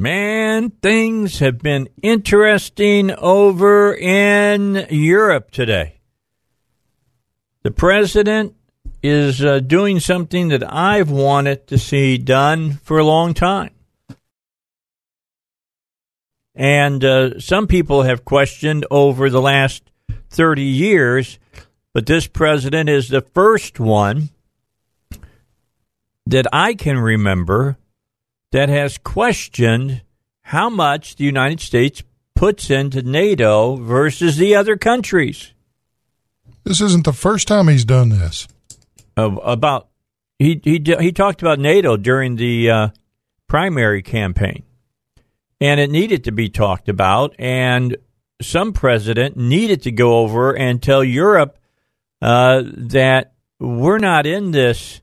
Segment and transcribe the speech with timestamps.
[0.00, 5.98] Man, things have been interesting over in Europe today.
[7.64, 8.54] The president
[9.02, 13.74] is uh, doing something that I've wanted to see done for a long time.
[16.54, 19.90] And uh, some people have questioned over the last
[20.30, 21.40] 30 years,
[21.92, 24.28] but this president is the first one
[26.24, 27.78] that I can remember
[28.52, 30.02] that has questioned
[30.42, 32.02] how much the United States
[32.34, 35.52] puts into NATO versus the other countries.
[36.64, 38.46] This isn't the first time he's done this.
[39.16, 39.88] Uh, about
[40.38, 42.88] he he he talked about NATO during the uh,
[43.48, 44.62] primary campaign,
[45.60, 47.34] and it needed to be talked about.
[47.38, 47.96] And
[48.40, 51.58] some president needed to go over and tell Europe
[52.22, 55.00] uh, that we're not in this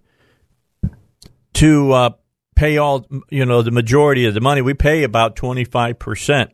[1.56, 2.10] to uh,
[2.56, 4.62] pay all you know the majority of the money.
[4.62, 6.52] We pay about twenty five percent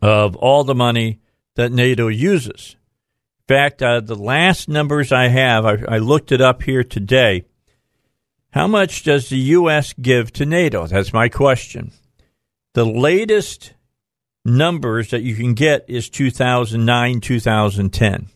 [0.00, 1.20] of all the money
[1.54, 2.76] that NATO uses.
[3.48, 7.44] In fact, uh, the last numbers I have, I, I looked it up here today.
[8.50, 9.94] How much does the U.S.
[9.94, 10.86] give to NATO?
[10.86, 11.92] That's my question.
[12.74, 13.74] The latest
[14.44, 18.28] numbers that you can get is 2009 2010.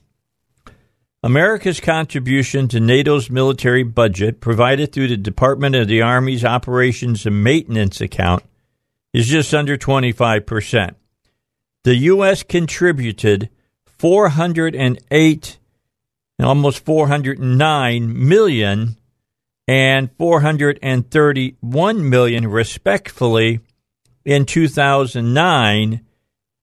[1.23, 7.43] America's contribution to NATO's military budget, provided through the Department of the Army's Operations and
[7.43, 8.45] Maintenance account,
[9.13, 10.95] is just under 25%.
[11.85, 12.43] The U.S.
[12.43, 13.49] contributed
[13.87, 15.59] 408,
[16.39, 18.97] almost 409 million
[19.69, 23.61] and 431 million, respectively,
[24.25, 26.06] in 2009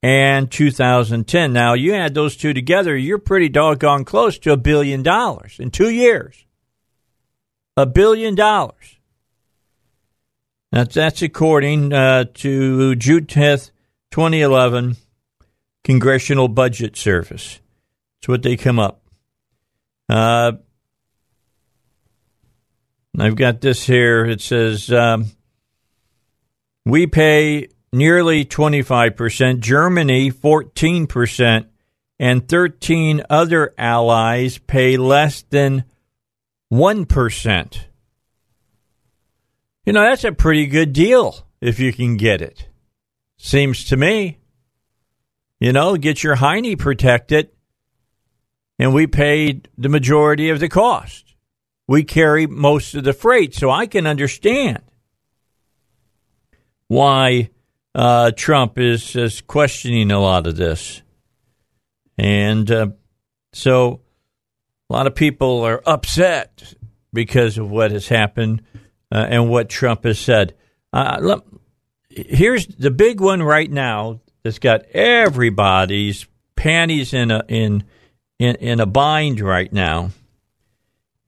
[0.03, 1.53] and 2010.
[1.53, 5.71] Now, you add those two together, you're pretty doggone close to a billion dollars in
[5.71, 6.45] two years.
[7.77, 8.99] A billion dollars.
[10.71, 13.71] That's, that's according uh, to June 10th,
[14.11, 14.97] 2011,
[15.83, 17.59] Congressional Budget Service.
[18.19, 19.01] That's what they come up.
[20.09, 20.53] Uh,
[23.17, 24.25] I've got this here.
[24.25, 25.28] It says um,
[26.85, 31.65] we pay nearly 25%, Germany 14%,
[32.19, 35.83] and 13 other allies pay less than
[36.71, 37.79] 1%.
[39.85, 42.67] You know, that's a pretty good deal if you can get it.
[43.37, 44.39] Seems to me.
[45.59, 47.49] You know, get your hiney protected,
[48.79, 51.35] and we paid the majority of the cost.
[51.87, 54.81] We carry most of the freight, so I can understand
[56.87, 57.49] why
[57.95, 61.01] uh, Trump is, is questioning a lot of this.
[62.17, 62.87] And uh,
[63.53, 64.01] so
[64.89, 66.75] a lot of people are upset
[67.11, 68.63] because of what has happened
[69.11, 70.55] uh, and what Trump has said.
[70.91, 71.39] Uh,
[72.09, 77.83] here's the big one right now that's got everybody's panties in a in
[78.39, 80.11] in, in a bind right now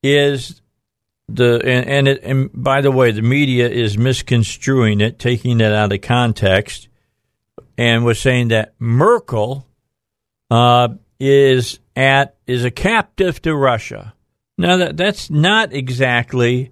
[0.04, 0.62] is
[1.28, 5.72] the and and, it, and by the way, the media is misconstruing it, taking it
[5.72, 6.88] out of context,
[7.78, 9.68] and was saying that Merkel
[10.52, 14.14] uh, is at is a captive to Russia.
[14.58, 16.72] Now that that's not exactly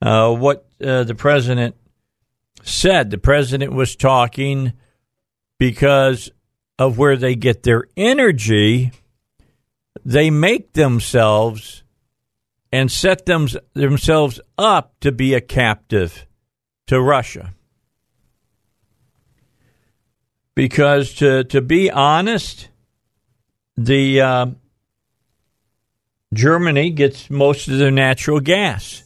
[0.00, 1.76] uh, what uh, the president
[2.62, 3.10] said.
[3.10, 4.72] The president was talking
[5.58, 6.30] because
[6.78, 8.92] of where they get their energy.
[10.04, 11.83] They make themselves
[12.74, 16.26] and set them, themselves up to be a captive
[16.88, 17.54] to Russia.
[20.56, 22.70] Because to, to be honest,
[23.76, 24.46] the uh,
[26.32, 29.04] Germany gets most of their natural gas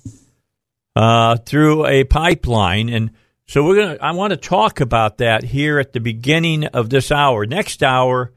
[0.96, 3.10] uh, through a pipeline, and
[3.46, 3.98] so we're gonna.
[4.00, 7.44] I want to talk about that here at the beginning of this hour.
[7.44, 8.32] Next hour,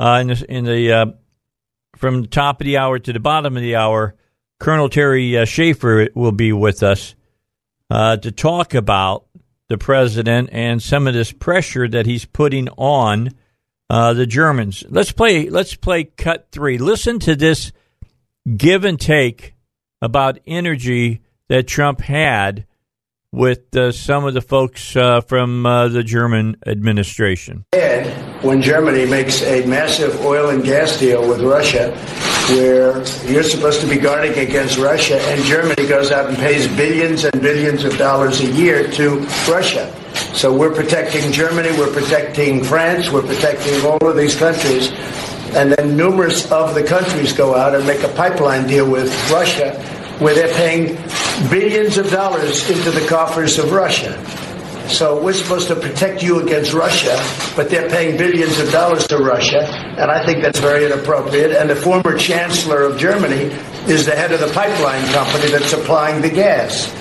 [0.00, 1.06] uh, in in the uh,
[1.96, 4.16] from the top of the hour to the bottom of the hour,
[4.62, 7.16] Colonel Terry uh, Schaefer will be with us
[7.90, 9.26] uh, to talk about
[9.68, 13.30] the president and some of this pressure that he's putting on
[13.90, 14.84] uh, the Germans.
[14.88, 15.50] Let's play.
[15.50, 16.78] Let's play cut three.
[16.78, 17.72] Listen to this
[18.56, 19.54] give and take
[20.00, 22.64] about energy that Trump had
[23.32, 27.64] with uh, some of the folks uh, from uh, the German administration.
[28.42, 31.96] When Germany makes a massive oil and gas deal with Russia,
[32.50, 32.98] where
[33.30, 37.40] you're supposed to be guarding against Russia, and Germany goes out and pays billions and
[37.40, 39.18] billions of dollars a year to
[39.48, 39.92] Russia.
[40.34, 44.90] So we're protecting Germany, we're protecting France, we're protecting all of these countries.
[45.54, 49.74] And then numerous of the countries go out and make a pipeline deal with Russia
[50.18, 50.96] where they're paying
[51.50, 54.16] billions of dollars into the coffers of Russia.
[54.88, 57.16] So we're supposed to protect you against Russia,
[57.56, 59.62] but they're paying billions of dollars to Russia,
[59.98, 61.52] and I think that's very inappropriate.
[61.52, 63.50] And the former chancellor of Germany
[63.88, 66.92] is the head of the pipeline company that's supplying the gas.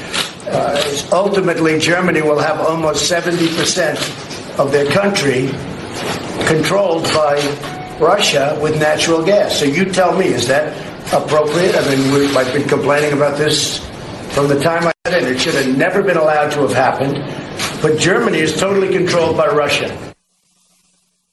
[0.47, 5.49] Uh, ultimately, Germany will have almost 70% of their country
[6.47, 7.35] controlled by
[7.99, 9.59] Russia with natural gas.
[9.59, 10.75] So you tell me, is that
[11.13, 11.75] appropriate?
[11.75, 13.77] I mean, we, I've been complaining about this
[14.33, 15.27] from the time I got in.
[15.27, 17.17] It should have never been allowed to have happened.
[17.81, 19.89] But Germany is totally controlled by Russia.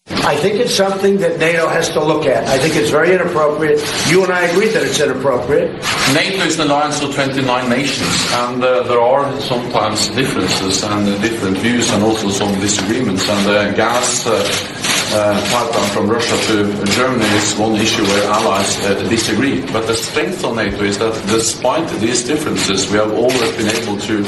[0.08, 2.44] I think it's something that NATO has to look at.
[2.48, 3.80] I think it's very inappropriate.
[4.08, 5.72] You and I agree that it's inappropriate.
[6.14, 11.20] NATO is an alliance of 29 nations, and uh, there are sometimes differences and uh,
[11.20, 13.28] different views and also some disagreements.
[13.28, 14.32] And the gas uh,
[15.12, 19.60] uh, pipeline from Russia to Germany is one issue where allies uh, disagree.
[19.72, 23.98] But the strength of NATO is that despite these differences, we have always been able
[24.00, 24.24] to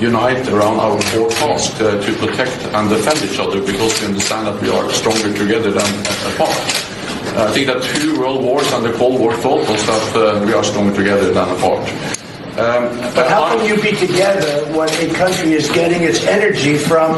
[0.00, 4.46] unite around our core task uh, to protect and defend each other because we understand
[4.46, 5.90] that we are stronger together than
[6.32, 6.56] apart.
[7.36, 10.54] I think that two world wars and the Cold War taught us that uh, we
[10.54, 12.19] are stronger together than apart.
[12.60, 17.16] Um, but how can you be together when a country is getting its energy from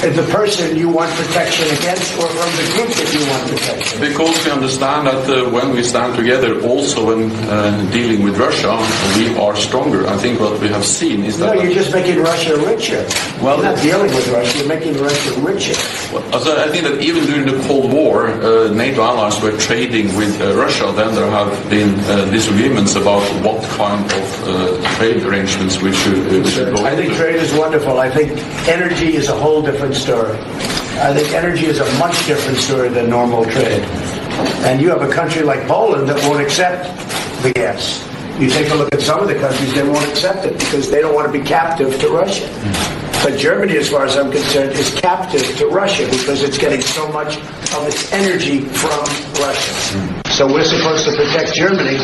[0.00, 4.00] the person you want protection against or from the group that you want protection?
[4.00, 8.74] Because we understand that uh, when we stand together, also when uh, dealing with Russia,
[9.16, 10.06] we are stronger.
[10.08, 11.54] I think what we have seen is that.
[11.54, 13.06] No, you're just making Russia richer.
[13.40, 15.76] Well, you're not dealing with Russia, you're making Russia richer.
[16.12, 20.06] Well, so I think that even during the Cold War, uh, NATO allies were trading
[20.16, 20.92] with uh, Russia.
[20.96, 26.32] Then there have been uh, disagreements about what kind of uh, trade arrangements we should,
[26.32, 27.98] we should go I think trade is wonderful.
[27.98, 28.32] I think
[28.68, 30.38] energy is a whole different story.
[31.00, 33.84] I think energy is a much different story than normal trade.
[34.64, 36.84] And you have a country like Poland that won't accept
[37.42, 38.06] the gas.
[38.38, 41.00] You take a look at some of the countries, they won't accept it because they
[41.00, 42.48] don't want to be captive to Russia.
[43.22, 47.06] But Germany, as far as I'm concerned, is captive to Russia because it's getting so
[47.12, 49.04] much of its energy from
[49.40, 50.22] Russia.
[50.30, 51.98] So we're supposed to protect Germany,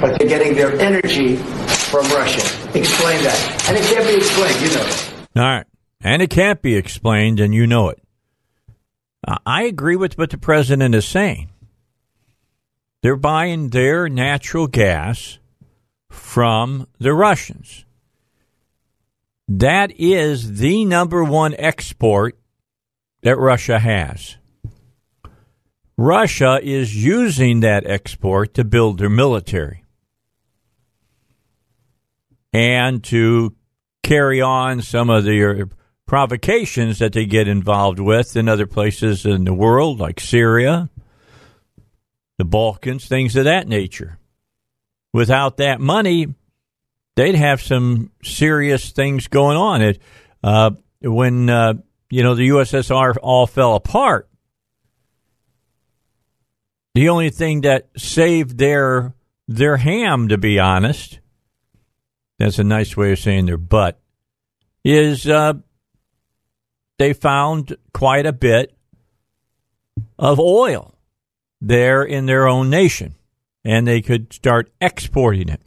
[0.00, 1.36] but they're getting their energy
[1.90, 2.40] from Russia.
[2.78, 3.64] Explain that.
[3.68, 5.42] And it can't be explained, you know.
[5.42, 5.66] All right.
[6.00, 8.00] And it can't be explained, and you know it.
[9.26, 11.50] Uh, I agree with what the president is saying.
[13.02, 15.38] They're buying their natural gas
[16.08, 17.84] from the Russians.
[19.48, 22.38] That is the number one export
[23.22, 24.36] that Russia has.
[25.96, 29.79] Russia is using that export to build their military
[32.52, 33.54] and to
[34.02, 35.68] carry on some of the
[36.06, 40.90] provocations that they get involved with in other places in the world, like Syria,
[42.38, 44.18] the Balkans, things of that nature.
[45.12, 46.34] Without that money,
[47.16, 49.82] they'd have some serious things going on.
[49.82, 50.00] It
[50.42, 51.74] uh, when uh,
[52.10, 54.28] you know the USSR all fell apart.
[56.94, 59.14] The only thing that saved their
[59.46, 61.19] their ham, to be honest,
[62.40, 64.00] that's a nice way of saying their butt,
[64.82, 65.52] is uh,
[66.98, 68.74] they found quite a bit
[70.18, 70.94] of oil
[71.60, 73.14] there in their own nation,
[73.62, 75.60] and they could start exporting it.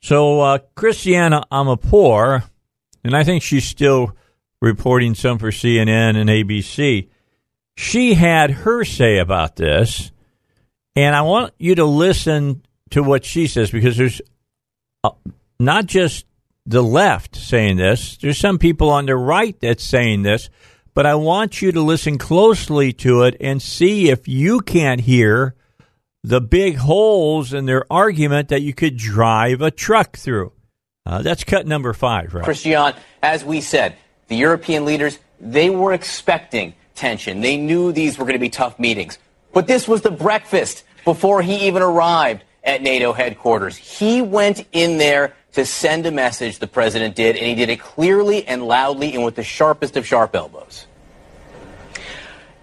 [0.00, 2.42] So uh, Christiana Amanpour,
[3.04, 4.16] and I think she's still
[4.62, 7.10] reporting some for CNN and ABC.
[7.76, 10.10] She had her say about this,
[10.94, 14.20] and I want you to listen to what she says because there's
[15.04, 15.10] uh,
[15.58, 16.26] not just
[16.64, 18.16] the left saying this.
[18.16, 20.50] There's some people on the right that's saying this,
[20.94, 25.54] but I want you to listen closely to it and see if you can't hear
[26.22, 30.52] the big holes in their argument that you could drive a truck through.
[31.04, 32.44] Uh, that's cut number five, right?
[32.44, 33.94] Christiane, as we said,
[34.26, 37.42] the European leaders, they were expecting tension.
[37.42, 39.18] They knew these were going to be tough meetings.
[39.52, 43.76] But this was the breakfast before he even arrived at NATO headquarters.
[43.76, 47.80] He went in there to send a message, the president did, and he did it
[47.80, 50.86] clearly and loudly and with the sharpest of sharp elbows.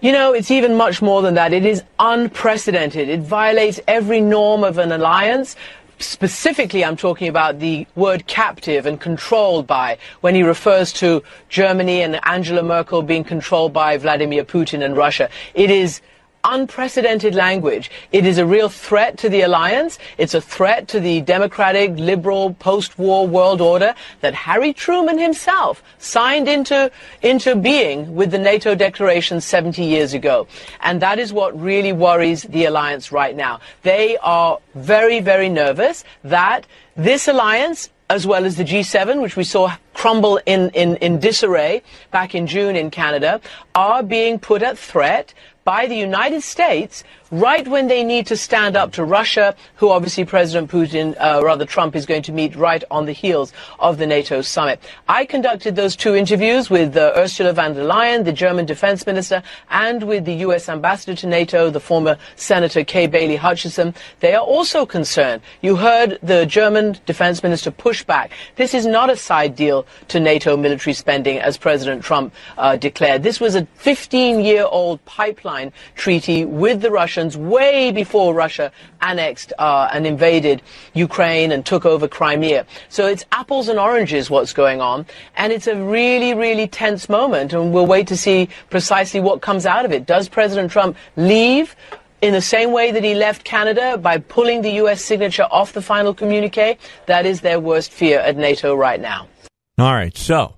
[0.00, 1.52] You know, it's even much more than that.
[1.54, 3.08] It is unprecedented.
[3.08, 5.56] It violates every norm of an alliance.
[5.98, 12.02] Specifically, I'm talking about the word captive and controlled by when he refers to Germany
[12.02, 15.30] and Angela Merkel being controlled by Vladimir Putin and Russia.
[15.54, 16.02] It is
[16.44, 17.90] unprecedented language.
[18.12, 19.98] It is a real threat to the alliance.
[20.18, 26.48] It's a threat to the democratic, liberal, post-war world order that Harry Truman himself signed
[26.48, 26.90] into,
[27.22, 30.46] into being with the NATO declaration 70 years ago.
[30.80, 33.60] And that is what really worries the alliance right now.
[33.82, 39.44] They are very, very nervous that this alliance as well as the G7, which we
[39.44, 43.40] saw crumble in, in, in disarray back in June in Canada
[43.74, 45.32] are being put at threat
[45.64, 47.02] by the United States
[47.40, 51.64] right when they need to stand up to Russia, who obviously President Putin, uh, rather
[51.64, 54.80] Trump, is going to meet right on the heels of the NATO summit.
[55.08, 59.42] I conducted those two interviews with uh, Ursula von der Leyen, the German defense minister,
[59.70, 60.68] and with the U.S.
[60.68, 63.94] ambassador to NATO, the former Senator Kay Bailey Hutchison.
[64.20, 65.42] They are also concerned.
[65.60, 68.30] You heard the German defense minister push back.
[68.54, 73.24] This is not a side deal to NATO military spending, as President Trump uh, declared.
[73.24, 80.06] This was a 15-year-old pipeline treaty with the Russians way before Russia annexed uh, and
[80.06, 80.60] invaded
[80.92, 82.66] Ukraine and took over Crimea.
[82.88, 87.52] So it's apples and oranges what's going on, and it's a really, really tense moment,
[87.52, 90.06] and we'll wait to see precisely what comes out of it.
[90.06, 91.74] Does President Trump leave?
[92.22, 95.04] in the same way that he left Canada by pulling the U.S.
[95.04, 96.78] signature off the final communique.
[97.04, 99.28] That is their worst fear at NATO right now.
[99.76, 100.16] All right.
[100.16, 100.56] So,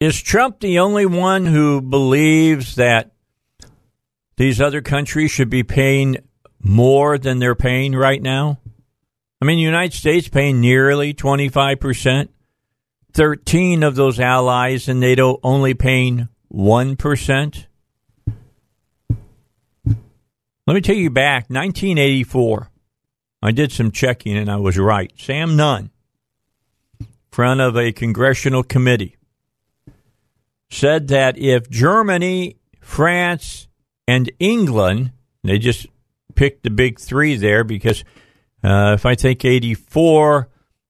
[0.00, 3.12] is Trump the only one who believes that
[4.36, 6.16] these other countries should be paying
[6.60, 8.60] more than they're paying right now?
[9.40, 12.28] I mean, the United States paying nearly 25%,
[13.12, 17.66] 13 of those allies in NATO only paying 1%.
[20.66, 22.70] Let me take you back, 1984.
[23.42, 25.12] I did some checking and I was right.
[25.16, 25.90] Sam Nunn,
[27.30, 29.16] front of a congressional committee,
[30.68, 33.68] said that if Germany, France,
[34.06, 35.12] and England.
[35.42, 35.86] They just
[36.34, 38.04] picked the big three there because
[38.62, 40.48] uh, if I think 84,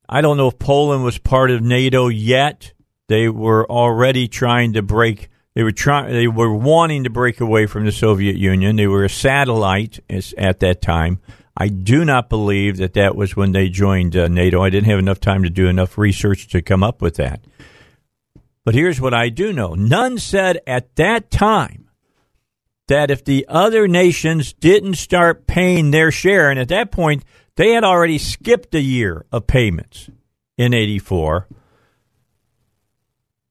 [0.09, 2.73] I don't know if Poland was part of NATO yet.
[3.09, 5.29] They were already trying to break.
[5.55, 6.13] They were trying.
[6.13, 8.77] They were wanting to break away from the Soviet Union.
[8.77, 10.01] They were a satellite
[10.39, 11.21] at that time.
[11.57, 14.63] I do not believe that that was when they joined uh, NATO.
[14.63, 17.45] I didn't have enough time to do enough research to come up with that.
[18.65, 21.90] But here's what I do know: Nunn said at that time
[22.91, 27.71] that if the other nations didn't start paying their share, and at that point they
[27.71, 30.11] had already skipped a year of payments
[30.59, 31.47] in 84,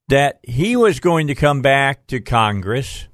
[0.08, 3.08] that he was going to come back to Congress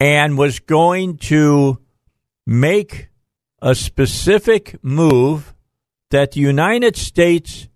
[0.00, 1.78] and was going to
[2.44, 3.08] make
[3.62, 5.54] a specific move
[6.10, 7.68] that the United States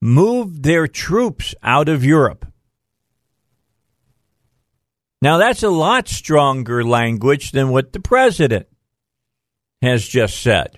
[0.00, 2.46] move their troops out of Europe.
[5.24, 8.66] Now, that's a lot stronger language than what the president
[9.80, 10.76] has just said.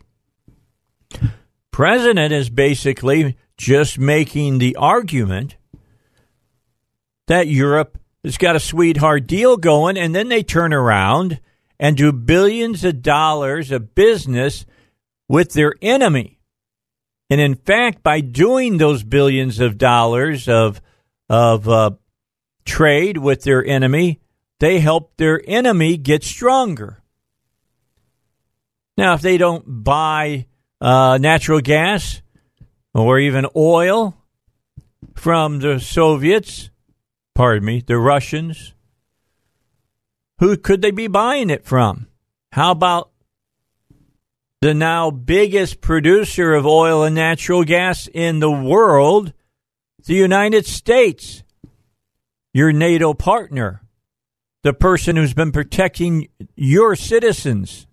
[1.72, 5.56] President is basically just making the argument
[7.26, 11.40] that Europe has got a sweetheart deal going, and then they turn around
[11.80, 14.64] and do billions of dollars of business
[15.28, 16.38] with their enemy.
[17.28, 20.80] And in fact, by doing those billions of dollars of
[21.28, 21.90] of uh,
[22.64, 24.20] trade with their enemy,
[24.58, 27.02] they help their enemy get stronger.
[28.96, 30.46] Now, if they don't buy
[30.80, 32.22] uh, natural gas
[32.94, 34.16] or even oil
[35.14, 36.70] from the Soviets,
[37.34, 38.72] pardon me, the Russians,
[40.38, 42.06] who could they be buying it from?
[42.52, 43.10] How about
[44.62, 49.34] the now biggest producer of oil and natural gas in the world,
[50.06, 51.42] the United States,
[52.54, 53.82] your NATO partner?
[54.66, 57.86] The person who's been protecting your citizens,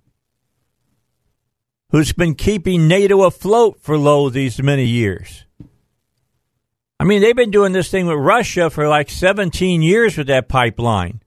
[1.91, 5.45] who's been keeping NATO afloat for low these many years.
[6.99, 10.49] I mean, they've been doing this thing with Russia for like 17 years with that
[10.49, 11.21] pipeline.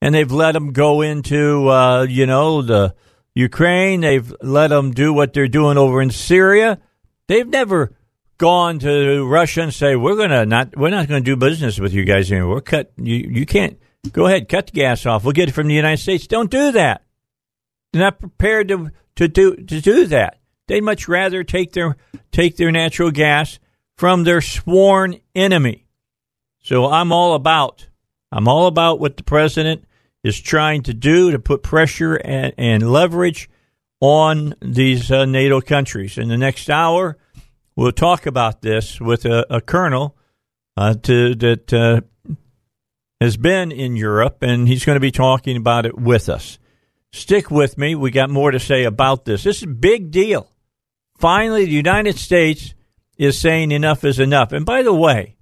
[0.00, 2.94] And they've let them go into, uh, you know, the
[3.34, 4.02] Ukraine.
[4.02, 6.78] They've let them do what they're doing over in Syria.
[7.26, 7.96] They've never
[8.38, 11.92] gone to Russia and say, we're to not, we're not going to do business with
[11.92, 12.54] you guys anymore.
[12.56, 13.80] We're cut, you, you can't,
[14.12, 15.24] Go ahead, cut the gas off.
[15.24, 16.26] We'll get it from the United States.
[16.26, 17.02] Don't do that.
[17.92, 20.40] They're not prepared to to do to do that.
[20.68, 21.96] They'd much rather take their
[22.32, 23.58] take their natural gas
[23.96, 25.86] from their sworn enemy.
[26.62, 27.86] So I'm all about
[28.32, 29.84] I'm all about what the president
[30.22, 33.48] is trying to do to put pressure and, and leverage
[34.00, 36.18] on these uh, NATO countries.
[36.18, 37.16] In the next hour,
[37.76, 40.16] we'll talk about this with a, a colonel
[40.76, 42.00] uh, to, that uh,
[43.20, 46.58] has been in Europe, and he's going to be talking about it with us.
[47.12, 47.94] Stick with me.
[47.94, 49.44] We got more to say about this.
[49.44, 50.50] This is a big deal.
[51.18, 52.74] Finally, the United States
[53.16, 54.52] is saying enough is enough.
[54.52, 55.36] And by the way,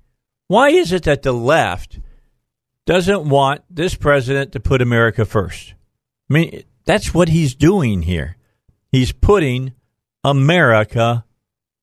[0.47, 1.99] why is it that the left
[2.87, 5.75] doesn't want this president to put America first?
[6.31, 8.37] I mean, that's what he's doing here.
[8.93, 9.73] He's putting
[10.23, 11.25] America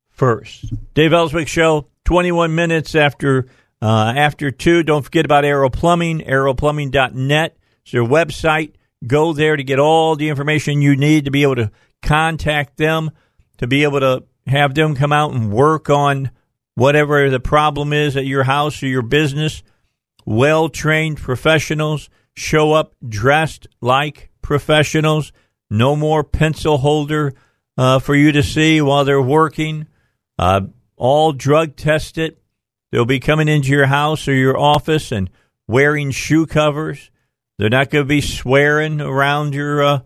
[0.10, 0.72] first.
[0.94, 3.48] Dave Elswick Show, 21 minutes after
[3.82, 4.84] uh, after 2.
[4.84, 7.58] Don't forget about Arrow Plumbing, arrowplumbing.net.
[7.84, 8.74] It's their website.
[9.06, 11.72] Go there to get all the information you need to be able to
[12.02, 13.12] contact them,
[13.58, 16.32] to be able to have them come out and work on
[16.76, 19.64] whatever the problem is at your house or your business.
[20.26, 25.32] Well trained professionals show up dressed like professionals.
[25.70, 27.34] No more pencil holder
[27.78, 29.88] uh, for you to see while they're working.
[30.38, 30.62] Uh,
[30.96, 32.38] all drug tested.
[32.92, 35.30] They'll be coming into your house or your office and
[35.68, 37.10] wearing shoe covers.
[37.58, 40.00] They're not going to be swearing around your, uh,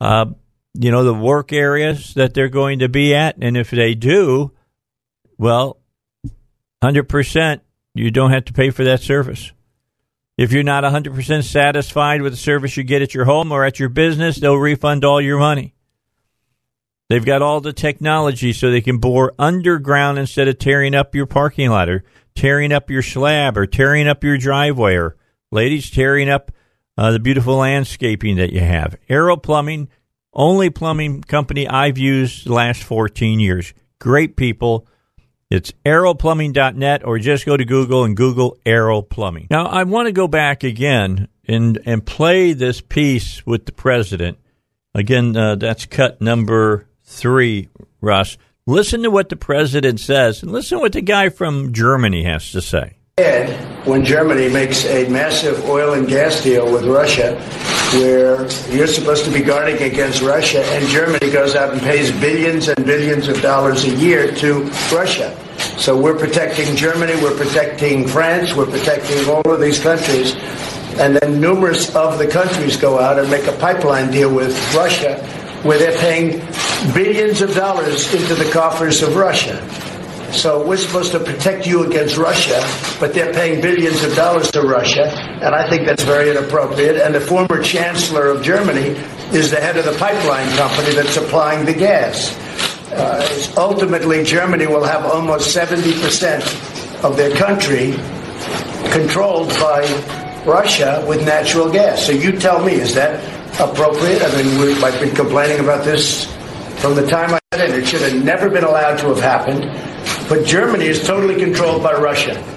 [0.00, 0.26] uh,
[0.74, 3.36] you know, the work areas that they're going to be at.
[3.40, 4.52] And if they do,
[5.38, 5.78] well,
[6.82, 7.60] 100%,
[7.94, 9.52] you don't have to pay for that service.
[10.38, 13.78] If you're not 100% satisfied with the service you get at your home or at
[13.78, 15.74] your business, they'll refund all your money.
[17.08, 21.26] They've got all the technology so they can bore underground instead of tearing up your
[21.26, 25.16] parking lot or tearing up your slab or tearing up your driveway or,
[25.50, 26.50] ladies, tearing up
[26.96, 28.96] uh, the beautiful landscaping that you have.
[29.08, 29.88] Arrow Plumbing,
[30.32, 33.74] only plumbing company I've used the last 14 years.
[33.98, 34.86] Great people.
[35.50, 39.48] It's arrowplumbing.net or just go to Google and Google Arrow Plumbing.
[39.50, 44.38] Now, I want to go back again and, and play this piece with the president.
[44.94, 47.68] Again, uh, that's cut number three,
[48.00, 48.38] Russ.
[48.68, 52.52] Listen to what the president says and listen to what the guy from Germany has
[52.52, 52.94] to say.
[53.84, 57.34] When Germany makes a massive oil and gas deal with Russia,
[57.94, 62.68] where you're supposed to be guarding against Russia, and Germany goes out and pays billions
[62.68, 64.62] and billions of dollars a year to
[64.94, 65.36] Russia.
[65.76, 70.36] So we're protecting Germany, we're protecting France, we're protecting all of these countries.
[71.00, 75.18] And then numerous of the countries go out and make a pipeline deal with Russia
[75.62, 76.40] where they're paying
[76.92, 79.60] billions of dollars into the coffers of Russia.
[80.32, 82.58] So we're supposed to protect you against Russia,
[82.98, 85.04] but they're paying billions of dollars to Russia,
[85.42, 86.96] and I think that's very inappropriate.
[86.96, 88.98] And the former chancellor of Germany
[89.36, 92.34] is the head of the pipeline company that's supplying the gas.
[92.92, 97.92] Uh, ultimately, Germany will have almost 70% of their country
[98.90, 99.82] controlled by
[100.46, 102.06] Russia with natural gas.
[102.06, 103.22] So you tell me, is that
[103.60, 104.22] appropriate?
[104.22, 106.26] I mean, we, I've been complaining about this
[106.80, 107.74] from the time I got in.
[107.74, 109.62] It should have never been allowed to have happened.
[110.28, 112.52] But Germany is totally controlled by Russia.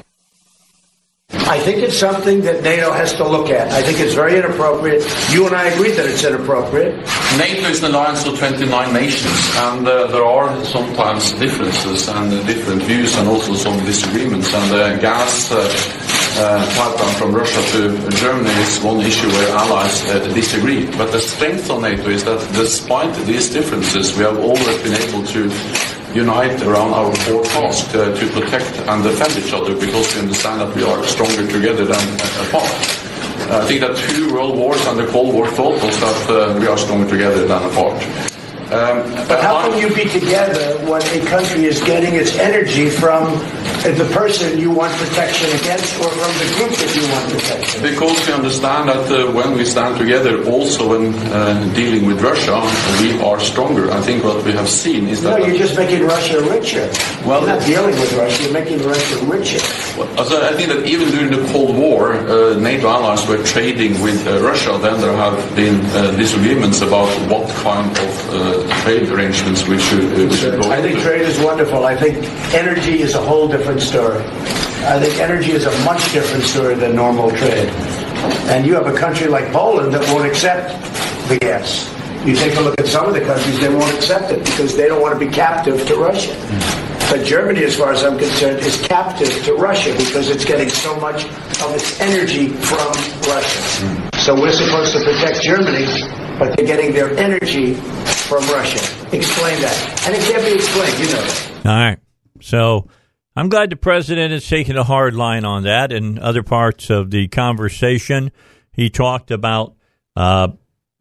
[1.47, 3.71] I think it's something that NATO has to look at.
[3.71, 5.03] I think it's very inappropriate.
[5.31, 6.95] You and I agree that it's inappropriate.
[7.38, 12.43] NATO is an alliance of 29 nations, and uh, there are sometimes differences and uh,
[12.47, 14.53] different views and also some disagreements.
[14.53, 15.51] And the uh, gas
[16.37, 20.85] uh, uh, pipeline from Russia to Germany is one issue where allies uh, disagree.
[20.97, 25.23] But the strength of NATO is that despite these differences, we have always been able
[25.23, 25.49] to
[26.13, 30.61] unite around our core task uh, to protect and defend each other because we understand
[30.61, 32.03] that we are stronger together than
[32.47, 32.71] apart.
[33.47, 36.59] Uh, I think that two world wars and the Cold War taught us that uh,
[36.59, 38.01] we are stronger together than apart.
[38.71, 43.39] Um, but how can you be together when a country is getting its energy from
[43.93, 47.81] the person you want protection against or from the group that you want protection?
[47.81, 52.57] Because we understand that uh, when we stand together, also when uh, dealing with Russia,
[53.01, 53.91] we are stronger.
[53.91, 55.39] I think what we have seen is that.
[55.39, 56.89] No, you're just making Russia richer.
[57.25, 59.59] Well, you're not dealing with Russia, you're making Russia richer.
[59.97, 64.01] Well, so I think that even during the Cold War, uh, NATO allies were trading
[64.01, 64.77] with uh, Russia.
[64.81, 70.17] Then there have been uh, disagreements about what kind of uh, trade arrangements we should,
[70.17, 71.01] we should go I think into.
[71.03, 71.85] trade is wonderful.
[71.85, 72.17] I think
[72.53, 74.23] energy is a whole different story.
[74.85, 77.69] I think energy is a much different story than normal trade.
[78.49, 80.69] And you have a country like Poland that won't accept
[81.27, 81.91] the gas.
[82.25, 84.88] You take a look at some of the countries, they won't accept it because they
[84.88, 86.35] don't want to be captive to Russia.
[87.09, 90.99] But Germany, as far as I'm concerned, is captive to Russia because it's getting so
[90.99, 92.88] much of its energy from
[93.29, 94.11] Russia.
[94.21, 95.85] So we're supposed to protect Germany,
[96.39, 98.79] but they're getting their energy from Russia.
[99.15, 100.03] Explain that.
[100.07, 101.71] And it can't be explained, you know.
[101.71, 101.99] All right.
[102.41, 102.88] So
[103.37, 105.91] I'm glad the president has taken a hard line on that.
[105.91, 108.31] In other parts of the conversation,
[108.71, 109.75] he talked about
[110.15, 110.49] uh,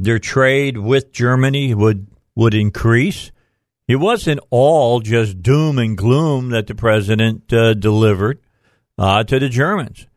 [0.00, 3.30] their trade with Germany would would increase.
[3.86, 8.40] It wasn't all just doom and gloom that the president uh, delivered
[8.98, 10.08] uh, to the Germans,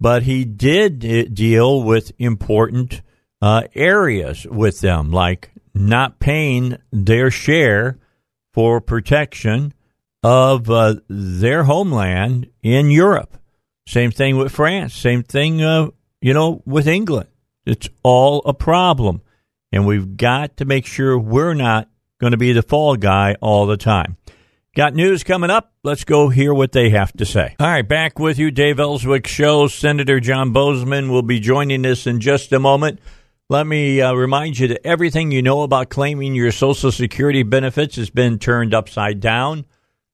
[0.00, 3.02] but he did deal with important
[3.40, 7.98] uh, areas with them, like not paying their share
[8.52, 9.72] for protection
[10.22, 13.38] of uh, their homeland in Europe.
[13.86, 14.94] Same thing with France.
[14.94, 15.88] Same thing, uh,
[16.20, 17.28] you know, with England.
[17.66, 19.22] It's all a problem.
[19.72, 21.88] And we've got to make sure we're not
[22.20, 24.16] going to be the fall guy all the time.
[24.76, 25.72] Got news coming up.
[25.82, 27.56] Let's go hear what they have to say.
[27.58, 29.66] All right, back with you, Dave Elswick Show.
[29.66, 33.00] Senator John Boozman will be joining us in just a moment.
[33.48, 37.96] Let me uh, remind you that everything you know about claiming your Social Security benefits
[37.96, 39.64] has been turned upside down.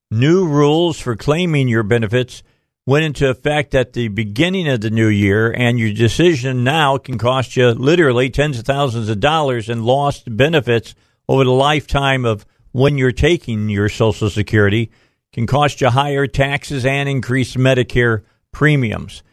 [0.09, 2.41] New rules for claiming your benefits
[2.85, 7.17] went into effect at the beginning of the new year, and your decision now can
[7.17, 10.95] cost you literally tens of thousands of dollars in lost benefits
[11.27, 14.89] over the lifetime of when you're taking your Social Security
[15.33, 19.23] can cost you higher taxes and increased Medicare premiums.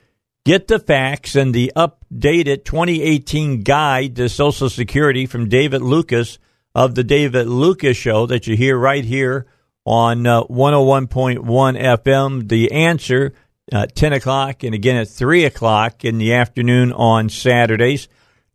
[0.44, 6.40] Get the facts and the updated 2018 guide to Social Security from David Lucas
[6.74, 9.46] of the David Lucas Show that you hear right here
[9.84, 12.48] on uh, 101.1 FM.
[12.48, 13.32] The answer,
[13.72, 18.08] uh, 10 o'clock, and again at 3 o'clock in the afternoon on Saturdays.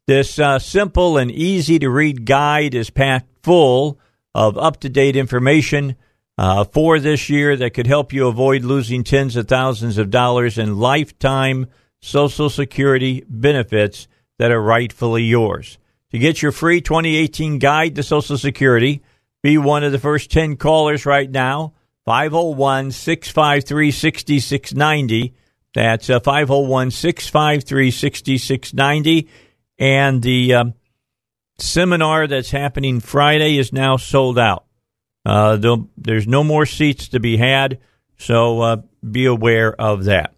[0.08, 4.00] This uh, simple and easy to read guide is packed full
[4.34, 5.96] of up to date information
[6.38, 10.58] uh, for this year that could help you avoid losing tens of thousands of dollars
[10.58, 11.68] in lifetime
[12.02, 15.78] Social Security benefits that are rightfully yours.
[16.12, 19.04] To get your free 2018 guide to Social Security,
[19.41, 21.73] be one of the first 10 callers right now.
[22.06, 25.36] 501 653 6690.
[25.75, 29.30] That's uh, 501 653 6690.
[29.78, 30.73] And the um,
[31.58, 34.65] seminar that's happening Friday is now sold out.
[35.25, 37.80] Uh, there's no more seats to be had,
[38.17, 38.78] so uh,
[39.10, 40.34] be aware of that.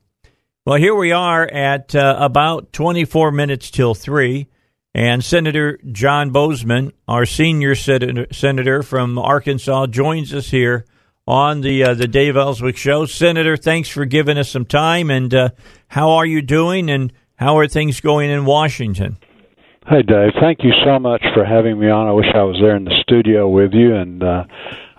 [0.66, 4.48] Well, here we are at uh, about 24 minutes till 3,
[4.94, 10.86] and Senator John Boozman, our senior senator, from Arkansas, joins us here
[11.28, 13.06] on the uh, the Dave Elswick Show.
[13.06, 15.50] Senator, thanks for giving us some time, and uh,
[15.88, 19.18] how are you doing, and how are things going in Washington?
[19.88, 20.34] Hey, Dave.
[20.40, 22.08] Thank you so much for having me on.
[22.08, 24.44] I wish I was there in the studio with you, and uh,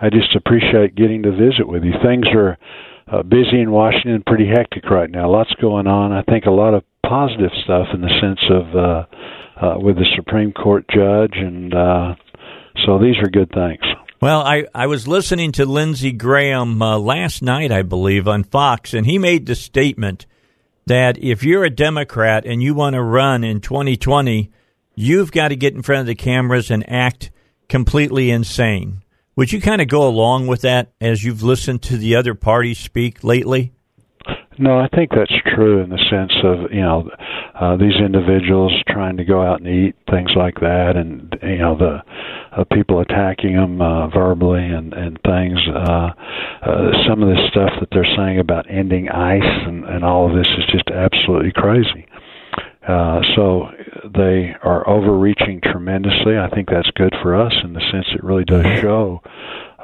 [0.00, 1.92] I just appreciate getting to visit with you.
[2.02, 2.58] Things are
[3.06, 5.30] uh, busy in Washington, pretty hectic right now.
[5.30, 6.12] Lots going on.
[6.12, 9.04] I think a lot of positive stuff in the sense of uh,
[9.62, 12.14] uh, with the Supreme Court judge, and uh,
[12.84, 13.80] so these are good things.
[14.20, 18.94] Well, I, I was listening to Lindsey Graham uh, last night, I believe, on Fox,
[18.94, 20.26] and he made the statement
[20.86, 24.50] that if you're a Democrat and you want to run in 2020,
[24.94, 27.30] you've got to get in front of the cameras and act
[27.68, 29.02] completely insane.
[29.36, 32.78] Would you kind of go along with that as you've listened to the other parties
[32.78, 33.72] speak lately?
[34.58, 37.08] No, I think that's true in the sense of you know
[37.54, 41.76] uh, these individuals trying to go out and eat things like that, and you know
[41.76, 42.02] the
[42.52, 45.58] uh, people attacking them uh, verbally and and things.
[45.74, 46.10] Uh,
[46.62, 50.36] uh, some of this stuff that they're saying about ending ICE and and all of
[50.36, 52.06] this is just absolutely crazy.
[52.86, 53.70] Uh, so
[54.12, 56.36] they are overreaching tremendously.
[56.36, 59.22] I think that's good for us in the sense it really does show,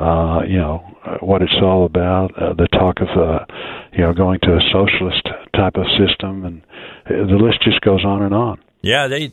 [0.01, 0.79] uh, you know,
[1.21, 2.31] what it's all about.
[2.41, 3.45] Uh, the talk of, uh,
[3.93, 6.63] you know, going to a socialist type of system, and
[7.07, 8.61] the list just goes on and on.
[8.81, 9.33] Yeah, they.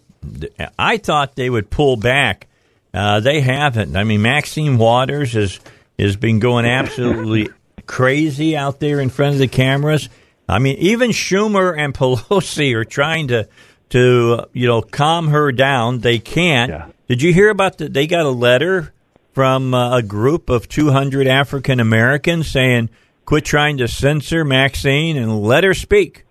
[0.79, 2.47] I thought they would pull back.
[2.91, 3.95] Uh, they haven't.
[3.95, 5.59] I mean, Maxine Waters has
[5.99, 7.49] has been going absolutely
[7.85, 10.09] crazy out there in front of the cameras.
[10.49, 13.47] I mean, even Schumer and Pelosi are trying to
[13.89, 15.99] to you know calm her down.
[15.99, 16.71] They can't.
[16.71, 16.89] Yeah.
[17.07, 17.93] Did you hear about that?
[17.93, 18.94] They got a letter
[19.35, 22.89] from uh, a group of 200 African Americans saying,
[23.25, 26.25] "Quit trying to censor Maxine and let her speak."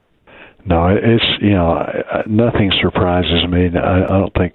[0.66, 1.84] No, it's you know
[2.26, 3.68] nothing surprises me.
[3.78, 4.54] I, I don't think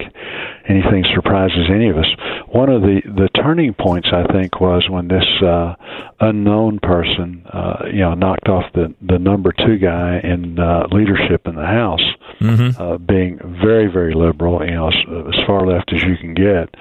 [0.68, 2.06] anything surprises any of us.
[2.48, 5.76] One of the the turning points I think was when this uh,
[6.18, 11.46] unknown person, uh, you know, knocked off the the number two guy in uh, leadership
[11.46, 12.06] in the House,
[12.40, 12.82] mm-hmm.
[12.82, 14.94] uh, being very very liberal, you know, as,
[15.28, 16.74] as far left as you can get.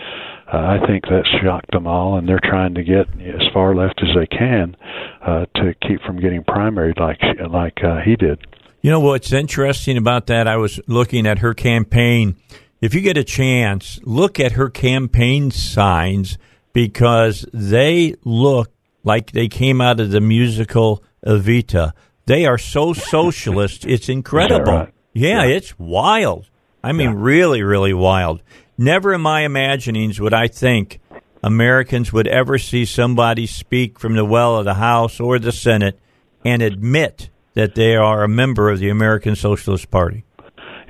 [0.51, 4.01] Uh, I think that shocked them all, and they're trying to get as far left
[4.01, 4.75] as they can
[5.21, 7.19] uh, to keep from getting primaried like
[7.51, 8.45] like uh, he did.
[8.81, 10.47] You know what's interesting about that?
[10.47, 12.35] I was looking at her campaign.
[12.81, 16.37] If you get a chance, look at her campaign signs
[16.73, 18.71] because they look
[19.03, 21.91] like they came out of the musical Evita.
[22.25, 23.85] They are so socialist.
[23.85, 24.71] It's incredible.
[24.71, 24.93] Right?
[25.13, 26.49] Yeah, yeah, it's wild.
[26.83, 27.15] I mean, yeah.
[27.17, 28.41] really, really wild.
[28.81, 31.01] Never in my imaginings would I think
[31.43, 35.99] Americans would ever see somebody speak from the well of the House or the Senate
[36.45, 40.23] and admit that they are a member of the American Socialist Party.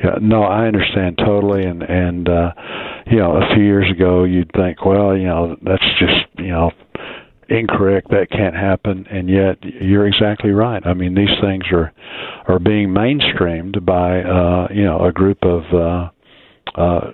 [0.04, 2.52] Yeah, no, I understand totally, and and uh,
[3.08, 6.70] you know, a few years ago, you'd think, well, you know, that's just you know
[7.50, 8.12] incorrect.
[8.12, 10.86] That can't happen, and yet you're exactly right.
[10.86, 11.92] I mean, these things are
[12.48, 16.10] are being mainstreamed by uh, you know a group of uh,
[16.80, 17.12] uh,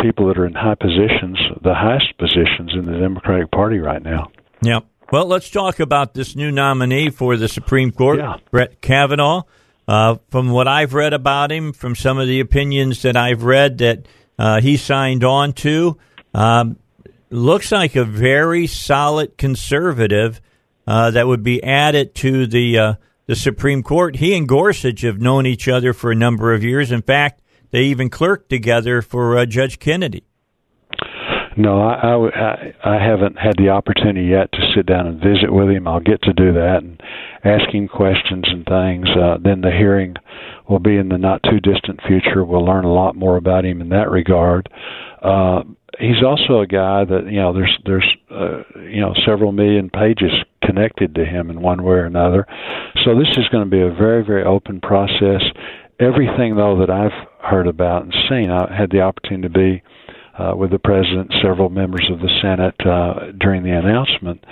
[0.00, 4.30] people that are in high positions, the highest positions in the Democratic Party right now.
[4.62, 4.84] Yep.
[5.12, 8.36] Well, let's talk about this new nominee for the Supreme Court, Yeah.
[8.50, 9.42] Brett Kavanaugh.
[9.86, 13.78] Uh, from what I've read about him, from some of the opinions that I've read
[13.78, 14.06] that
[14.38, 15.98] uh, he signed on to,
[16.32, 16.78] um,
[17.28, 20.40] looks like a very solid conservative
[20.86, 22.94] uh, that would be added to the uh,
[23.26, 24.16] the Supreme Court.
[24.16, 26.90] He and Gorsuch have known each other for a number of years.
[26.90, 27.42] In fact,
[27.74, 30.22] they even clerked together for uh, Judge Kennedy.
[31.56, 35.88] No, I I haven't had the opportunity yet to sit down and visit with him.
[35.88, 37.02] I'll get to do that and
[37.44, 39.08] ask him questions and things.
[39.10, 40.14] Uh, then the hearing
[40.68, 42.44] will be in the not too distant future.
[42.44, 44.68] We'll learn a lot more about him in that regard.
[45.20, 45.64] Uh,
[45.98, 50.30] he's also a guy that you know there's there's uh, you know several million pages
[50.62, 52.46] connected to him in one way or another.
[53.04, 55.42] So this is going to be a very very open process.
[55.98, 59.82] Everything though that I've heard about and seen, I had the opportunity to be
[60.38, 64.44] uh, with the president, several members of the Senate uh, during the announcement.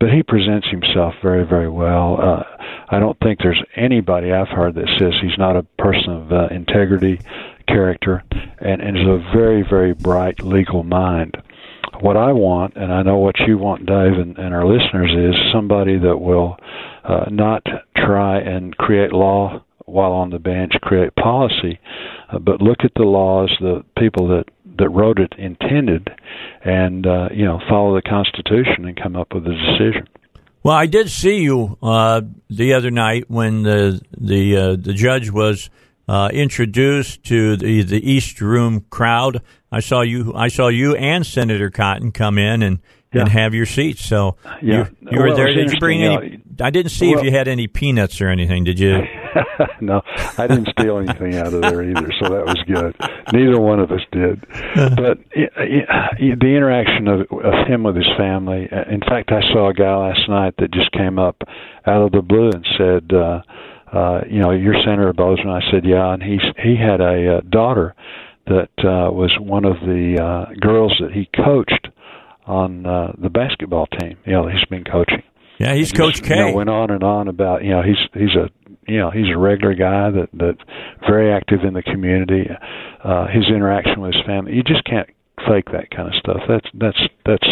[0.00, 2.18] But he presents himself very, very well.
[2.20, 2.42] Uh,
[2.88, 6.46] I don't think there's anybody I've heard that says he's not a person of uh,
[6.50, 7.20] integrity,
[7.66, 8.24] character,
[8.60, 11.36] and, and is a very, very bright legal mind.
[12.00, 15.34] What I want, and I know what you want, Dave, and, and our listeners, is
[15.52, 16.56] somebody that will
[17.02, 17.64] uh, not
[17.96, 21.80] try and create law while on the bench, create policy,
[22.30, 24.44] uh, but look at the laws the people that
[24.78, 26.08] that wrote it intended,
[26.64, 30.08] and uh, you know follow the Constitution and come up with a decision.
[30.62, 35.30] Well, I did see you uh, the other night when the the uh, the judge
[35.30, 35.70] was
[36.08, 39.42] uh, introduced to the the East Room crowd.
[39.70, 40.34] I saw you.
[40.34, 42.80] I saw you and Senator Cotton come in and,
[43.12, 43.22] Yeah.
[43.22, 44.04] and have your seats.
[44.04, 44.88] So Yeah.
[45.00, 45.52] you, you were there.
[45.54, 46.42] Did you bring any?
[46.60, 48.64] I didn't see if you had any peanuts or anything.
[48.64, 49.02] Did you?
[49.80, 50.02] no,
[50.36, 52.94] I didn't steal anything out of there either, so that was good.
[53.32, 54.44] Neither one of us did.
[54.74, 58.68] But y- y- the interaction of, of him with his family.
[58.70, 61.36] uh, In fact, I saw a guy last night that just came up
[61.86, 63.40] out of the blue and said, uh,
[63.96, 67.40] uh, "You know, you're Senator Boozman." I said, "Yeah," and he's he had a uh,
[67.48, 67.94] daughter
[68.46, 71.88] that uh, was one of the uh, girls that he coached
[72.48, 74.16] on uh, the basketball team.
[74.24, 75.22] You know, he's been coaching
[75.58, 76.36] Yeah, he's just, Coach K.
[76.36, 78.50] You know, went on and on about you know he's he's a
[78.88, 80.60] you know he's a regular guy that that's
[81.08, 82.48] very active in the community.
[83.04, 85.08] Uh, his interaction with his family, you just can't
[85.46, 86.40] fake that kind of stuff.
[86.48, 87.48] That's that's that's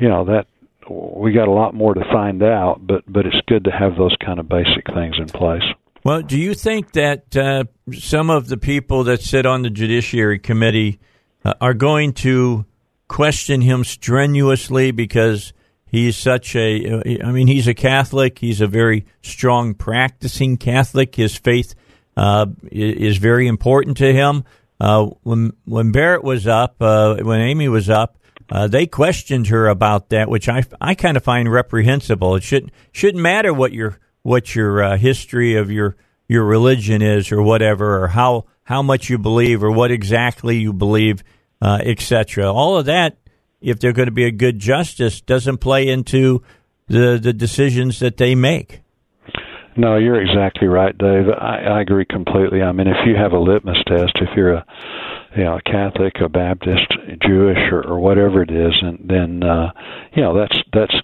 [0.00, 0.46] you know that
[0.90, 4.16] we got a lot more to find out, but but it's good to have those
[4.24, 5.62] kind of basic things in place.
[6.04, 10.38] Well, do you think that uh, some of the people that sit on the Judiciary
[10.38, 11.00] Committee
[11.44, 12.66] uh, are going to
[13.08, 15.52] question him strenuously because
[15.86, 18.38] he's such a, I mean, he's a Catholic.
[18.38, 21.14] He's a very strong practicing Catholic.
[21.14, 21.74] His faith
[22.16, 24.44] uh, is very important to him.
[24.80, 28.18] Uh, when when Barrett was up, uh, when Amy was up,
[28.50, 32.34] uh, they questioned her about that, which I, I kind of find reprehensible.
[32.34, 35.96] It shouldn't shouldn't matter what your what your uh, history of your
[36.28, 40.72] your religion is, or whatever, or how how much you believe, or what exactly you
[40.72, 41.22] believe,
[41.64, 42.52] uh, etc.
[42.52, 43.16] All of that,
[43.62, 46.42] if they're going to be a good justice, doesn't play into
[46.88, 48.82] the the decisions that they make.
[49.76, 51.28] No, you're exactly right, Dave.
[51.28, 52.62] I, I agree completely.
[52.62, 54.66] I mean, if you have a litmus test, if you're a
[55.36, 56.86] you know, a Catholic, a Baptist,
[57.26, 59.72] Jewish, or, or whatever it is, and then uh,
[60.14, 60.94] you know that's that's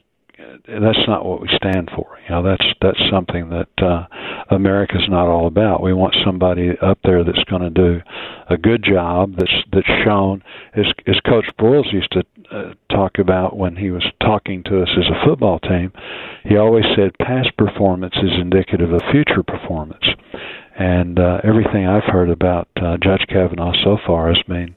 [0.67, 2.19] that's not what we stand for.
[2.25, 4.07] You know, that's that's something that uh,
[4.55, 5.83] America's not all about.
[5.83, 8.01] We want somebody up there that's going to do
[8.49, 9.37] a good job.
[9.39, 10.43] That's that's shown,
[10.75, 14.91] as as Coach Broyles used to uh, talk about when he was talking to us
[14.97, 15.93] as a football team.
[16.45, 20.05] He always said past performance is indicative of future performance.
[20.81, 24.75] And uh, everything I've heard about uh, Judge Kavanaugh so far has been,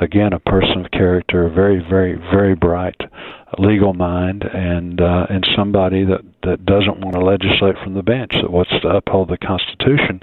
[0.00, 2.96] again, a person of character, very, very, very bright
[3.58, 8.32] legal mind, and uh, and somebody that that doesn't want to legislate from the bench,
[8.40, 10.22] that wants to uphold the Constitution.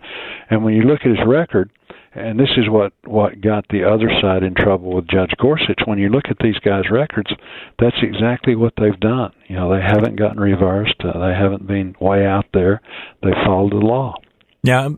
[0.50, 1.70] And when you look at his record,
[2.15, 5.86] and this is what what got the other side in trouble with Judge Gorsuch.
[5.86, 7.30] When you look at these guys' records,
[7.78, 9.34] that's exactly what they've done.
[9.48, 11.00] You know, they haven't gotten reversed.
[11.04, 12.82] Uh, they haven't been way out there.
[13.22, 14.15] They followed the law.
[14.62, 14.89] Yeah,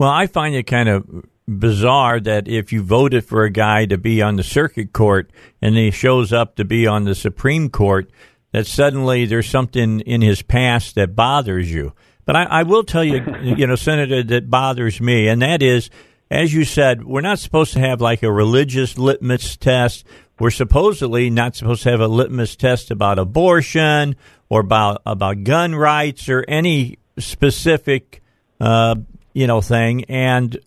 [0.00, 3.98] well, I find it kind of bizarre that if you voted for a guy to
[3.98, 8.10] be on the circuit court and he shows up to be on the Supreme Court,
[8.52, 11.92] that suddenly there's something in his past that bothers you.
[12.24, 15.90] But I, I will tell you, you know, Senator, that bothers me, and that is,
[16.30, 20.06] as you said, we're not supposed to have like a religious litmus test.
[20.38, 24.16] We're supposedly not supposed to have a litmus test about abortion
[24.48, 28.22] or about about gun rights or any specific
[28.62, 28.94] uh,
[29.32, 30.04] you know, thing.
[30.04, 30.58] And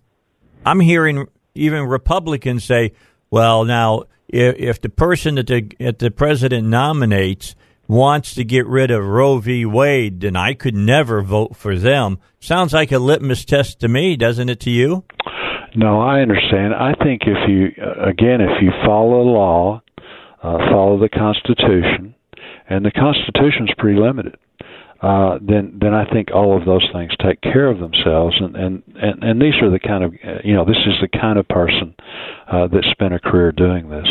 [0.65, 2.93] I'm hearing even Republicans say,
[3.29, 7.55] well, now, if, if the person that the, that the president nominates
[7.87, 9.65] wants to get rid of Roe v.
[9.65, 12.19] Wade, then I could never vote for them.
[12.39, 15.03] Sounds like a litmus test to me, doesn't it to you?
[15.75, 16.73] No, I understand.
[16.73, 19.81] I think if you, uh, again, if you follow the law,
[20.41, 22.15] uh, follow the Constitution,
[22.69, 24.37] and the Constitution's pretty limited.
[25.03, 28.83] Uh, then, then I think all of those things take care of themselves, and and
[28.95, 31.45] and, and these are the kind of uh, you know this is the kind of
[31.49, 31.93] person
[32.47, 34.07] uh, that spent a career doing this.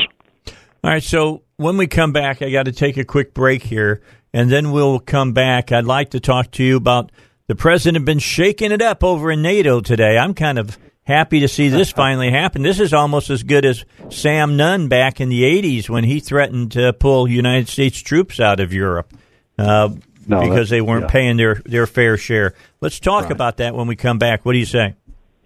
[0.84, 4.02] All right, so when we come back, I got to take a quick break here,
[4.34, 5.72] and then we'll come back.
[5.72, 7.10] I'd like to talk to you about
[7.46, 10.18] the president been shaking it up over in NATO today.
[10.18, 12.60] I'm kind of happy to see this finally happen.
[12.60, 16.72] This is almost as good as Sam Nunn back in the 80s when he threatened
[16.72, 19.10] to pull United States troops out of Europe
[19.58, 19.90] uh,
[20.26, 21.10] No, because they weren't yeah.
[21.10, 22.54] paying their, their fair share.
[22.80, 23.32] Let's talk Right.
[23.32, 24.44] about that when we come back.
[24.44, 24.94] What do you say?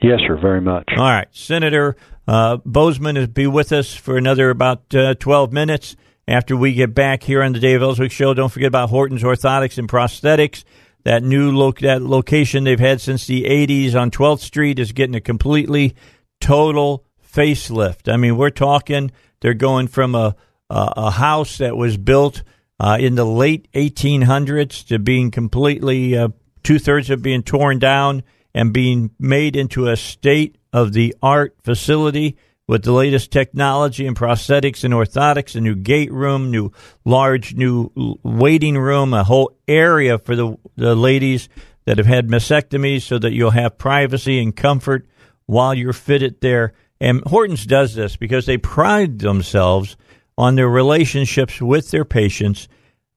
[0.03, 0.85] Yes, sir, very much.
[0.97, 1.97] All right, Senator
[2.29, 5.97] uh, Boozman will be with us for another about uh, 12 minutes
[6.29, 8.35] after we get back here on the Dave Elswick Show.
[8.35, 10.65] Don't forget about Horton's Orthotics and Prosthetics.
[11.05, 15.15] That new lo- that location they've had since the 80s on 12th Street is getting
[15.15, 15.95] a completely
[16.41, 18.13] total facelift.
[18.13, 20.35] I mean, we're talking they're going from a
[20.69, 22.43] a, a house that was built
[22.79, 26.29] uh, in the late 1800s to being completely uh,
[26.63, 28.23] two thirds of being torn down
[28.55, 32.37] and being made into a state of the art facility
[32.69, 36.73] with the latest technology and prosthetics and orthotics, a new gait room, new
[37.05, 37.91] large new
[38.23, 41.49] waiting room, a whole area for the the ladies
[41.85, 45.07] that have had mastectomies so that you'll have privacy and comfort
[45.47, 46.75] while you're fitted there.
[47.01, 49.97] And Hortons does this because they pride themselves
[50.39, 52.69] on their relationships with their patients.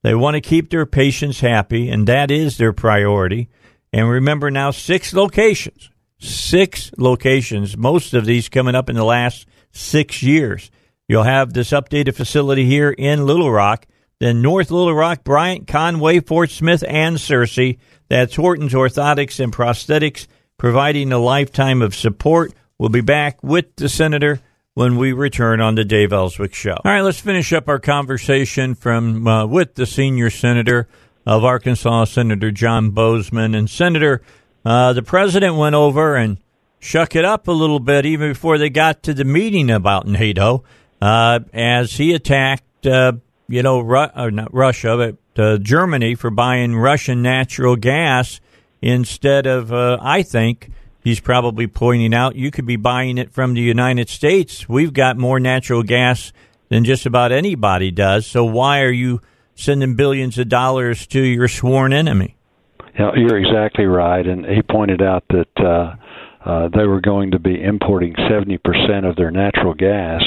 [0.02, 3.48] They want to keep their patients happy, and that is their priority.
[3.92, 9.46] And remember now, six locations, six locations, most of these coming up in the last
[9.72, 10.70] six years.
[11.08, 13.86] You'll have this updated facility here in Little Rock,
[14.20, 17.78] then North Little Rock, Bryant, Conway, Fort Smith, and Searcy.
[18.08, 22.52] That's Horton's Orthotics and Prosthetics, providing a lifetime of support.
[22.78, 24.40] We'll be back with the Senator
[24.74, 26.76] when we return on the Dave Elswick Show.
[26.84, 30.88] All right, let's finish up our conversation from uh, with the senior senator
[31.26, 33.56] of Arkansas, Senator John Boozman.
[33.56, 34.22] And Senator,
[34.64, 36.38] uh, the president went over and
[36.78, 40.64] shuck it up a little bit even before they got to the meeting about NATO,
[41.02, 43.12] uh, as he attacked, uh,
[43.48, 48.40] you know, Ru- or not Russia, but uh, Germany for buying Russian natural gas
[48.80, 50.70] instead of, uh, I think,
[51.02, 54.68] he's probably pointing out, you could be buying it from the United States.
[54.68, 56.32] We've got more natural gas
[56.68, 58.26] than just about anybody does.
[58.26, 59.20] So why are you
[59.54, 62.36] sending billions of dollars to your sworn enemy?
[62.98, 65.94] You're exactly right, and he pointed out that uh,
[66.44, 70.22] uh, they were going to be importing 70% of their natural gas,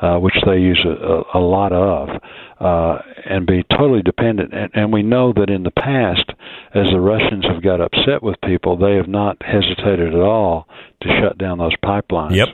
[0.00, 2.08] uh, which they use a, a, lot of,
[2.60, 4.52] uh, and be totally dependent.
[4.52, 6.30] And, and we know that in the past,
[6.74, 10.68] as the Russians have got upset with people, they have not hesitated at all
[11.02, 12.36] to shut down those pipelines.
[12.36, 12.48] Yep.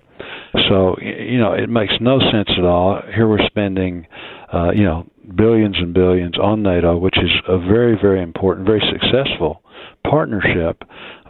[0.68, 3.00] So you know, it makes no sense at all.
[3.14, 4.06] Here we're spending,
[4.52, 8.82] uh, you know, billions and billions on NATO, which is a very, very important, very
[8.92, 9.62] successful
[10.08, 10.84] partnership.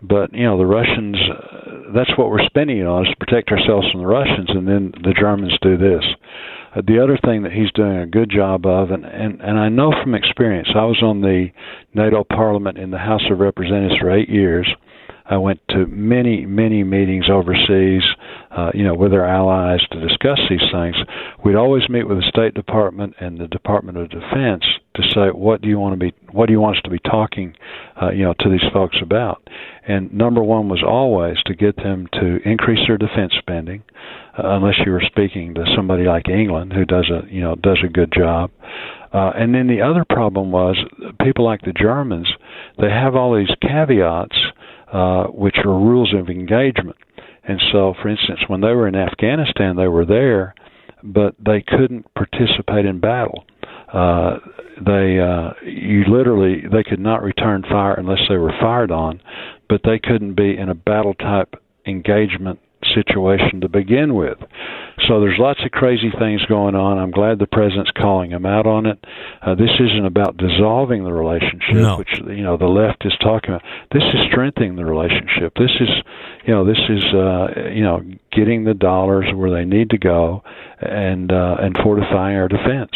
[0.08, 1.16] But you know, the Russians.
[1.16, 4.92] Uh, that's what we're spending on is to protect ourselves from the Russians, and then
[5.02, 6.02] the Germans do this.
[6.74, 9.68] Uh, the other thing that he's doing a good job of, and, and, and I
[9.68, 11.48] know from experience, I was on the
[11.94, 14.68] NATO Parliament in the House of Representatives for eight years.
[15.26, 18.02] I went to many, many meetings overseas,
[18.50, 20.96] uh, you know, with our allies to discuss these things.
[21.44, 25.60] We'd always meet with the State Department and the Department of Defense to say, what
[25.60, 27.54] do you want to be, what do you want us to be talking,
[28.00, 29.42] uh, you know, to these folks about?
[29.86, 33.82] And number one was always to get them to increase their defense spending,
[34.38, 37.78] uh, unless you were speaking to somebody like England who does a, you know, does
[37.84, 38.50] a good job.
[39.12, 40.76] Uh, and then the other problem was
[41.22, 42.28] people like the Germans,
[42.80, 44.36] they have all these caveats
[44.92, 46.96] uh, which are rules of engagement.
[47.46, 50.54] And so, for instance, when they were in Afghanistan, they were there,
[51.02, 53.44] but they couldn't participate in battle.
[53.94, 54.38] Uh,
[54.84, 59.20] they, uh, you literally, they could not return fire unless they were fired on,
[59.68, 61.54] but they couldn't be in a battle type
[61.86, 62.58] engagement
[62.94, 64.38] situation to begin with.
[65.08, 66.98] So there's lots of crazy things going on.
[66.98, 69.02] I'm glad the president's calling him out on it.
[69.42, 71.96] Uh, this isn't about dissolving the relationship, No.
[71.98, 73.62] which you know the left is talking about.
[73.92, 75.54] This is strengthening the relationship.
[75.56, 75.88] This is,
[76.46, 80.42] you know, this is uh, you know getting the dollars where they need to go,
[80.80, 82.92] and uh, and fortifying our defense.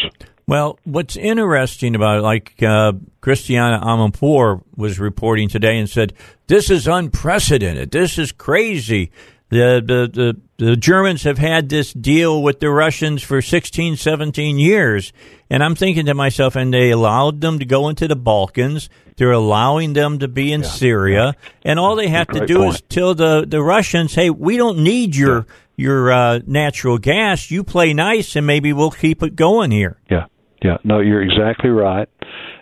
[0.49, 6.13] Well, what's interesting about it, like uh, Christiane Amanpour was reporting today and said,
[6.47, 7.91] this is unprecedented.
[7.91, 9.11] This is crazy
[9.49, 10.09] The, the,
[10.57, 15.13] the, the Germans have had this deal with the Russians for 16, 17 years.
[15.51, 18.89] And I'm thinking to myself, and they allowed them to go into the Balkans.
[19.17, 20.67] They're allowing them to be in yeah.
[20.67, 21.35] Syria.
[21.63, 22.75] And all they have to do point.
[22.75, 25.43] is tell the, the Russians, hey, we don't need your, yeah.
[25.77, 27.49] your uh, natural gas.
[27.51, 29.99] You play nice, and maybe we'll keep it going here.
[30.09, 30.25] Yeah.
[30.61, 30.77] Yeah.
[30.83, 32.09] No, you're exactly right.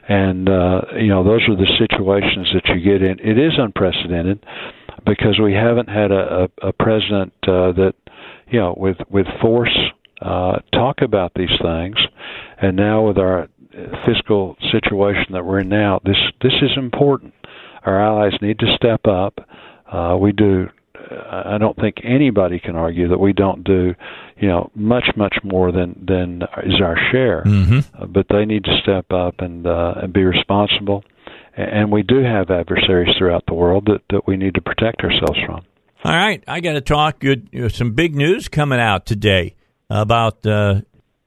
[0.08, 3.20] And, uh, you know, those are the situations that you get in.
[3.20, 4.46] It is unprecedented
[5.08, 7.94] because we haven't had a, a, a president uh, that
[8.50, 9.76] you know with with force
[10.22, 11.96] uh, talk about these things,
[12.62, 13.48] and now with our
[14.06, 17.34] fiscal situation that we're in now, this this is important.
[17.86, 19.40] Our allies need to step up.
[19.92, 20.68] Uh, we do.
[21.30, 23.94] I don't think anybody can argue that we don't do,
[24.38, 27.44] you know, much much more than than is our share.
[27.44, 28.02] Mm-hmm.
[28.02, 31.04] Uh, but they need to step up and uh, and be responsible
[31.58, 35.40] and we do have adversaries throughout the world that, that we need to protect ourselves
[35.46, 35.66] from.
[36.04, 37.20] All right, I got to talk.
[37.20, 39.56] Good, some big news coming out today
[39.90, 40.82] about uh,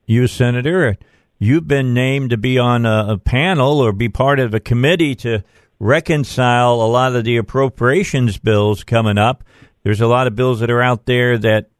[0.07, 0.97] you, Senator.
[1.41, 5.17] You've been named to be on a, a panel or be part of a committee
[5.17, 5.43] to
[5.81, 9.43] reconcile a lot of the appropriations bills coming up.
[9.83, 11.71] There's a lot of bills that are out there that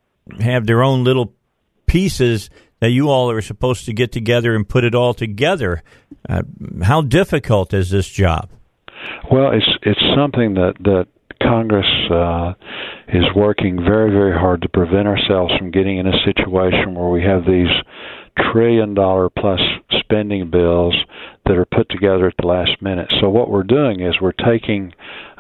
[0.41, 1.35] have their own little
[1.87, 5.83] pieces that you all are supposed to get together and put it all together.
[6.29, 6.43] Uh,
[6.83, 8.51] how difficult is this job?
[9.31, 11.07] Well, it's it's something that that
[11.43, 12.55] Congress uh,
[13.09, 17.23] is working very very hard to prevent ourselves from getting in a situation where we
[17.23, 17.69] have these
[18.53, 19.61] trillion dollar plus
[19.99, 20.95] spending bills
[21.47, 23.13] that are put together at the last minute.
[23.21, 24.93] So what we're doing is we're taking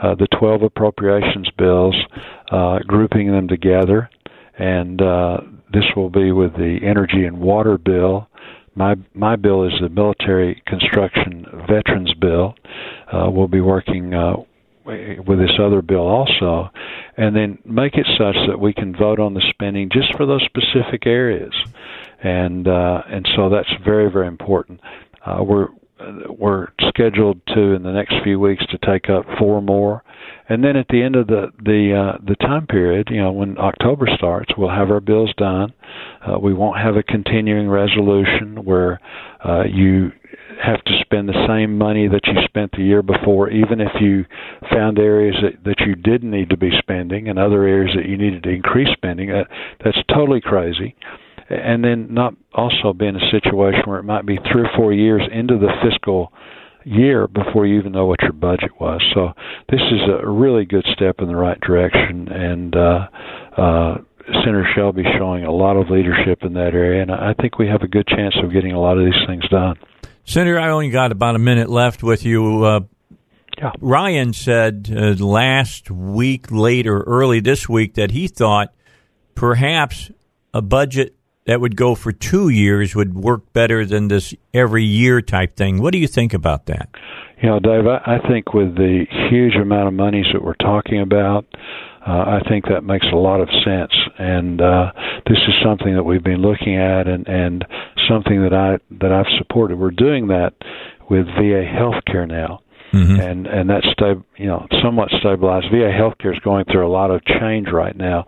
[0.02, 1.96] uh, the 12 appropriations bills,
[2.50, 4.10] uh, grouping them together,
[4.58, 5.38] and uh,
[5.72, 8.28] this will be with the energy and water bill.
[8.74, 12.54] My my bill is the military construction veterans bill.
[13.12, 14.36] Uh, we'll be working uh,
[14.84, 16.70] with this other bill also,
[17.16, 20.42] and then make it such that we can vote on the spending just for those
[20.44, 21.52] specific areas,
[22.22, 24.80] and uh, and so that's very very important.
[25.24, 25.68] Uh, we're
[26.28, 30.02] we're scheduled to in the next few weeks to take up four more
[30.50, 33.56] and then at the end of the the uh, the time period, you know, when
[33.56, 35.72] October starts, we'll have our bills done.
[36.26, 39.00] Uh, we won't have a continuing resolution where
[39.44, 40.10] uh, you
[40.60, 44.24] have to spend the same money that you spent the year before, even if you
[44.70, 48.18] found areas that, that you didn't need to be spending and other areas that you
[48.18, 49.30] needed to increase spending.
[49.30, 49.44] Uh,
[49.84, 50.96] that's totally crazy.
[51.50, 54.92] And then not also be in a situation where it might be three or four
[54.92, 56.32] years into the fiscal
[56.84, 59.02] year before you even know what your budget was.
[59.14, 59.32] So
[59.68, 63.08] this is a really good step in the right direction, and uh,
[63.56, 63.94] uh,
[64.44, 67.82] Senator Shelby showing a lot of leadership in that area, and I think we have
[67.82, 69.76] a good chance of getting a lot of these things done.
[70.24, 72.64] Senator, I only got about a minute left with you.
[72.64, 72.80] Uh,
[73.58, 73.72] yeah.
[73.80, 78.72] Ryan said uh, last week, later, early this week, that he thought
[79.34, 80.10] perhaps
[80.54, 81.16] a budget
[81.46, 85.80] that would go for two years would work better than this every year type thing.
[85.80, 86.88] What do you think about that?
[87.42, 91.00] You know, Dave, I, I think with the huge amount of monies that we're talking
[91.00, 91.46] about,
[92.06, 93.92] uh, I think that makes a lot of sense.
[94.18, 94.92] And uh,
[95.26, 97.64] this is something that we've been looking at, and and
[98.08, 99.78] something that I that I've supported.
[99.78, 100.52] We're doing that
[101.08, 102.60] with VA healthcare now.
[102.92, 103.20] Mm-hmm.
[103.20, 105.66] and and that's sta- you know somewhat stabilized.
[105.70, 108.24] VA healthcare is going through a lot of change right now,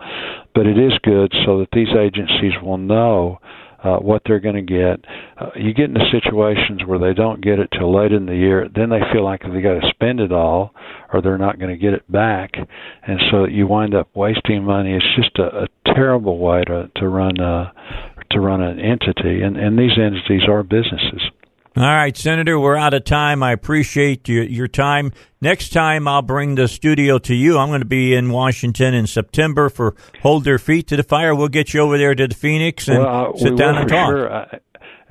[0.55, 3.41] but it is good so that these agencies will know
[3.83, 5.05] uh, what they're going to get.
[5.39, 8.69] Uh, you get into situations where they don't get it till late in the year,
[8.75, 10.73] then they feel like they got to spend it all,
[11.13, 14.95] or they're not going to get it back, and so you wind up wasting money.
[14.95, 17.73] It's just a, a terrible way to to run a
[18.31, 21.23] to run an entity, and and these entities are businesses.
[21.75, 23.43] All right, Senator, we're out of time.
[23.43, 25.11] I appreciate your, your time.
[25.41, 27.57] Next time, I'll bring the studio to you.
[27.57, 31.35] I'm going to be in Washington in September for Hold Their Feet to the Fire.
[31.35, 34.11] We'll get you over there to the Phoenix and well, uh, sit down and talk.
[34.11, 34.31] Sure.
[34.31, 34.59] I,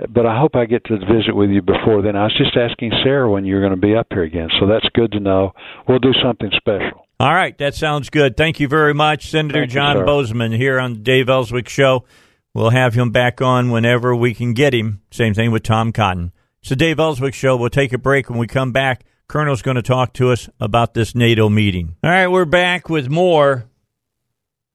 [0.08, 2.14] but I hope I get to visit with you before then.
[2.14, 4.86] I was just asking Sarah when you're going to be up here again, so that's
[4.94, 5.52] good to know.
[5.88, 7.06] We'll do something special.
[7.18, 8.36] All right, that sounds good.
[8.36, 12.04] Thank you very much, Senator Thank John you, Boozman, here on the Dave Elswick Show.
[12.54, 15.02] We'll have him back on whenever we can get him.
[15.10, 16.32] Same thing with Tom Cotton.
[16.62, 17.56] It's the Dave Elswick Show.
[17.56, 18.30] We'll take a break.
[18.30, 21.96] When we come back, Colonel's going to talk to us about this NATO meeting.
[22.04, 23.68] All right, we're back with more.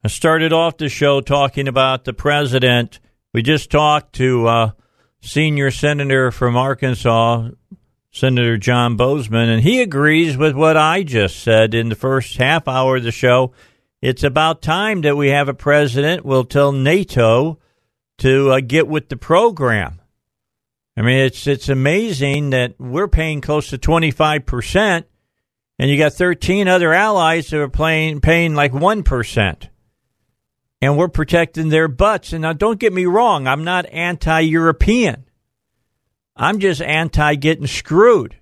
[0.04, 3.00] I started off the show talking about the president.
[3.34, 4.72] We just talked to uh,
[5.22, 7.52] senior senator from Arkansas,
[8.12, 12.68] Senator John Boozman, and he agrees with what I just said in the first half
[12.68, 13.54] hour of the show.
[14.02, 17.60] It's about time that we have a president will tell NATO
[18.18, 20.02] to uh, get with the program.
[20.98, 25.06] I mean, it's it's amazing that we're paying close to twenty five percent,
[25.78, 29.70] and you got thirteen other allies that are paying paying like one percent.
[30.82, 32.34] and we're protecting their butts.
[32.34, 35.26] And now, don't get me wrong, I'm not anti European.
[36.36, 38.36] I'm just anti getting screwed,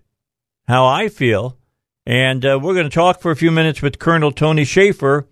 [0.68, 1.58] how I feel.
[2.06, 5.28] And uh, we're going to talk for a few minutes with Colonel Tony Shaffer.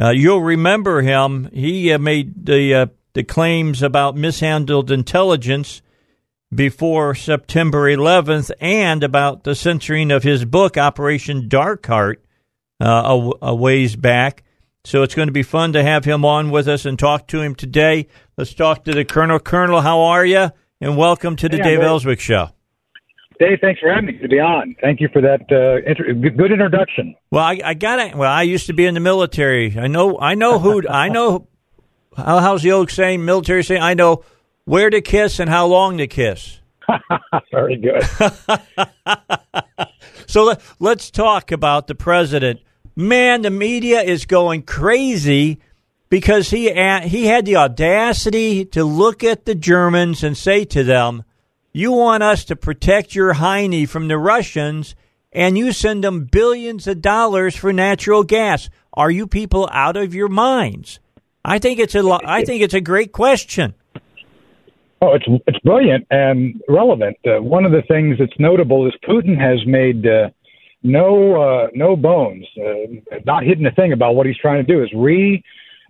[0.00, 1.48] Uh, you'll remember him.
[1.52, 5.82] He uh, made the uh, the claims about mishandled intelligence
[6.54, 12.22] before September 11th and about the censoring of his book, Operation Dark Heart,
[12.80, 14.42] uh, a, a ways back.
[14.84, 17.40] So it's going to be fun to have him on with us and talk to
[17.40, 18.08] him today.
[18.36, 19.38] Let's talk to the Colonel.
[19.38, 20.50] Colonel, how are you?
[20.80, 22.48] And welcome to the hey, Dave Elswick Show.
[23.38, 24.74] Dave, thanks for having me to be on.
[24.80, 27.14] Thank you for that uh, inter- good introduction.
[27.30, 28.16] Well, I, I got it.
[28.16, 29.78] Well, I used to be in the military.
[29.78, 30.18] I know.
[30.18, 30.86] I know who.
[30.88, 31.46] I know.
[32.16, 33.24] How, how's the old saying?
[33.24, 33.82] Military saying.
[33.82, 34.24] I know
[34.64, 36.60] where to kiss and how long to kiss.
[37.50, 38.02] Very good.
[40.26, 42.60] so let, let's talk about the president.
[42.94, 45.60] Man, the media is going crazy
[46.08, 46.64] because he
[47.04, 51.24] he had the audacity to look at the Germans and say to them,
[51.72, 54.94] "You want us to protect your hiney from the Russians,
[55.32, 58.68] and you send them billions of dollars for natural gas.
[58.92, 61.00] Are you people out of your minds?"
[61.44, 63.74] I think it's a I think it's a great question.
[65.02, 67.16] Oh, it's it's brilliant and relevant.
[67.26, 70.30] Uh, one of the things that's notable is Putin has made uh,
[70.84, 74.80] no uh, no bones, uh, not hidden a thing about what he's trying to do.
[74.80, 75.42] Is re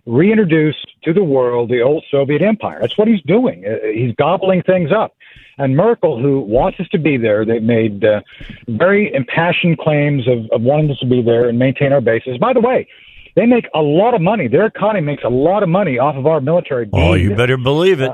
[0.07, 2.79] reintroduce to the world the old Soviet empire.
[2.81, 3.63] That's what he's doing.
[3.67, 5.15] Uh, he's gobbling things up.
[5.59, 8.21] And Merkel, who wants us to be there, they've made uh,
[8.67, 12.39] very impassioned claims of, of wanting us to be there and maintain our bases.
[12.39, 12.87] By the way,
[13.35, 14.47] they make a lot of money.
[14.47, 16.89] Their economy makes a lot of money off of our military.
[16.91, 18.11] Oh, you better believe it.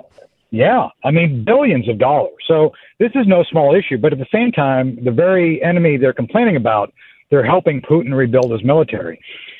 [0.51, 2.33] Yeah, I mean billions of dollars.
[2.47, 3.97] So this is no small issue.
[3.97, 6.91] But at the same time, the very enemy they're complaining about,
[7.29, 9.19] they're helping Putin rebuild his military.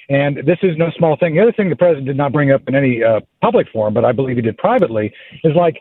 [0.09, 1.35] And this is no small thing.
[1.35, 4.03] The other thing the president did not bring up in any uh, public forum, but
[4.03, 5.13] I believe he did privately,
[5.43, 5.79] is like,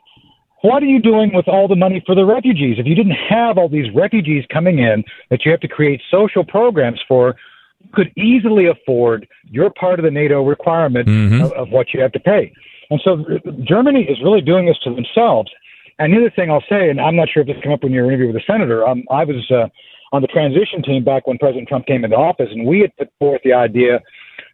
[0.61, 2.79] what are you doing with all the money for the refugees?
[2.79, 6.45] If you didn't have all these refugees coming in that you have to create social
[6.45, 7.37] programs for,
[7.81, 11.43] you could easily afford your part of the NATO requirement mm-hmm.
[11.43, 12.53] of, of what you have to pay.
[12.91, 13.25] And so
[13.63, 15.51] Germany is really doing this to themselves.
[15.99, 17.93] And the other thing I'll say, and I'm not sure if this came up in
[17.93, 19.67] your interview with the senator, um, I was uh,
[20.13, 23.11] on the transition team back when President Trump came into office, and we had put
[23.19, 24.01] forth the idea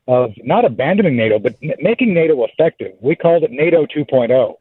[0.07, 2.93] of not abandoning NATO, but n- making NATO effective.
[3.01, 4.57] We called it NATO 2.0.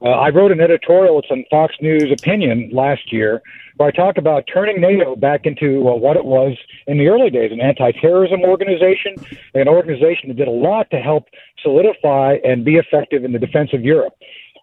[0.00, 3.42] Uh, I wrote an editorial, it's on Fox News Opinion last year,
[3.76, 7.30] where I talk about turning NATO back into uh, what it was in the early
[7.30, 9.16] days an anti terrorism organization,
[9.54, 11.26] an organization that did a lot to help
[11.62, 14.14] solidify and be effective in the defense of Europe.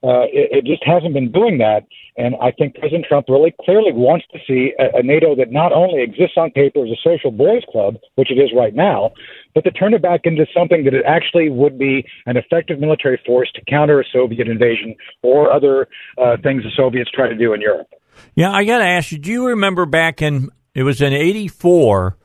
[0.03, 1.85] Uh, it, it, just hasn't been doing that.
[2.15, 5.73] And I think President Trump really clearly wants to see a, a, NATO that not
[5.73, 9.11] only exists on paper as a social boys club, which it is right now,
[9.55, 13.19] but to turn it back into something that it actually would be an effective military
[13.25, 15.87] force to counter a Soviet invasion or other
[16.17, 17.87] uh, things the Soviets try to do in Europe.
[18.35, 22.15] Yeah, I got to ask you, do you remember back in, it was in 84,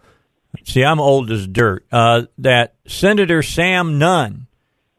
[0.64, 4.47] see, I'm old as dirt, uh, that Senator Sam Nunn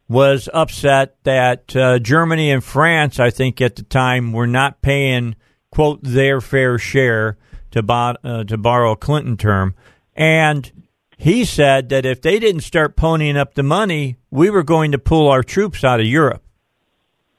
[0.10, 5.36] was upset that uh, Germany and France, I think at the time, were not paying,
[5.72, 7.38] quote, their fair share,
[7.72, 9.76] to, bo- uh, to borrow a Clinton term.
[10.16, 10.72] And
[11.18, 14.97] he said that if they didn't start ponying up the money, we were going to
[14.97, 16.43] pull our troops out of Europe.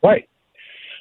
[0.03, 0.29] Right.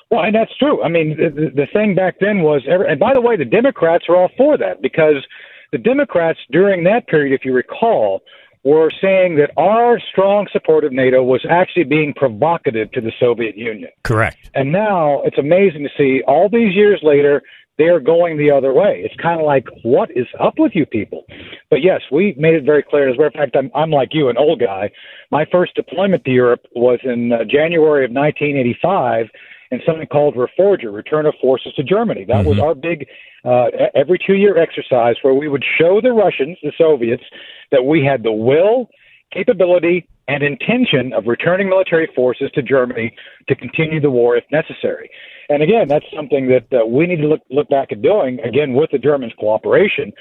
[0.09, 0.81] Well, and that's true.
[0.81, 4.05] I mean, the, the thing back then was, every, and by the way, the Democrats
[4.09, 5.23] were all for that because
[5.71, 8.21] the Democrats during that period, if you recall,
[8.63, 13.57] were saying that our strong support of NATO was actually being provocative to the Soviet
[13.57, 13.89] Union.
[14.03, 14.49] Correct.
[14.53, 17.41] And now it's amazing to see all these years later,
[17.77, 19.01] they're going the other way.
[19.05, 21.23] It's kind of like, what is up with you people?
[21.69, 23.07] But yes, we made it very clear.
[23.07, 24.91] As a matter of fact, I'm, I'm like you, an old guy.
[25.31, 29.27] My first deployment to Europe was in uh, January of 1985
[29.71, 32.25] in something called Reforger, Return of Forces to Germany.
[32.25, 32.49] That mm-hmm.
[32.49, 33.07] was our big
[33.45, 37.23] uh, every two year exercise where we would show the Russians, the Soviets,
[37.71, 38.89] that we had the will,
[39.31, 43.15] capability, and intention of returning military forces to Germany
[43.47, 45.09] to continue the war if necessary.
[45.49, 48.73] And again, that's something that uh, we need to look, look back at doing, again,
[48.73, 50.13] with the Germans' cooperation.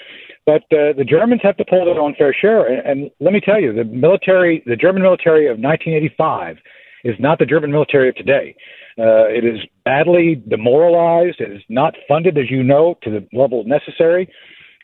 [0.47, 2.65] But uh, the Germans have to pull their own fair share.
[2.65, 6.57] And, and let me tell you, the military, the German military of 1985
[7.05, 8.57] is not the German military of today.
[8.99, 11.41] Uh, it is badly demoralized.
[11.41, 14.33] It is not funded, as you know, to the level necessary.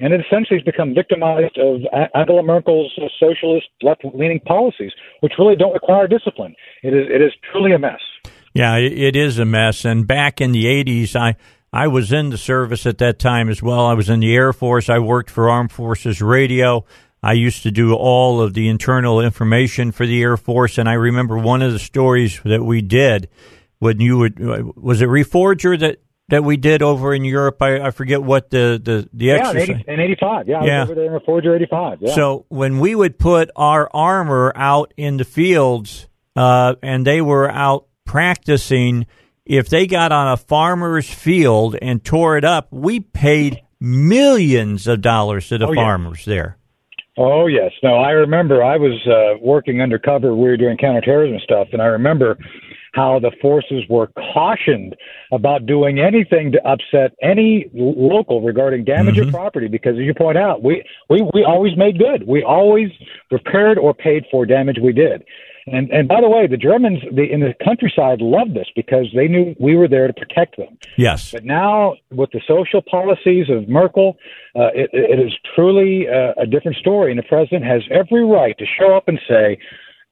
[0.01, 1.81] And it essentially has become victimized of
[2.15, 4.91] Angela Merkel's uh, socialist left-leaning policies,
[5.21, 6.55] which really don't require discipline.
[6.83, 8.01] It is, it is truly a mess.
[8.55, 9.85] Yeah, it is a mess.
[9.85, 11.37] And back in the 80s, I,
[11.73, 13.87] I was in the service at that time as well.
[13.87, 14.89] I was in the Air Force.
[14.89, 16.85] I worked for Armed Forces Radio.
[17.25, 20.93] I used to do all of the internal information for the Air Force, and I
[20.93, 23.29] remember one of the stories that we did
[23.79, 24.39] when you would
[24.77, 25.99] was it Reforger that
[26.29, 27.61] that we did over in Europe.
[27.61, 29.69] I, I forget what the the the Yeah, in, exercise.
[29.71, 30.49] 80, in 85.
[30.49, 30.81] Yeah, I Yeah.
[30.81, 31.99] was over there in Forger 85.
[32.01, 32.15] Yeah.
[32.15, 37.51] So when we would put our armor out in the fields, uh, and they were
[37.51, 39.07] out practicing,
[39.45, 45.01] if they got on a farmer's field and tore it up, we paid millions of
[45.03, 45.83] dollars to the Oh, yeah.
[45.83, 46.57] farmers there.
[47.17, 50.35] Oh yes, no, I remember I was uh, working undercover.
[50.35, 52.37] We were doing counterterrorism stuff, and I remember
[52.95, 54.95] how the forces were cautioned
[55.33, 59.69] about doing anything to upset any local regarding damage of property.
[59.69, 62.27] Because as you point out, we we we always made good.
[62.27, 62.91] We always
[63.31, 65.25] repaired or paid for damage we did.
[65.67, 69.29] And and by the way, the Germans the, in the countryside loved this because they
[69.29, 70.79] knew we were there to protect them.
[70.97, 71.33] Yes.
[71.33, 74.19] But now, with the social policies of Merkel,
[74.55, 77.11] uh, it, it is truly uh, a different story.
[77.11, 79.59] And the president has every right to show up and say,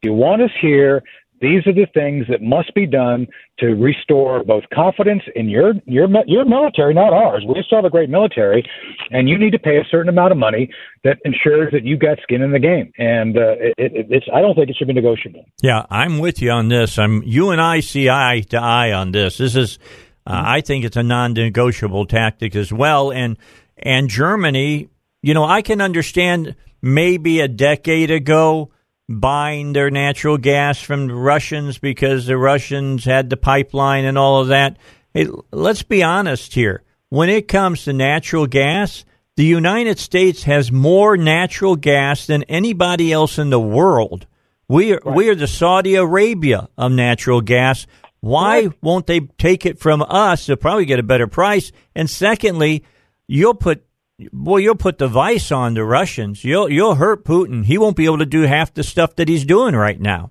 [0.03, 1.03] You want us here.
[1.43, 3.27] These are the things that must be done
[3.59, 7.45] to restore both confidence in your your your military, not ours.
[7.47, 8.65] We still have a great military,
[9.11, 10.71] and you need to pay a certain amount of money
[11.03, 12.93] that ensures that you got skin in the game.
[12.97, 15.45] And uh, it, it, it's I don't think it should be negotiable.
[15.61, 16.97] Yeah, I'm with you on this.
[16.97, 19.39] I'm you and I see eye to eye on this.
[19.39, 19.81] This is,
[20.25, 23.11] uh, I think it's a non-negotiable tactic as well.
[23.11, 23.37] And
[23.79, 24.91] and Germany,
[25.23, 28.71] you know, I can understand maybe a decade ago
[29.09, 34.41] buying their natural gas from the Russians because the Russians had the pipeline and all
[34.41, 34.77] of that.
[35.13, 36.83] Hey, let's be honest here.
[37.09, 39.05] When it comes to natural gas,
[39.37, 44.27] the United States has more natural gas than anybody else in the world.
[44.69, 47.87] We are, we are the Saudi Arabia of natural gas.
[48.21, 50.47] Why won't they take it from us?
[50.47, 51.73] They'll probably get a better price.
[51.95, 52.85] And secondly,
[53.27, 53.85] you'll put
[54.33, 56.45] boy, you'll put the vice on the Russians.
[56.45, 57.65] You'll you'll hurt Putin.
[57.65, 60.31] He won't be able to do half the stuff that he's doing right now.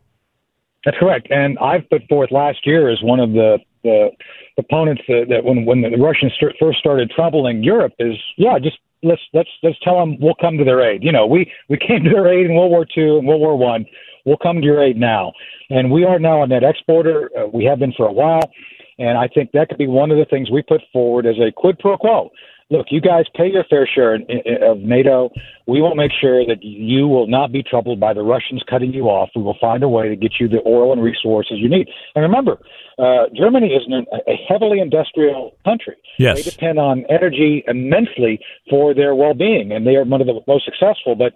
[0.86, 1.28] That's correct.
[1.30, 4.10] And I've put forth last year as one of the, the
[4.58, 8.78] opponents that, that when when the Russians st- first started troubling Europe is yeah, just
[9.04, 11.04] let's let's let's tell them we'll come to their aid.
[11.04, 13.58] You know, we we came to their aid in World War II and World War
[13.58, 13.86] One.
[14.26, 15.34] We'll come to your aid now,
[15.70, 17.30] and we are now a net exporter.
[17.38, 18.52] Uh, we have been for a while,
[19.00, 21.52] and I think that could be one of the things we put forward as a
[21.52, 22.30] quid pro quo
[22.72, 25.30] look, you guys pay your fair share of NATO.
[25.68, 29.04] We will make sure that you will not be troubled by the Russians cutting you
[29.04, 29.30] off.
[29.36, 31.88] We will find a way to get you the oil and resources you need.
[32.16, 32.60] And remember,
[32.98, 35.98] uh, Germany is an, a heavily industrial country.
[36.18, 36.38] Yes.
[36.38, 40.66] They depend on energy immensely for their well-being, and they are one of the most
[40.66, 41.16] successful.
[41.16, 41.34] But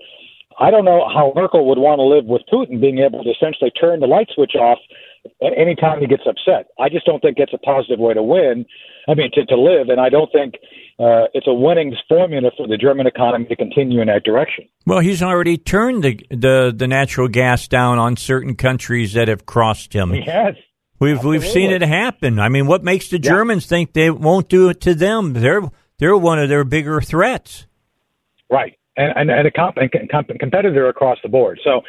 [0.57, 3.71] I don't know how Merkel would want to live with Putin being able to essentially
[3.71, 4.79] turn the light switch off
[5.41, 6.67] anytime he gets upset.
[6.79, 8.65] I just don't think it's a positive way to win.
[9.07, 10.55] I mean, to, to live, and I don't think
[10.99, 14.65] uh, it's a winning formula for the German economy to continue in that direction.
[14.85, 19.45] Well, he's already turned the the, the natural gas down on certain countries that have
[19.45, 20.11] crossed him.
[20.11, 20.55] He has.
[20.99, 22.39] We've we've seen it happen.
[22.39, 25.33] I mean, what makes the Germans think they won't do it to them?
[25.33, 25.61] They're
[25.99, 27.67] they're one of their bigger threats.
[28.49, 31.59] Right, and and, and a comp- and comp- competitor across the board.
[31.63, 31.81] So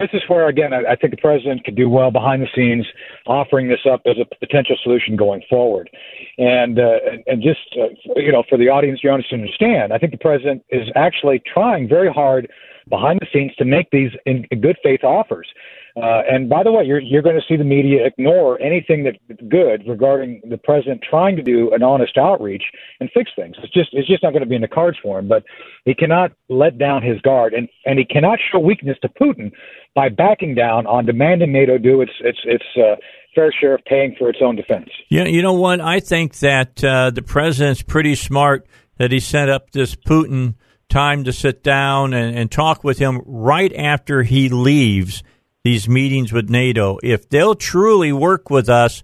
[0.00, 2.86] this is where again I, I think the president could do well behind the scenes,
[3.26, 5.90] offering this up as a potential solution going forward.
[6.38, 9.92] And uh, and, just uh, you know, for the audience, you understand.
[9.92, 12.50] I think the president is actually trying very hard
[12.88, 15.48] behind the scenes to make these in, good faith offers.
[15.96, 19.40] Uh, and by the way, you're you're going to see the media ignore anything that's
[19.48, 22.62] good regarding the president trying to do an honest outreach
[23.00, 23.56] and fix things.
[23.62, 25.26] It's just it's just not going to be in the cards for him.
[25.26, 25.42] But
[25.84, 29.50] he cannot let down his guard, and and he cannot show weakness to Putin
[29.94, 32.94] by backing down on demanding NATO do its its its uh,
[33.34, 34.90] fair share of paying for its own defense.
[35.08, 35.80] Yeah, you know what?
[35.80, 38.68] I think that uh, the president's pretty smart
[38.98, 40.54] that he set up this Putin
[40.88, 45.22] time to sit down and, and talk with him right after he leaves
[45.64, 46.98] these meetings with NATO.
[47.02, 49.02] If they'll truly work with us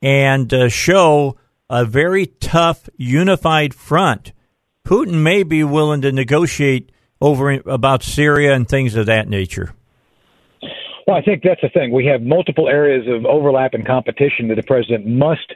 [0.00, 1.36] and uh, show
[1.68, 4.32] a very tough, unified front,
[4.86, 9.74] Putin may be willing to negotiate over about Syria and things of that nature.
[11.06, 11.92] Well, I think that's the thing.
[11.92, 15.52] We have multiple areas of overlap and competition that the president must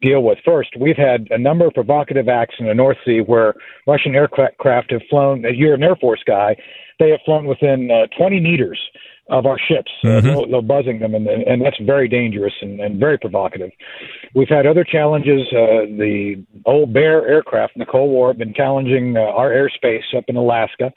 [0.00, 0.38] deal with.
[0.44, 3.54] First, we've had a number of provocative acts in the North Sea where
[3.86, 5.44] Russian aircraft have flown.
[5.54, 6.56] You're an Air Force guy.
[6.98, 8.80] They have flown within uh, 20 meters
[9.30, 10.28] of our ships, Mm-hmm.
[10.28, 13.70] uh, they're, they're buzzing them, and, and that's very dangerous and, and very provocative.
[14.34, 15.42] We've had other challenges.
[15.52, 20.14] Uh, the old Bear aircraft in the Cold War have been challenging uh, our airspace
[20.16, 20.92] up in Alaska,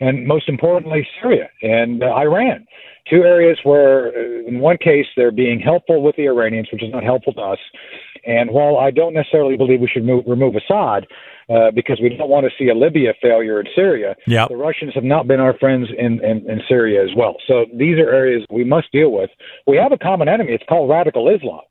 [0.00, 2.66] and most importantly, Syria and uh, Iran.
[3.08, 6.92] two areas where, uh, in one case, they're being helpful with the Iranians, which is
[6.92, 7.58] not helpful to us.
[8.24, 11.06] And while I don't necessarily believe we should move, remove Assad,
[11.50, 14.14] uh, because we don't want to see a Libya failure in Syria.
[14.28, 14.50] Yep.
[14.50, 17.36] The Russians have not been our friends in, in, in Syria as well.
[17.48, 19.30] So these are areas we must deal with.
[19.66, 20.52] We have a common enemy.
[20.52, 21.62] It's called radical Islam.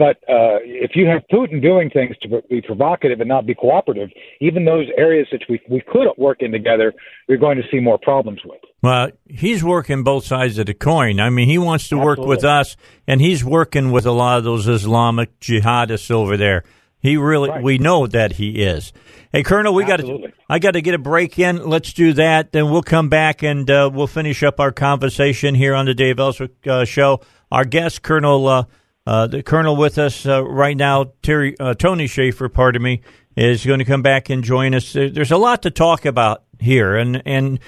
[0.00, 4.08] But uh, if you have Putin doing things to be provocative and not be cooperative,
[4.40, 6.94] even those areas that we, we could work in together,
[7.28, 8.60] you're going to see more problems with.
[8.82, 11.20] Well, he's working both sides of the coin.
[11.20, 12.22] I mean, he wants to Absolutely.
[12.22, 16.64] work with us, and he's working with a lot of those Islamic jihadists over there.
[16.98, 17.62] He really, Right.
[17.62, 18.94] we know that he is.
[19.32, 21.68] Hey, Colonel, we got to, I got to get a break in.
[21.68, 22.52] Let's do that.
[22.52, 26.18] Then we'll come back and uh, we'll finish up our conversation here on the Dave
[26.18, 27.20] Elswick uh, Show.
[27.52, 28.66] Our guest, Colonel,
[29.06, 33.02] uh, the Colonel with us uh, right now, Terry, uh, Tony Shaffer, pardon me,
[33.36, 34.92] is going to come back and join us.
[34.92, 37.58] There's a lot to talk about here, and and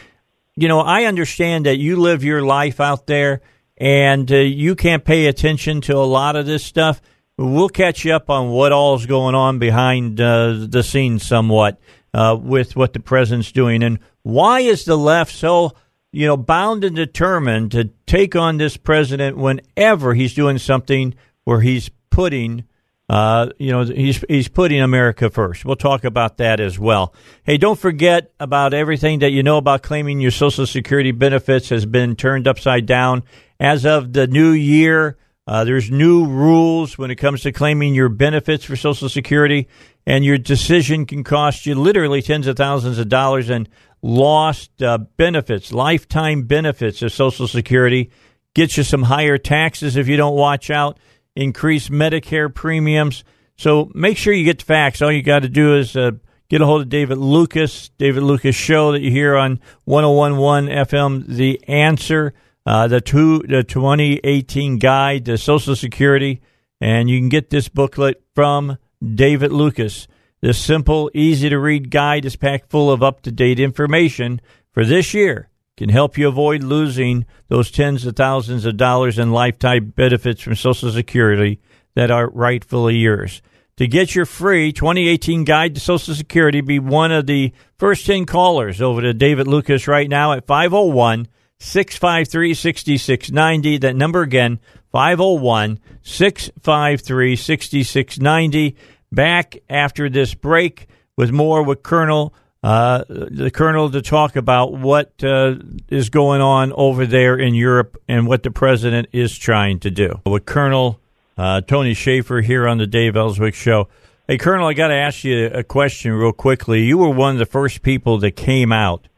[0.54, 3.40] you know, I understand that you live your life out there
[3.78, 7.00] and uh, you can't pay attention to a lot of this stuff.
[7.38, 11.80] We'll catch you up on what all's going on behind uh, the scenes somewhat
[12.12, 13.82] with what the president's doing.
[13.82, 15.72] And why is the left so,
[16.12, 21.60] you know, bound and determined to take on this president whenever he's doing something where
[21.60, 22.64] he's putting
[23.12, 25.66] uh, you know, he's he's putting America first.
[25.66, 27.12] We'll talk about that as well.
[27.42, 31.84] Hey, don't forget about everything that you know about claiming your Social Security benefits has
[31.84, 33.22] been turned upside down
[33.60, 35.18] as of the new year.
[35.46, 39.68] Uh, there's new rules when it comes to claiming your benefits for Social Security,
[40.06, 43.68] and your decision can cost you literally tens of thousands of dollars in
[44.02, 48.10] lost uh, benefits, lifetime benefits of Social Security.
[48.54, 50.98] Get you some higher taxes if you don't watch out
[51.34, 53.24] increase Medicare premiums.
[53.56, 55.02] So make sure you get the facts.
[55.02, 56.12] All you got to do is uh,
[56.48, 61.26] get a hold of David Lucas, David Lucas Show that you hear on 1011 FM,
[61.26, 62.34] The Answer,
[62.66, 66.40] uh, the, two, the 2018 Guide to Social Security.
[66.80, 70.08] And you can get this booklet from David Lucas.
[70.42, 74.40] This simple, easy to read guide is packed full of up to date information
[74.72, 79.32] for this year can help you avoid losing those tens of thousands of dollars in
[79.32, 81.60] lifetime benefits from Social Security
[81.94, 83.42] that are rightfully yours.
[83.78, 88.26] To get your free 2018 guide to Social Security, be one of the first 10
[88.26, 91.26] callers over to David Lucas right now at 501
[91.58, 93.78] 653 6690.
[93.78, 94.60] That number again,
[94.92, 98.76] 501 653 6690.
[99.12, 105.12] Back after this break with more with Colonel uh, the colonel to talk about what
[105.24, 105.56] uh,
[105.88, 110.20] is going on over there in Europe and what the president is trying to do.
[110.24, 111.00] With Colonel
[111.36, 113.88] uh, Tony Shaffer here on the Dave Elswick Show.
[114.28, 116.84] Hey, Colonel, I got to ask you a question real quickly.
[116.84, 119.08] You were one of the first people that came out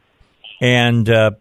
[0.63, 1.33] and uh,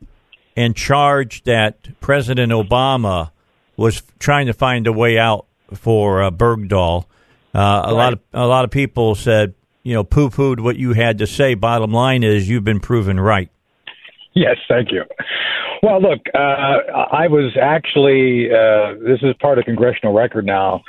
[0.57, 3.31] and charged that President Obama
[3.77, 7.05] was trying to find a way out for uh, Bergdahl.
[7.53, 10.93] Uh, a lot of a lot of people said you know, poo pooed what you
[10.93, 11.53] had to say.
[11.53, 13.49] Bottom line is you've been proven right.
[14.33, 15.03] Yes, thank you.
[15.83, 20.81] Well, look, uh, I was actually, uh, this is part of congressional record now,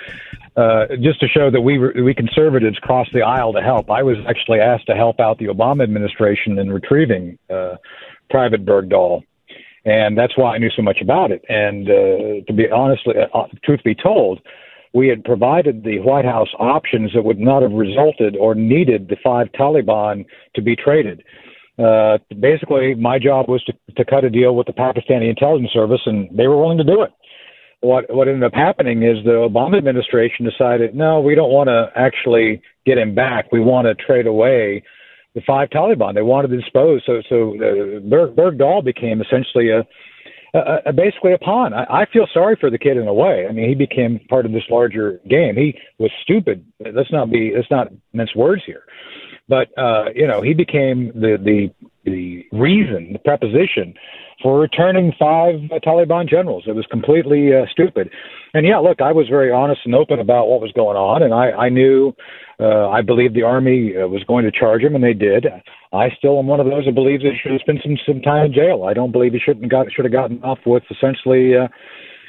[0.56, 3.90] uh, just to show that we, we conservatives crossed the aisle to help.
[3.90, 7.74] I was actually asked to help out the Obama administration in retrieving uh,
[8.30, 9.24] Private Bergdahl.
[9.84, 11.44] And that's why I knew so much about it.
[11.48, 14.40] And uh, to be honestly, uh, truth be told,
[14.94, 19.16] we had provided the White House options that would not have resulted or needed the
[19.22, 20.24] five Taliban
[20.54, 21.22] to be traded.
[21.76, 26.00] Uh, basically, my job was to, to cut a deal with the Pakistani intelligence service,
[26.06, 27.10] and they were willing to do it.
[27.80, 31.90] What what ended up happening is the Obama administration decided, no, we don't want to
[31.96, 33.50] actually get him back.
[33.52, 34.84] We want to trade away
[35.34, 36.14] the five Taliban.
[36.14, 37.02] They wanted to dispose.
[37.04, 39.84] So so uh, Berg, Bergdahl became essentially a
[40.58, 41.74] uh, basically a pawn.
[41.74, 43.46] I, I feel sorry for the kid in a way.
[43.48, 45.56] I mean, he became part of this larger game.
[45.56, 46.64] He was stupid.
[46.80, 47.52] Let's not be.
[47.54, 48.84] Let's not mince words here.
[49.48, 51.70] But uh, you know, he became the the
[52.04, 53.94] the reason, the preposition
[54.42, 56.64] for returning five uh, Taliban generals.
[56.66, 58.10] It was completely uh, stupid.
[58.52, 61.32] And yeah, look, I was very honest and open about what was going on, and
[61.32, 62.12] I, I knew,
[62.60, 65.46] uh, I believed the army uh, was going to charge him, and they did.
[65.92, 68.46] I still am one of those who believes he should have spent some some time
[68.46, 68.84] in jail.
[68.84, 71.56] I don't believe he shouldn't got should have gotten off with essentially.
[71.56, 71.68] Uh,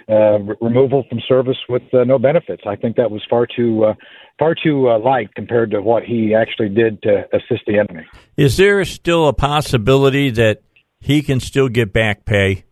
[0.10, 2.64] uh, re- removal from service with uh, no benefits.
[2.68, 3.94] I think that was far too uh,
[4.38, 8.06] far too uh, light compared to what he actually did to assist the enemy.
[8.38, 10.62] Is there still a possibility that
[11.00, 12.66] he can still get back pay?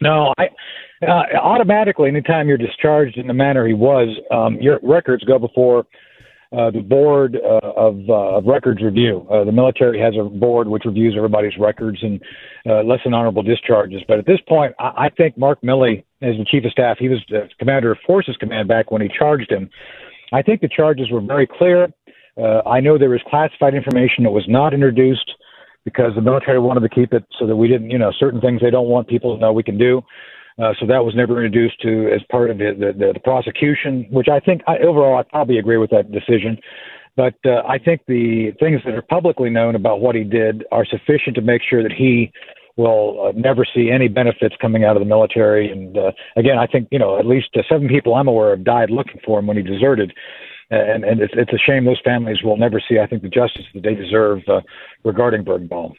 [0.00, 0.48] No, I
[1.02, 5.86] uh, automatically anytime you're discharged in the manner he was, um, your records go before
[6.52, 9.26] uh, the board uh, of, uh, of records review.
[9.30, 12.22] Uh, the military has a board which reviews everybody's records and
[12.66, 14.02] uh, less than honorable discharges.
[14.06, 17.08] But at this point, I, I think Mark Milley, as the chief of staff, he
[17.08, 19.68] was the commander of Forces Command back when he charged him.
[20.32, 21.88] I think the charges were very clear.
[22.36, 25.30] Uh, I know there was classified information that was not introduced
[25.84, 28.60] because the military wanted to keep it so that we didn't, you know, certain things
[28.60, 30.02] they don't want people to know we can do.
[30.58, 34.28] Uh, so that was never introduced to as part of the, the, the prosecution, which
[34.28, 36.58] I think I, overall I probably agree with that decision.
[37.14, 40.84] But uh, I think the things that are publicly known about what he did are
[40.84, 42.32] sufficient to make sure that he
[42.76, 45.70] will uh, never see any benefits coming out of the military.
[45.70, 48.64] And uh, again, I think you know at least uh, seven people I'm aware of
[48.64, 50.12] died looking for him when he deserted.
[50.68, 53.66] And, and it's, it's a shame those families will never see, I think, the justice
[53.72, 54.62] that they deserve uh,
[55.04, 55.94] regarding Bergdahl.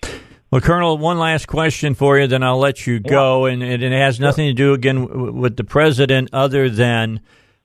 [0.50, 3.46] Well, Colonel, one last question for you, then I'll let you go.
[3.46, 7.20] And, and it has nothing to do, again, with the president other than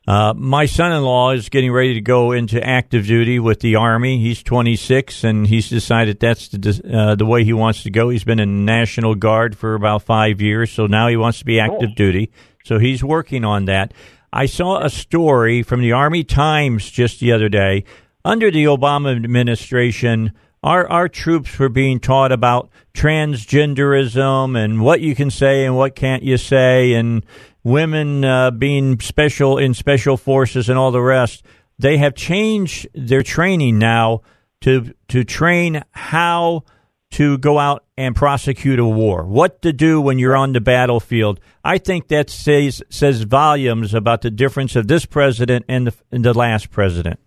[0.08, 3.76] uh, my son in law is getting ready to go into active duty with the
[3.76, 4.18] Army.
[4.18, 8.08] He's 26, and he's decided that's the, uh, the way he wants to go.
[8.08, 11.44] He's been in the National Guard for about five years, so now he wants to
[11.44, 11.94] be active cool.
[11.94, 12.32] duty.
[12.64, 13.94] So he's working on that.
[14.32, 17.84] I saw a story from the Army Times just the other day.
[18.24, 20.32] Under the Obama administration,
[20.62, 25.96] our our troops were being taught about transgenderism and what you can say and what
[25.96, 27.24] can't you say and
[27.64, 31.44] women uh, being special in special forces and all the rest.
[31.78, 34.22] They have changed their training now
[34.60, 36.64] to to train how
[37.12, 39.24] to go out and prosecute a war.
[39.24, 41.40] What to do when you're on the battlefield.
[41.62, 46.24] I think that says says volumes about the difference of this president and the, and
[46.24, 47.20] the last president.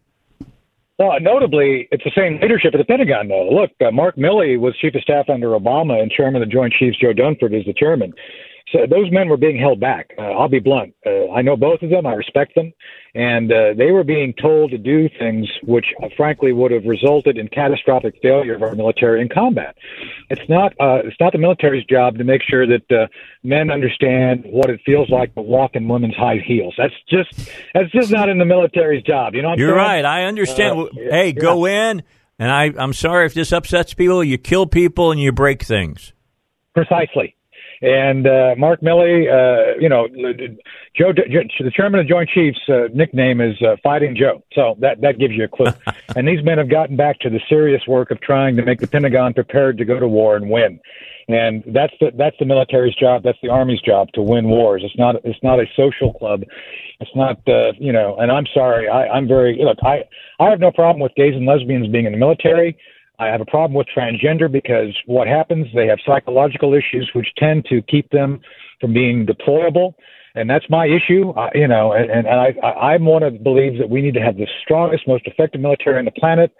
[0.97, 3.49] Well, notably, it's the same leadership at the Pentagon, though.
[3.49, 6.71] Look, uh, Mark Milley was chief of staff under Obama, and chairman of the Joint
[6.71, 8.13] Chiefs, Joe Dunford, is the chairman.
[8.71, 10.09] So those men were being held back.
[10.17, 10.95] Uh, I'll be blunt.
[11.05, 12.07] Uh, I know both of them.
[12.07, 12.73] I respect them,
[13.13, 17.37] and uh, they were being told to do things which, uh, frankly, would have resulted
[17.37, 19.75] in catastrophic failure of our military in combat.
[20.31, 20.71] It's not.
[20.79, 23.05] Uh, it's not the military's job to make sure that uh,
[23.43, 26.73] men understand what it feels like to walk in women's high heels.
[26.75, 27.51] That's just.
[27.75, 29.35] That's just not in the military's job.
[29.35, 29.53] You know.
[29.55, 29.77] You're saying?
[29.77, 30.05] right.
[30.05, 30.89] I understand.
[30.95, 31.31] hey, yeah.
[31.31, 32.01] go in.
[32.37, 34.23] And I, I'm sorry if this upsets people.
[34.23, 36.13] You kill people and you break things.
[36.73, 37.35] Precisely.
[37.85, 40.07] And uh, Mark Milley, uh, you know,
[40.97, 44.41] Joe, the chairman of Joint Chiefs uh, nickname is uh, Fighting Joe.
[44.53, 45.71] So that that gives you a clue.
[46.15, 48.87] and these men have gotten back to the serious work of trying to make the
[48.87, 50.79] Pentagon prepared to go to war and win.
[51.27, 53.21] And that's the that's the military's job.
[53.21, 54.81] That's the army's job to win wars.
[54.83, 56.41] It's not it's not a social club.
[56.99, 58.15] It's not uh, you know.
[58.17, 58.89] And I'm sorry.
[58.89, 59.77] I, I'm very look.
[59.83, 60.05] I
[60.39, 62.79] I have no problem with gays and lesbians being in the military.
[63.19, 67.65] I have a problem with transgender because what happens, they have psychological issues which tend
[67.69, 68.41] to keep them
[68.81, 69.93] from being deployable.
[70.35, 73.79] And that's my issue, uh, you know, and, and I, I, I'm one of believes
[73.79, 76.51] that we need to have the strongest, most effective military on the planet.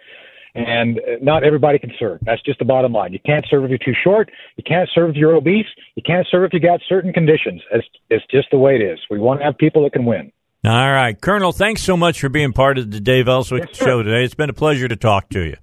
[0.54, 2.20] And not everybody can serve.
[2.22, 3.12] That's just the bottom line.
[3.12, 4.30] You can't serve if you're too short.
[4.56, 5.66] You can't serve if you're obese.
[5.96, 7.60] You can't serve if you got certain conditions.
[7.70, 8.98] It's, it's just the way it is.
[9.10, 10.32] We want to have people that can win.
[10.64, 11.20] All right.
[11.20, 14.24] Colonel, thanks so much for being part of the Dave Elswick yes, show today.
[14.24, 15.56] It's been a pleasure to talk to you.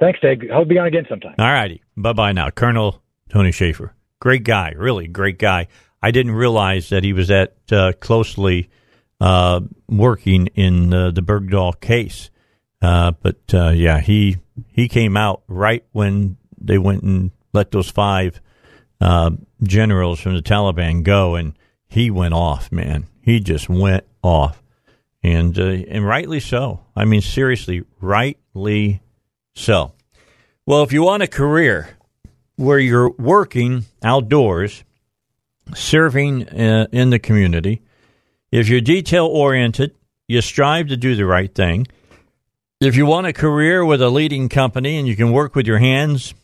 [0.00, 0.42] Thanks, Dave.
[0.52, 1.34] I'll be on again sometime.
[1.38, 1.82] All righty.
[1.96, 2.50] Bye bye now.
[2.50, 3.94] Colonel Tony Shaffer.
[4.20, 4.72] Great guy.
[4.76, 5.68] Really great guy.
[6.02, 8.70] I didn't realize that he was that uh, closely
[9.20, 12.30] uh, working in the Bergdahl case.
[12.80, 14.36] Uh, but uh, yeah, he
[14.68, 18.40] he came out right when they went and let those five
[19.00, 19.30] uh,
[19.62, 21.54] generals from the Taliban go, and
[21.88, 22.70] he went off.
[22.70, 24.62] Man, he just went off,
[25.24, 26.84] and and rightly so.
[26.94, 29.02] I mean, seriously, rightly
[29.58, 29.92] so,
[30.66, 31.90] well, if you want a career
[32.54, 34.84] where you're working outdoors,
[35.74, 37.82] serving uh, in the community,
[38.52, 39.96] if you're detail oriented,
[40.28, 41.88] you strive to do the right thing.
[42.80, 45.78] If you want a career with a leading company and you can work with your
[45.78, 46.34] hands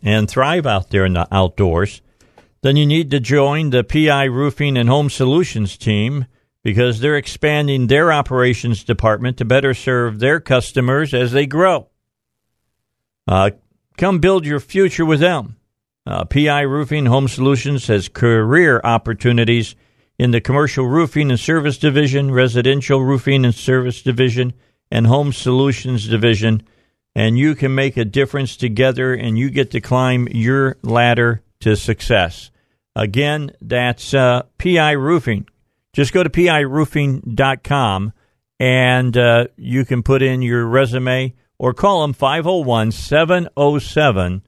[0.00, 2.00] and thrive out there in the outdoors,
[2.62, 6.26] then you need to join the PI Roofing and Home Solutions team
[6.62, 11.89] because they're expanding their operations department to better serve their customers as they grow.
[13.26, 13.50] Uh,
[13.96, 15.56] come build your future with them.
[16.06, 19.76] Uh, PI Roofing Home Solutions has career opportunities
[20.18, 24.52] in the commercial roofing and service division, residential roofing and service division,
[24.90, 26.62] and home solutions division.
[27.14, 31.76] And you can make a difference together and you get to climb your ladder to
[31.76, 32.50] success.
[32.94, 35.48] Again, that's uh, PI Roofing.
[35.92, 38.12] Just go to piroofing.com
[38.58, 44.42] and uh, you can put in your resume or call them 501 707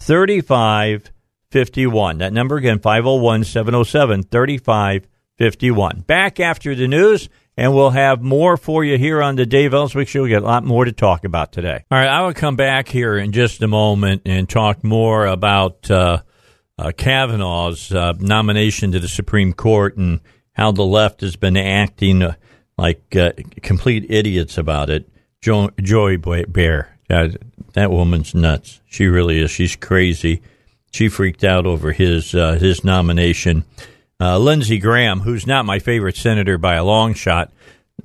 [0.00, 2.18] 3551.
[2.18, 6.00] That number again, 501 707 3551.
[6.00, 10.08] Back after the news And we'll have more for you here on the Dave Elswick
[10.08, 10.24] Show.
[10.24, 11.84] We got a lot more to talk about today.
[11.92, 15.88] All right, I will come back here in just a moment and talk more about
[15.88, 16.22] uh,
[16.76, 20.20] uh, Kavanaugh's uh, nomination to the Supreme Court and
[20.52, 22.34] how the left has been acting uh,
[22.76, 23.30] like uh,
[23.62, 25.08] complete idiots about it.
[25.40, 28.80] Jo- Joy Behar, that woman's nuts.
[28.86, 29.50] She really is.
[29.50, 30.42] She's crazy.
[30.90, 33.64] She freaked out over his uh, his nomination.
[34.20, 37.52] Uh, Lindsey Graham, who's not my favorite senator by a long shot,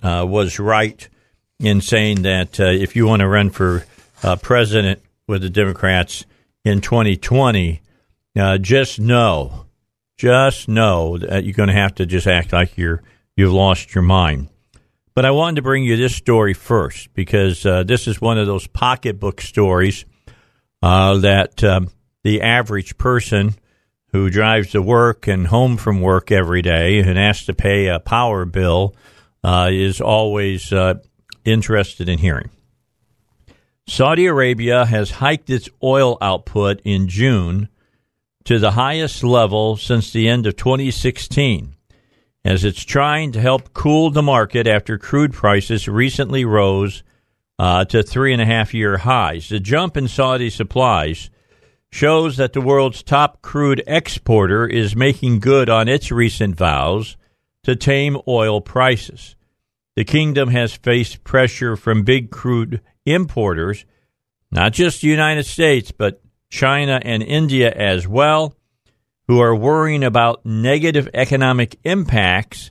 [0.04, 1.08] uh, was right
[1.60, 3.86] in saying that uh, if you want to run for
[4.22, 6.26] uh, president with the Democrats
[6.64, 7.82] in 2020,
[8.36, 9.66] uh, just know,
[10.18, 13.02] just know that you're going to have to just act like you're
[13.36, 14.50] you've lost your mind.
[15.16, 18.48] But I wanted to bring you this story first because uh, this is one of
[18.48, 20.06] those pocketbook stories
[20.82, 21.90] that um,
[22.24, 23.56] the average person
[24.14, 28.00] who drives to work and home from work every day and has to pay a
[28.00, 28.96] power bill
[29.44, 30.96] uh, is always uh,
[31.44, 32.50] interested in hearing.
[33.88, 37.68] Saudi Arabia has hiked its oil output in June
[38.46, 41.76] to the highest level since the end of 2016
[42.46, 47.04] as it's trying to help cool the market after crude prices recently rose
[47.58, 49.50] uh, to three and a half year highs.
[49.50, 51.30] The jump in Saudi supplies
[51.92, 57.16] shows that the world's top crude exporter is making good on its recent vows
[57.64, 59.36] to tame oil prices.
[59.96, 63.86] The kingdom has faced pressure from big crude importers,
[64.52, 68.56] not just the United States, but China and India as well,
[69.34, 72.70] who are worrying about negative economic impacts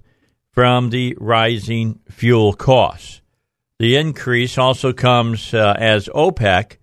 [0.52, 3.20] from the rising fuel costs.
[3.80, 6.76] The increase also comes uh, as OPEC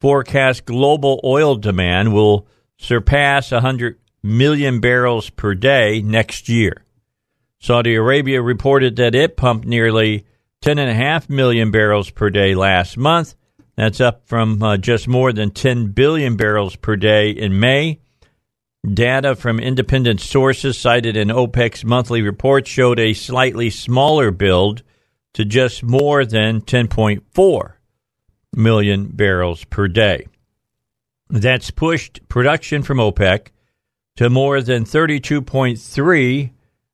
[0.00, 6.84] forecast global oil demand will surpass 100 million barrels per day next year.
[7.60, 10.26] Saudi Arabia reported that it pumped nearly
[10.60, 13.36] 10.5 million barrels per day last month.
[13.76, 18.00] That's up from uh, just more than 10 billion barrels per day in May.
[18.92, 24.82] Data from independent sources cited in OPEC's monthly report showed a slightly smaller build
[25.32, 27.72] to just more than 10.4
[28.54, 30.26] million barrels per day.
[31.30, 33.52] That's pushed production from OPEC
[34.16, 36.50] to more than 32.3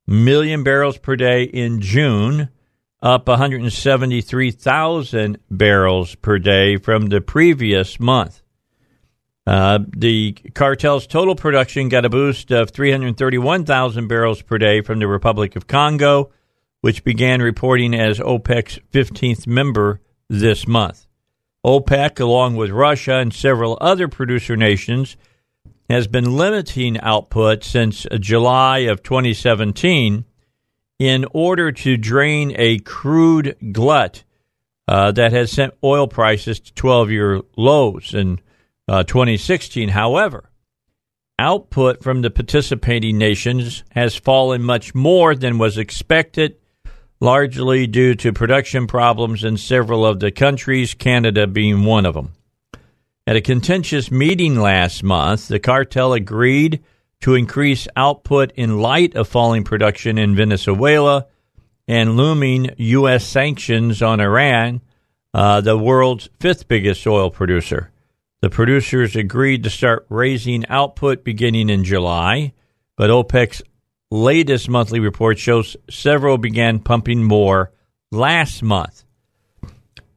[0.06, 2.50] million barrels per day in June,
[3.02, 8.42] up 173,000 barrels per day from the previous month.
[9.46, 15.08] Uh, the cartel's total production got a boost of 331,000 barrels per day from the
[15.08, 16.30] Republic of Congo,
[16.82, 21.06] which began reporting as OPEC's 15th member this month.
[21.64, 25.16] OPEC, along with Russia and several other producer nations,
[25.88, 30.24] has been limiting output since July of 2017
[30.98, 34.22] in order to drain a crude glut
[34.86, 38.40] uh, that has sent oil prices to 12 year lows in
[38.90, 39.88] uh, 2016.
[39.90, 40.50] However,
[41.38, 46.56] output from the participating nations has fallen much more than was expected
[47.20, 52.32] largely due to production problems in several of the countries, Canada being one of them.
[53.26, 56.82] At a contentious meeting last month, the cartel agreed
[57.20, 61.26] to increase output in light of falling production in Venezuela
[61.86, 63.24] and looming U.S.
[63.24, 64.80] sanctions on Iran,
[65.32, 67.92] uh, the world's fifth biggest oil producer.
[68.40, 72.54] The producers agreed to start raising output beginning in July,
[72.96, 73.62] but OPEC's
[74.10, 77.70] latest monthly report shows several began pumping more
[78.10, 79.04] last month.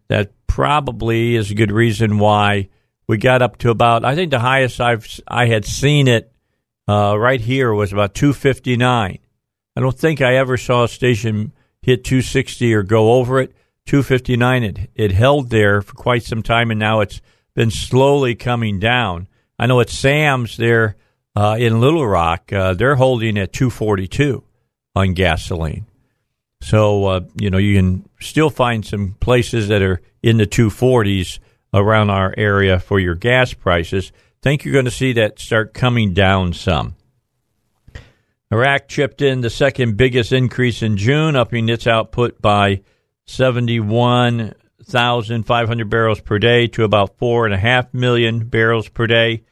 [0.08, 2.70] That probably is a good reason why
[3.08, 4.06] we got up to about.
[4.06, 6.32] I think the highest I've I had seen it
[6.88, 9.20] uh, right here was about 259.
[9.76, 11.52] I don't think I ever saw a station
[11.82, 13.54] hit 260 or go over it.
[13.86, 14.64] 259.
[14.64, 17.20] It it held there for quite some time, and now it's
[17.56, 19.28] been slowly coming down.
[19.60, 20.96] I know at Sam's there
[21.36, 24.44] uh, in Little Rock, uh, they're holding at 242
[24.96, 25.86] on gasoline.
[26.62, 31.40] So, uh, you know, you can still find some places that are in the 240s
[31.74, 34.12] around our area for your gas prices.
[34.42, 36.96] Think you're going to see that start coming down some.
[38.52, 42.82] Iraq chipped in the second biggest increase in June, upping its output by
[44.86, 49.44] 71,500 barrels per day to about 4.5 million barrels per day.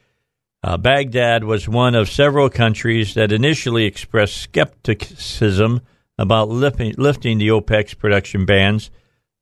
[0.62, 5.80] Uh, Baghdad was one of several countries that initially expressed skepticism
[6.18, 8.90] about lifting, lifting the OPEC's production bans.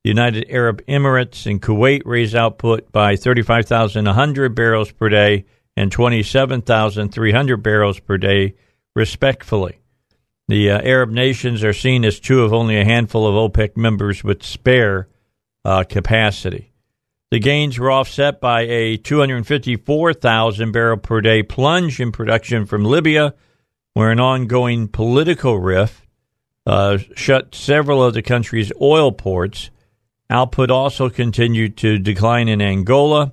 [0.02, 5.44] The United Arab Emirates and Kuwait raised output by 35,100 barrels per day
[5.76, 8.54] and 27,300 barrels per day,
[8.94, 9.80] respectively.
[10.48, 14.24] The uh, Arab nations are seen as two of only a handful of OPEC members
[14.24, 15.06] with spare
[15.64, 16.72] uh, capacity.
[17.30, 23.34] The gains were offset by a 254,000 barrel per day plunge in production from Libya,
[23.94, 26.04] where an ongoing political rift
[26.66, 29.70] uh, shut several of the country's oil ports.
[30.28, 33.32] Output also continued to decline in Angola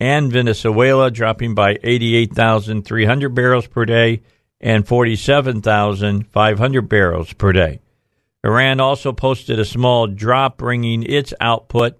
[0.00, 4.22] and Venezuela, dropping by 88,300 barrels per day
[4.60, 7.80] and 47,500 barrels per day.
[8.44, 11.98] Iran also posted a small drop, bringing its output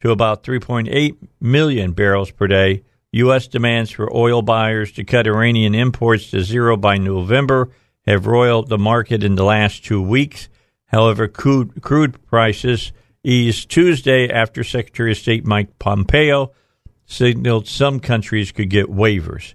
[0.00, 2.84] to about 3.8 million barrels per day.
[3.12, 3.48] U.S.
[3.48, 7.70] demands for oil buyers to cut Iranian imports to zero by November
[8.06, 10.48] have roiled the market in the last two weeks.
[10.86, 16.52] However, crude, crude prices eased Tuesday after Secretary of State Mike Pompeo
[17.06, 19.54] signaled some countries could get waivers.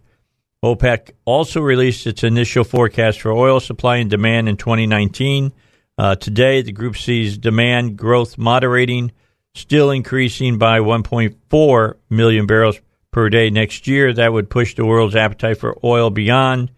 [0.64, 5.52] OPEC also released its initial forecast for oil supply and demand in 2019.
[5.98, 9.12] Uh, today, the group sees demand growth moderating,
[9.54, 12.80] still increasing by 1.4 million barrels
[13.12, 14.12] per day next year.
[14.12, 16.72] That would push the world's appetite for oil beyond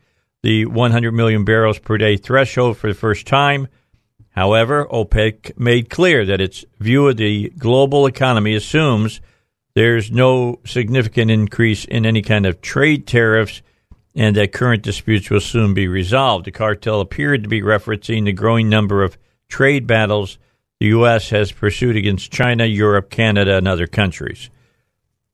[0.43, 3.68] the 100 million barrels per day threshold for the first time.
[4.30, 9.22] However, OPEC made clear that its view of the global economy assumes
[9.76, 13.61] there's no significant increase in any kind of trade tariffs
[14.16, 16.45] and that current disputes will soon be resolved.
[16.45, 19.18] The cartel appeared to be referencing the growing number of
[19.49, 20.38] trade battles
[20.80, 21.30] the U.S.
[21.30, 24.49] has pursued against China, Europe, Canada, and other countries.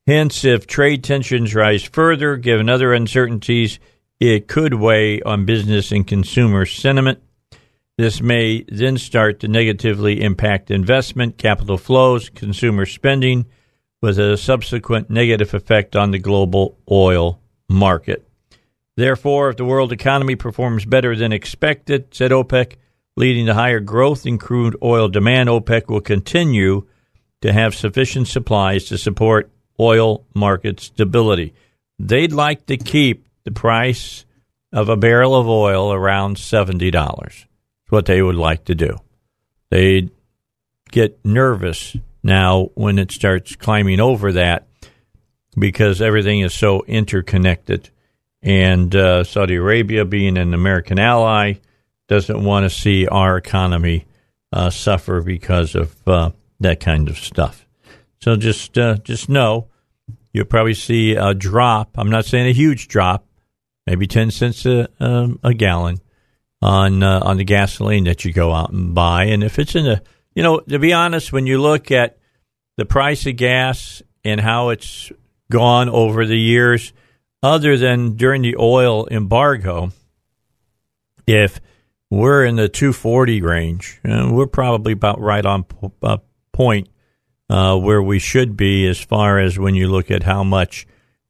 [0.06, 3.78] Hence, if trade tensions rise further, given other uncertainties,
[4.20, 7.20] it could weigh on business and consumer sentiment.
[7.98, 13.46] This may then start to negatively impact investment, capital flows, consumer spending,
[14.00, 18.28] with a subsequent negative effect on the global oil market.
[18.96, 22.76] Therefore, if the world economy performs better than expected, said OPEC,
[23.16, 26.86] leading to higher growth in crude oil demand, OPEC will continue
[27.40, 31.54] to have sufficient supplies to support oil market stability.
[31.98, 34.24] They'd like to keep the price
[34.72, 36.92] of a barrel of oil around $70.
[36.92, 37.46] That's
[37.88, 38.98] what they would like to do.
[39.70, 40.10] They'd
[40.90, 44.66] get nervous now when it starts climbing over that
[45.58, 47.90] because everything is so interconnected.
[48.42, 51.54] And uh, Saudi Arabia, being an American ally,
[52.08, 54.06] doesn't want to see our economy
[54.52, 56.30] uh, suffer because of uh,
[56.60, 57.66] that kind of stuff.
[58.20, 59.68] So just uh, just know
[60.32, 61.96] you'll probably see a drop.
[61.96, 63.26] I'm not saying a huge drop,
[63.86, 66.00] maybe ten cents a, um, a gallon
[66.60, 69.24] on uh, on the gasoline that you go out and buy.
[69.24, 70.02] And if it's in a
[70.34, 72.18] you know, to be honest, when you look at
[72.76, 75.12] the price of gas and how it's
[75.50, 76.92] gone over the years,
[77.42, 79.90] other than during the oil embargo,
[81.26, 81.60] if
[82.10, 85.64] we're in the 240 range, uh, we're probably about right on
[86.02, 86.18] uh,
[86.52, 86.88] point
[87.48, 90.86] uh, where we should be as far as when you look at how much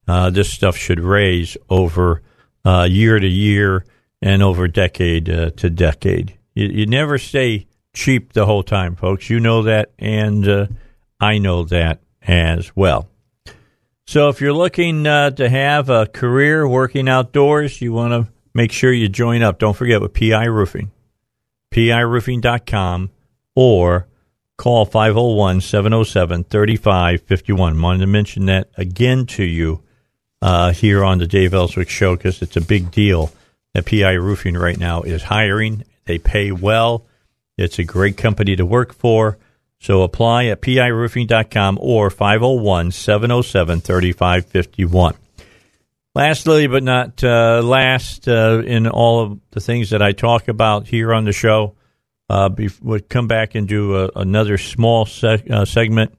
[0.09, 2.23] uh, this stuff should raise over
[2.65, 3.85] uh, year to year
[4.21, 6.37] and over decade uh, to decade.
[6.55, 9.31] You, you never stay cheap the whole time, folks.
[9.31, 10.67] You know that, and uh,
[11.21, 13.09] I know that as well.
[14.07, 18.72] So if you're looking uh, to have a career working outdoors, you want to make
[18.72, 19.59] sure you join up.
[19.59, 20.90] Don't forget with PI Roofing,
[21.72, 23.11] piroofing.com,
[23.55, 24.07] or
[24.59, 27.80] call 501 707 3551.
[27.80, 29.82] Wanted to mention that again to you
[30.40, 33.30] uh, here on the Dave Elswick Show because it's a big deal
[33.74, 35.84] that PI Roofing right now is hiring.
[36.05, 37.07] They pay well.
[37.57, 39.38] It's a great company to work for.
[39.83, 45.14] So apply at piroofing.com or 501 707 3551.
[46.14, 50.87] Lastly, but not uh, last, uh, in all of the things that I talk about
[50.87, 51.74] here on the show,
[52.30, 52.49] uh,
[52.80, 56.17] would come back and do a, another small se- uh, segment.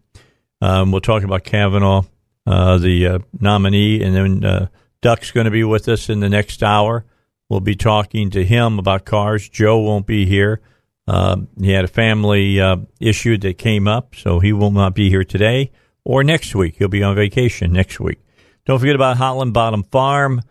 [0.59, 2.03] Um, we'll talk about Kavanaugh,
[2.45, 4.67] uh, the uh, nominee, and then uh,
[5.01, 7.05] Duck's going to be with us in the next hour.
[7.47, 9.47] We'll be talking to him about cars.
[9.47, 10.59] Joe won't be here.
[11.07, 15.09] Uh, he had a family uh, issue that came up, so he will not be
[15.09, 15.71] here today
[16.05, 16.75] or next week.
[16.77, 18.19] He'll be on vacation next week.
[18.65, 20.41] Don't forget about Holland Bottom Farm.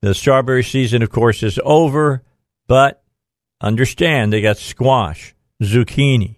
[0.00, 2.22] The strawberry season, of course, is over,
[2.66, 3.02] but
[3.60, 6.36] understand they got squash, zucchini,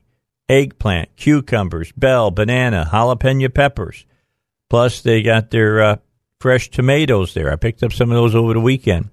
[0.49, 4.05] eggplant, cucumbers, bell, banana, jalapeno peppers.
[4.71, 5.97] Plus, they got their uh,
[6.41, 7.51] fresh tomatoes there.
[7.51, 9.09] I picked up some of those over the weekend.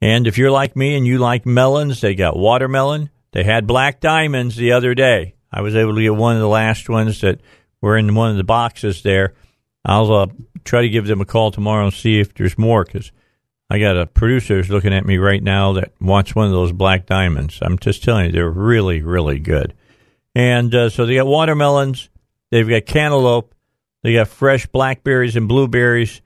[0.00, 4.00] And if you're like me and you like melons, they got watermelon, they had black
[4.00, 5.34] diamonds the other day.
[5.52, 7.40] I was able to get one of the last ones that
[7.80, 9.34] were in one of the boxes there.
[9.84, 10.26] I'll uh,
[10.64, 13.12] try to give them a call tomorrow and see if there's more because
[13.70, 16.72] I got a producer who's looking at me right now that wants one of those
[16.72, 17.58] black diamonds.
[17.62, 19.74] I'm just telling you, they're really, really good.
[20.34, 22.08] And uh, so they got watermelons,
[22.50, 23.54] they've got cantaloupe,
[24.02, 26.20] they got fresh blackberries and blueberries,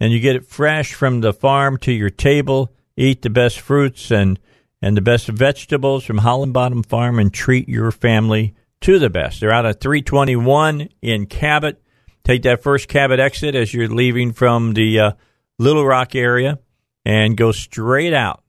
[0.00, 2.72] and you get it fresh from the farm to your table.
[2.96, 4.38] Eat the best fruits and
[4.80, 9.40] and the best vegetables from Holland Bottom Farm and treat your family to the best.
[9.40, 11.82] They're out at 321 in Cabot.
[12.24, 15.12] Take that first Cabot exit as you're leaving from the uh,
[15.58, 16.58] Little Rock area
[17.04, 18.42] and go straight out.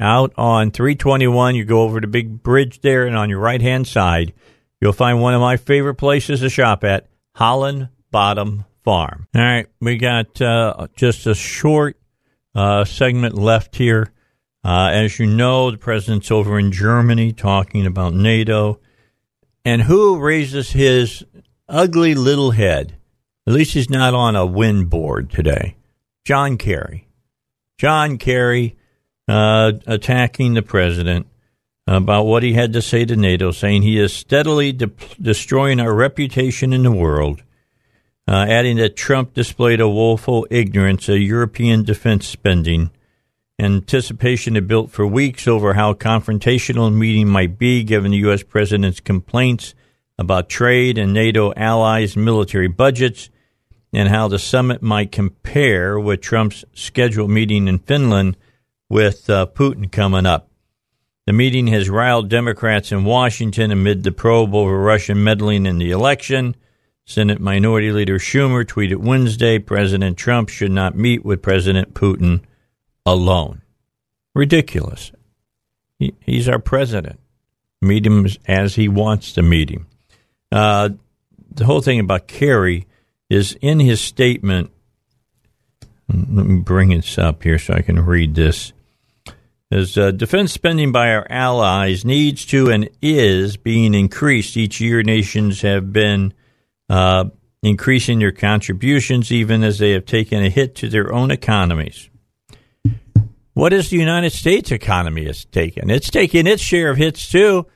[0.00, 3.86] Out on 321, you go over the big bridge there, and on your right hand
[3.86, 4.32] side,
[4.80, 9.28] you'll find one of my favorite places to shop at Holland Bottom Farm.
[9.34, 11.98] All right, we got uh, just a short
[12.54, 14.10] uh, segment left here.
[14.64, 18.78] Uh, as you know, the president's over in Germany talking about NATO.
[19.64, 21.24] And who raises his
[21.68, 22.96] ugly little head?
[23.46, 25.76] At least he's not on a win board today.
[26.24, 27.08] John Kerry.
[27.76, 28.76] John Kerry
[29.26, 31.26] uh, attacking the president
[31.86, 34.90] about what he had to say to NATO, saying he is steadily de-
[35.20, 37.42] destroying our reputation in the world,
[38.28, 42.90] uh, adding that Trump displayed a woeful ignorance of European defense spending
[43.58, 48.42] Anticipation had built for weeks over how confrontational a meeting might be given the U.S.
[48.42, 49.74] president's complaints
[50.18, 53.30] about trade and NATO allies' military budgets
[53.92, 58.36] and how the summit might compare with Trump's scheduled meeting in Finland
[58.88, 60.50] with uh, Putin coming up.
[61.26, 65.90] The meeting has riled Democrats in Washington amid the probe over Russian meddling in the
[65.90, 66.56] election.
[67.04, 72.40] Senate Minority Leader Schumer tweeted Wednesday President Trump should not meet with President Putin
[73.04, 73.62] alone.
[74.34, 75.12] Ridiculous.
[75.98, 77.18] He, he's our president.
[77.80, 79.86] Meet him as he wants to meet him.
[80.50, 80.90] Uh,
[81.50, 82.86] the whole thing about Kerry
[83.28, 84.70] is in his statement.
[86.08, 88.72] Let me bring this up here so I can read this.
[89.70, 95.02] As uh, defense spending by our allies needs to and is being increased each year,
[95.02, 96.34] nations have been
[96.90, 97.24] uh,
[97.62, 102.10] increasing their contributions even as they have taken a hit to their own economies.
[103.54, 105.90] What is the United States economy has taken?
[105.90, 107.66] It's taken its share of hits too.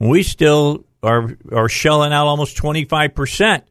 [0.00, 3.64] We still are are shelling out almost twenty five percent.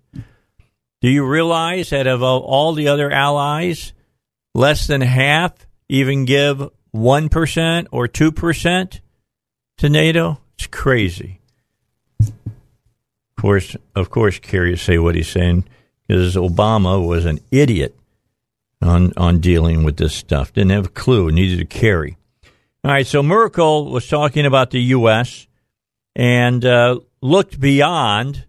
[1.02, 3.94] Do you realize that of all the other allies,
[4.56, 5.54] less than half
[5.90, 9.02] even give one percent or two percent
[9.78, 10.40] to NATO?
[10.56, 11.42] It's crazy.
[12.20, 15.66] Of course, of course, curious say what he's saying
[16.08, 17.96] because Obama was an idiot
[18.82, 20.54] on on dealing with this stuff.
[20.54, 21.32] Didn't have a clue.
[21.32, 22.18] Needed to carry.
[22.84, 23.08] All right.
[23.08, 25.48] So Merkel was talking about the U.S.
[26.16, 28.46] and uh, looked beyond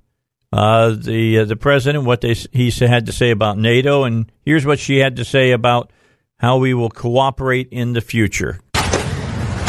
[0.52, 4.66] uh, the uh, the president, what they he had to say about NATO, and here's
[4.66, 5.92] what she had to say about
[6.38, 8.60] how we will cooperate in the future.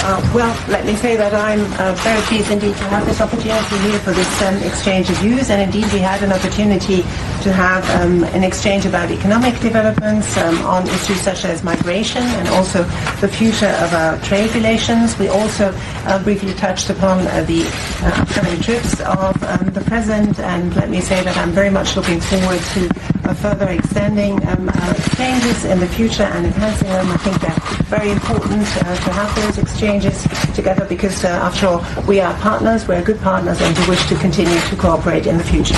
[0.03, 3.77] Uh, well, let me say that I'm uh, very pleased indeed to have this opportunity
[3.85, 5.51] here for this um, exchange of views.
[5.51, 7.03] And indeed, we had an opportunity
[7.43, 12.47] to have um, an exchange about economic developments um, on issues such as migration and
[12.49, 12.81] also
[13.21, 15.19] the future of our trade relations.
[15.19, 15.71] We also
[16.07, 17.61] uh, briefly touched upon uh, the
[18.01, 20.39] uh, upcoming trips of um, the president.
[20.39, 24.91] And let me say that I'm very much looking forward to further extending um, our
[24.95, 27.07] exchanges in the future and enhancing them.
[27.09, 30.23] I think they're very important uh, to have those exchanges
[30.53, 34.15] together because, uh, after all, we are partners, we're good partners, and we wish to
[34.15, 35.75] continue to cooperate in the future.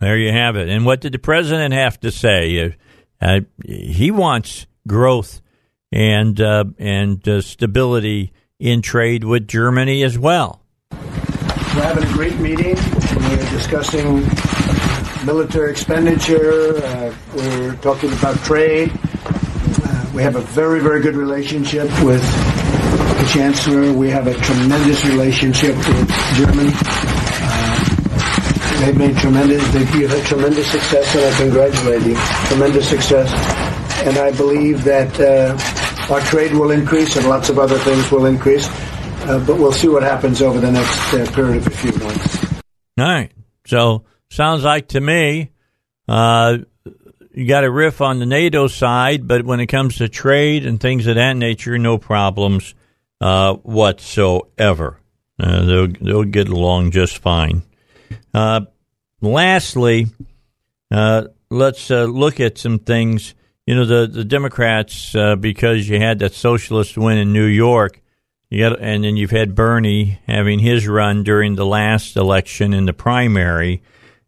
[0.00, 0.68] There you have it.
[0.68, 2.60] And what did the president have to say?
[2.60, 2.70] Uh,
[3.20, 5.40] uh he wants growth
[5.90, 10.65] and uh, and uh, stability in trade with Germany as well.
[11.76, 12.74] We're having a great meeting.
[12.74, 14.20] We're discussing
[15.26, 16.82] military expenditure.
[16.82, 18.90] Uh, we're talking about trade.
[20.14, 23.92] We have a very, very good relationship with the Chancellor.
[23.92, 26.70] We have a tremendous relationship with Germany.
[26.72, 32.16] Uh, they've made tremendous, they've had tremendous success, and I congratulate you.
[32.46, 33.30] Tremendous success.
[34.06, 38.24] And I believe that uh, our trade will increase and lots of other things will
[38.24, 38.66] increase.
[39.26, 42.44] Uh, but we'll see what happens over the next uh, period of a few months.
[42.96, 43.32] All right.
[43.66, 45.50] So sounds like to me
[46.06, 46.58] uh,
[47.34, 50.80] you got a riff on the NATO side, but when it comes to trade and
[50.80, 52.74] things of that nature, no problems
[53.20, 55.00] uh, whatsoever.
[55.40, 57.62] Uh, they'll, they'll get along just fine.
[59.20, 60.06] Lastly,
[60.90, 63.34] let's look at some things.
[63.66, 68.00] You know, the, the Democrats, because you had that socialist win in New York,
[68.58, 72.92] got, and then you've had Bernie having his run during the last election in the
[72.92, 73.82] primary.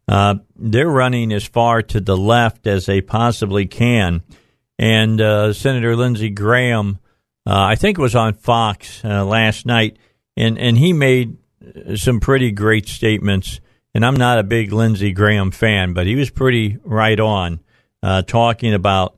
[0.07, 4.23] Uh, they're running as far to the left as they possibly can.
[4.79, 6.99] and uh, Senator Lindsey Graham,
[7.45, 9.97] uh, I think was on Fox uh, last night,
[10.35, 11.37] and and he made
[11.95, 13.59] some pretty great statements.
[13.93, 17.59] And I'm not a big Lindsey Graham fan, but he was pretty right on
[18.03, 19.17] uh, talking about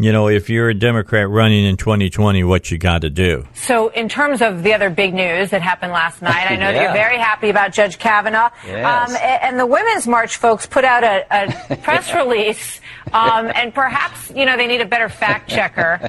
[0.00, 3.46] you know, if you're a Democrat running in 2020, what you got to do.
[3.52, 6.72] So, in terms of the other big news that happened last night, I know yeah.
[6.72, 8.48] that you're very happy about Judge Kavanaugh.
[8.66, 9.10] Yes.
[9.10, 12.80] Um, and the Women's March folks put out a, a press release,
[13.12, 16.08] um, and perhaps, you know, they need a better fact checker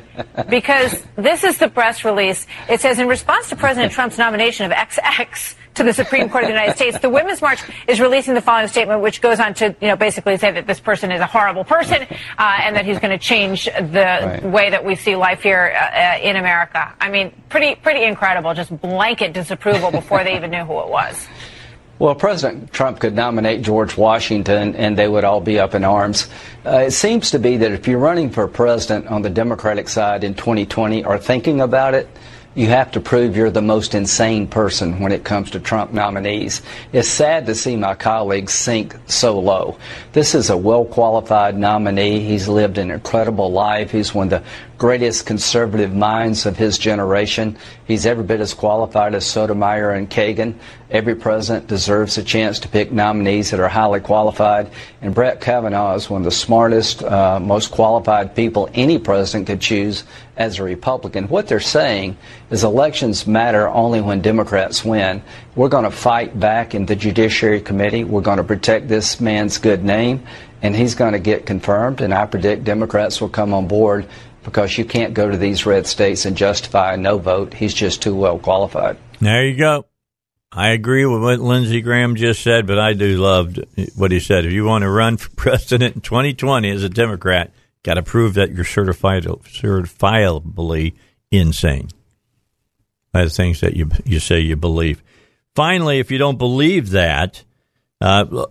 [0.50, 2.48] because this is the press release.
[2.70, 6.48] It says, in response to President Trump's nomination of XX, to the Supreme Court of
[6.48, 7.00] the United States.
[7.00, 10.38] The Women's March is releasing the following statement, which goes on to, you know, basically
[10.38, 12.06] say that this person is a horrible person
[12.38, 14.44] uh, and that he's going to change the right.
[14.44, 16.94] way that we see life here uh, uh, in America.
[17.00, 18.54] I mean, pretty, pretty incredible.
[18.54, 21.28] Just blanket disapproval before they even knew who it was.
[22.00, 26.30] Well, President Trump could nominate George Washington and they would all be up in arms.
[26.66, 30.24] Uh, it seems to be that if you're running for president on the Democratic side
[30.24, 32.10] in 2020 or thinking about it,
[32.54, 36.62] you have to prove you're the most insane person when it comes to Trump nominees.
[36.92, 39.78] It's sad to see my colleagues sink so low.
[40.12, 42.20] This is a well qualified nominee.
[42.20, 43.92] He's lived an incredible life.
[43.92, 44.50] He's one of the
[44.82, 47.56] greatest conservative minds of his generation.
[47.86, 50.56] He's every bit as qualified as Sotomayor and Kagan.
[50.90, 54.72] Every president deserves a chance to pick nominees that are highly qualified.
[55.04, 59.62] And Brett Kavanaugh is one of the smartest, uh, most qualified people any president could
[59.62, 60.04] choose
[60.36, 61.28] as a Republican.
[61.28, 62.18] What they're saying
[62.50, 65.22] is elections matter only when Democrats win.
[65.56, 68.04] We're going to fight back in the Judiciary Committee.
[68.04, 70.24] We're going to protect this man's good name,
[70.64, 72.02] and he's going to get confirmed.
[72.02, 74.08] And I predict Democrats will come on board
[74.44, 77.54] because you can't go to these red states and justify a no vote.
[77.54, 78.98] He's just too well qualified.
[79.20, 79.86] There you go.
[80.52, 83.58] I agree with what Lindsey Graham just said, but I do love
[83.96, 84.46] what he said.
[84.46, 87.54] If you want to run for president in 2020 as a Democrat,
[87.84, 90.94] got to prove that you're certified, certifiably
[91.32, 91.90] insane.
[93.14, 95.04] By the things that you you say you believe.
[95.54, 97.44] Finally, if you don't believe that,
[98.00, 98.46] uh,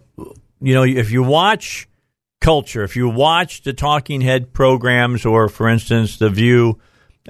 [0.60, 1.88] you know, if you watch
[2.40, 2.82] culture.
[2.82, 6.78] If you watch the talking head programs or, for instance, The View,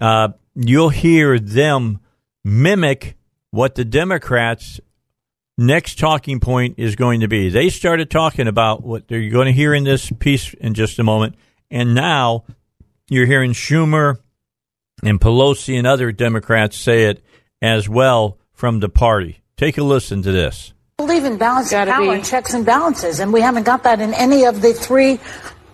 [0.00, 2.00] uh, you'll hear them
[2.44, 3.16] mimic
[3.50, 4.80] what the Democrats'
[5.58, 7.48] next talking point is going to be.
[7.48, 11.04] They started talking about what they're going to hear in this piece in just a
[11.04, 11.34] moment.
[11.70, 12.44] And now
[13.08, 14.18] you're hearing Schumer
[15.02, 17.22] and Pelosi and other Democrats say it
[17.60, 19.42] as well from the party.
[19.56, 20.72] Take a listen to this
[21.06, 22.08] believe in balance of power be.
[22.10, 25.18] and checks and balances, and we haven't got that in any of the three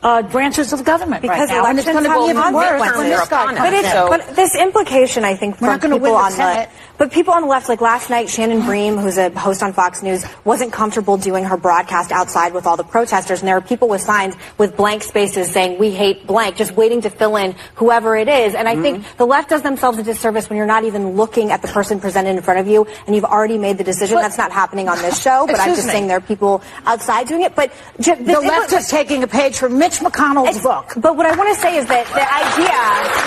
[0.02, 3.10] uh, branches of government because right now, and it's going to be even worse when
[3.10, 6.68] this guy comes but, it's, so, but this implication, I think, for people on the
[6.98, 10.02] but people on the left, like last night, Shannon Bream, who's a host on Fox
[10.02, 13.40] News, wasn't comfortable doing her broadcast outside with all the protesters.
[13.40, 17.02] And there are people with signs with blank spaces saying, we hate blank, just waiting
[17.02, 18.54] to fill in whoever it is.
[18.54, 18.82] And I mm-hmm.
[18.82, 22.00] think the left does themselves a disservice when you're not even looking at the person
[22.00, 24.16] presented in front of you and you've already made the decision.
[24.16, 25.92] But, That's not happening on this show, but I'm just me.
[25.92, 27.54] saying there are people outside doing it.
[27.54, 30.94] But the left is taking a page from Mitch McConnell's book.
[30.96, 32.80] But what I want to say is that the idea,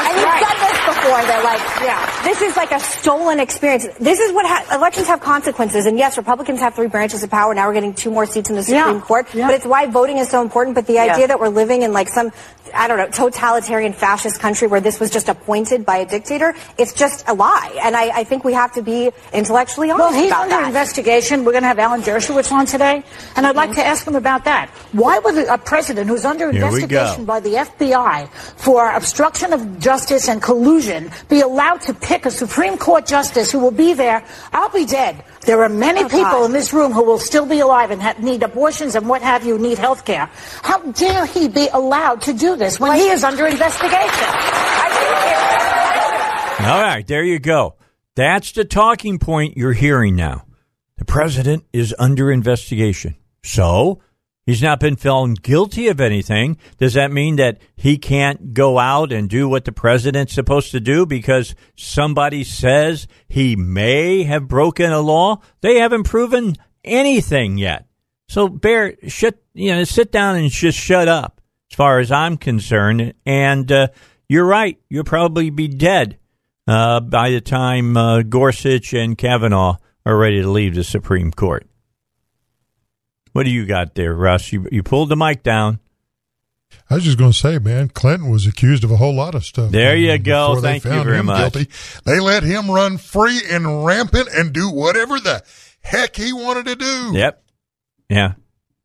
[0.10, 0.42] and you've right.
[0.42, 3.98] done this before, that like, yeah, this is like a stolen experience experience.
[4.00, 5.86] This is what ha- elections have consequences.
[5.86, 7.54] And yes, Republicans have three branches of power.
[7.54, 9.02] Now we're getting two more seats in the Supreme yeah.
[9.02, 9.28] Court.
[9.34, 9.48] Yeah.
[9.48, 10.76] But it's why voting is so important.
[10.76, 11.28] But the idea yeah.
[11.28, 12.32] that we're living in like some,
[12.74, 16.94] I don't know, totalitarian fascist country where this was just appointed by a dictator, it's
[16.94, 17.78] just a lie.
[17.84, 20.68] And I, I think we have to be intellectually honest well, he's under that.
[20.68, 21.44] investigation.
[21.44, 23.04] We're going to have Alan Dershowitz on today.
[23.36, 24.70] And I'd like to ask him about that.
[24.94, 30.30] Why would a president who's under Here investigation by the FBI for obstruction of justice
[30.30, 34.24] and collusion be allowed to pick a Supreme Court justice who will be there.
[34.52, 35.24] I'll be dead.
[35.42, 36.46] There are many oh, people God.
[36.46, 39.46] in this room who will still be alive and ha- need abortions and what have
[39.46, 40.30] you, need health care.
[40.62, 44.28] How dare he be allowed to do this when he is under investigation?
[46.62, 47.76] All right, there you go.
[48.16, 50.46] That's the talking point you're hearing now.
[50.98, 53.16] The president is under investigation.
[53.44, 54.02] So
[54.50, 56.58] He's not been found guilty of anything.
[56.80, 60.80] Does that mean that he can't go out and do what the president's supposed to
[60.80, 65.44] do because somebody says he may have broken a law?
[65.62, 67.86] They haven't proven anything yet.
[68.28, 72.36] So, Bear, shut, you know, sit down and just shut up, as far as I'm
[72.36, 73.14] concerned.
[73.28, 73.90] And uh,
[74.28, 76.18] you're right; you'll probably be dead
[76.68, 79.78] uh, by the time uh, Gorsuch and Kavanaugh
[80.08, 81.69] are ready to leave the Supreme Court.
[83.32, 84.52] What do you got there, Russ?
[84.52, 85.80] You you pulled the mic down.
[86.90, 89.44] I was just going to say, man, Clinton was accused of a whole lot of
[89.46, 89.72] stuff.
[89.72, 90.60] There you go.
[90.62, 91.54] Thank you very much.
[91.54, 91.72] Guilty.
[92.06, 95.44] They let him run free and rampant and do whatever the
[95.82, 97.12] heck he wanted to do.
[97.14, 97.44] Yep.
[98.10, 98.34] Yeah.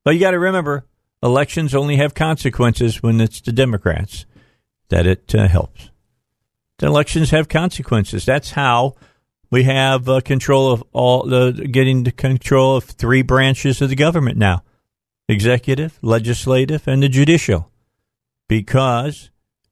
[0.03, 0.87] But you got to remember,
[1.23, 4.27] elections only have consequences when it's the Democrats.
[4.89, 5.91] that it uh, helps.
[6.79, 8.25] The elections have consequences.
[8.25, 8.97] That's how
[9.55, 13.95] we have uh, control of all the getting the control of three branches of the
[13.95, 14.65] government now:
[15.29, 17.71] executive, legislative, and the judicial,
[18.49, 19.31] because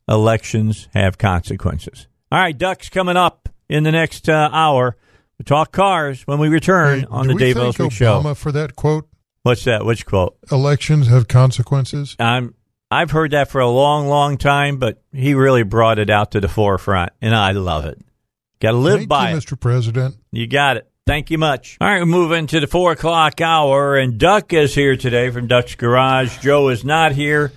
[0.09, 2.06] elections have consequences.
[2.30, 4.96] All right, Ducks coming up in the next uh, hour.
[5.36, 8.20] We talk cars when we return Hey, on the Dave Elswick Show.
[8.20, 9.09] Obama for that quote?
[9.42, 9.84] What's that?
[9.84, 10.38] Which quote?
[10.52, 12.14] Elections have consequences.
[12.20, 12.54] I'm
[12.88, 16.40] I've heard that for a long, long time, but he really brought it out to
[16.40, 17.98] the forefront, and I love it.
[18.62, 19.40] Got to live Thank by you, it.
[19.40, 19.59] Mr.
[19.59, 20.16] President.
[20.30, 20.89] You got it.
[21.05, 21.76] Thank you much.
[21.80, 25.48] All right, we move into the four o'clock hour, and Duck is here today from
[25.48, 26.39] Duck's Garage.
[26.39, 27.51] Joe is not here.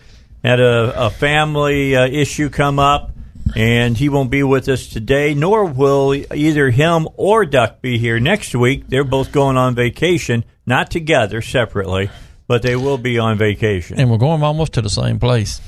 [0.43, 3.11] Had a, a family uh, issue come up,
[3.55, 8.19] and he won't be with us today, nor will either him or Duck be here
[8.19, 8.87] next week.
[8.87, 12.09] They're both going on vacation, not together, separately,
[12.47, 13.99] but they will be on vacation.
[13.99, 15.61] and we're going almost to the same place,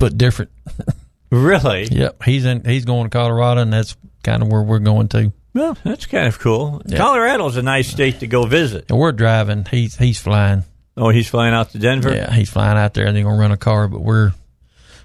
[0.00, 0.50] but different.
[1.30, 1.84] Really?
[1.84, 2.22] Yep.
[2.24, 2.64] He's in.
[2.64, 5.32] He's going to Colorado, and that's kind of where we're going to.
[5.54, 6.82] Well, that's kind of cool.
[6.86, 6.98] Yeah.
[6.98, 8.86] Colorado's a nice state to go visit.
[8.90, 9.64] And we're driving.
[9.70, 10.64] He's he's flying.
[10.96, 12.14] Oh, he's flying out to Denver?
[12.14, 14.32] Yeah, he's flying out there, and they're going to rent a car, but we're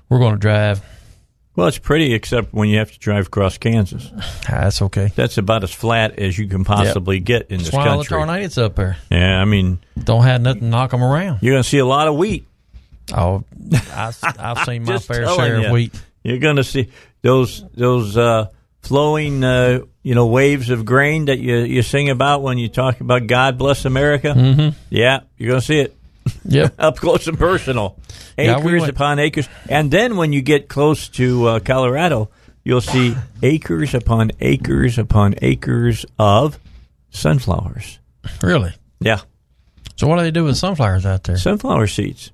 [0.09, 0.81] we're going to drive.
[1.53, 4.09] Well, it's pretty, except when you have to drive across Kansas.
[4.15, 5.11] Ah, that's okay.
[5.15, 8.05] That's about as flat as you can possibly get in That's this why all the
[8.05, 8.17] country.
[8.25, 8.95] tornadoes up there.
[9.09, 11.39] Yeah, I mean, Don't have nothing to knock them around.
[11.41, 12.45] you're going to see a lot of wheat.
[13.13, 13.43] Oh,
[13.91, 15.65] I, I've seen my fair share ya.
[15.67, 15.93] of wheat.
[16.23, 16.89] You're going to see
[17.21, 18.47] those those uh,
[18.81, 22.99] flowing, uh, you know, waves of grain that you you sing about when you talk
[23.01, 24.33] about God bless America.
[24.35, 24.75] Mhm.
[24.89, 25.95] Yeah, you're going to see it.
[26.45, 26.75] Yep.
[26.79, 27.97] up close and personal,
[28.37, 32.29] Yeah, acres we upon acres, and then when you get close to uh, Colorado,
[32.63, 36.59] you'll see acres upon acres upon acres of
[37.09, 37.99] sunflowers.
[38.43, 38.73] Really?
[38.99, 39.21] Yeah,
[39.95, 41.37] So what do they do with sunflowers out there?
[41.37, 42.31] sunflower seeds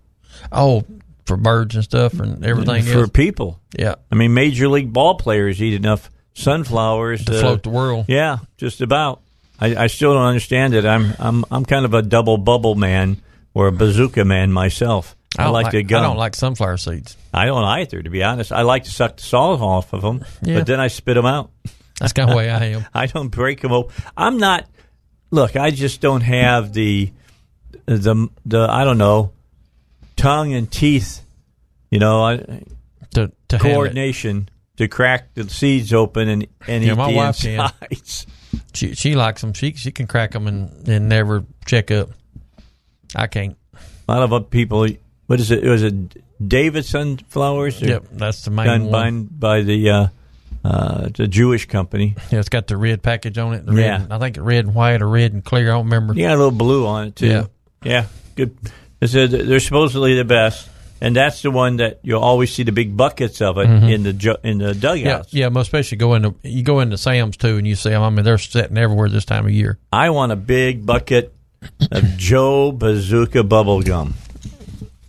[0.52, 0.84] Oh,
[1.28, 3.10] for birds and stuff and everything for else.
[3.14, 3.60] people.
[3.78, 3.96] Yeah.
[4.12, 8.06] I mean, major league ball players eat enough sunflowers To float the world.
[8.08, 9.22] Yeah, just about.
[9.60, 10.86] I, I still don't understand it.
[10.86, 13.22] I'm I'm I'm kind of a double bubble man
[13.54, 15.16] or a bazooka man myself.
[15.38, 17.18] I, don't like, to I don't like sunflower seeds.
[17.34, 18.52] I don't either, to be honest.
[18.52, 20.60] I like to suck the salt off of them, Yeah.
[20.60, 21.52] but then I spit them out.
[22.00, 22.86] That's kind of the way I am.
[22.94, 23.94] I don't break them open.
[24.16, 24.66] I'm not.
[25.30, 27.12] Look, I just don't have the
[27.86, 29.34] the the I don't know
[30.18, 31.22] tongue and teeth.
[31.90, 32.64] You know, I,
[33.12, 37.40] To to coordination to crack the seeds open and and Yeah, eat my the wife
[37.42, 37.72] can.
[37.90, 38.28] insides.
[38.74, 39.54] She she likes them.
[39.54, 42.10] She she can crack them and, and never check up.
[43.16, 43.56] I can't.
[44.10, 44.88] A lot of people.
[45.28, 45.64] What is it?
[45.64, 45.94] Was it
[46.46, 47.82] David sunflowers?
[47.82, 49.24] Yep, that's the main done one.
[49.24, 50.08] by, by the uh,
[50.64, 52.16] uh, the Jewish company.
[52.32, 53.64] Yeah, it's got the red package on it.
[53.72, 54.06] Yeah.
[54.10, 55.70] I think red and white or red and clear.
[55.70, 56.14] I don't remember.
[56.14, 57.28] Got a little blue on it too.
[57.28, 57.46] Yeah.
[57.84, 58.58] yeah, good.
[59.00, 60.68] They said they're supposedly the best,
[61.02, 63.92] and that's the one that you'll always see the big buckets of it Mhm.
[63.94, 65.34] in the ju- in the Yeah, dugouts.
[65.34, 65.44] yeah.
[65.46, 68.02] yeah, Most especially go into you go into Sam's too, and you see them.
[68.02, 69.78] I mean, they're sitting everywhere this time of year.
[69.94, 71.34] I want a big bucket
[71.92, 74.16] of Joe Bazooka bubble gum.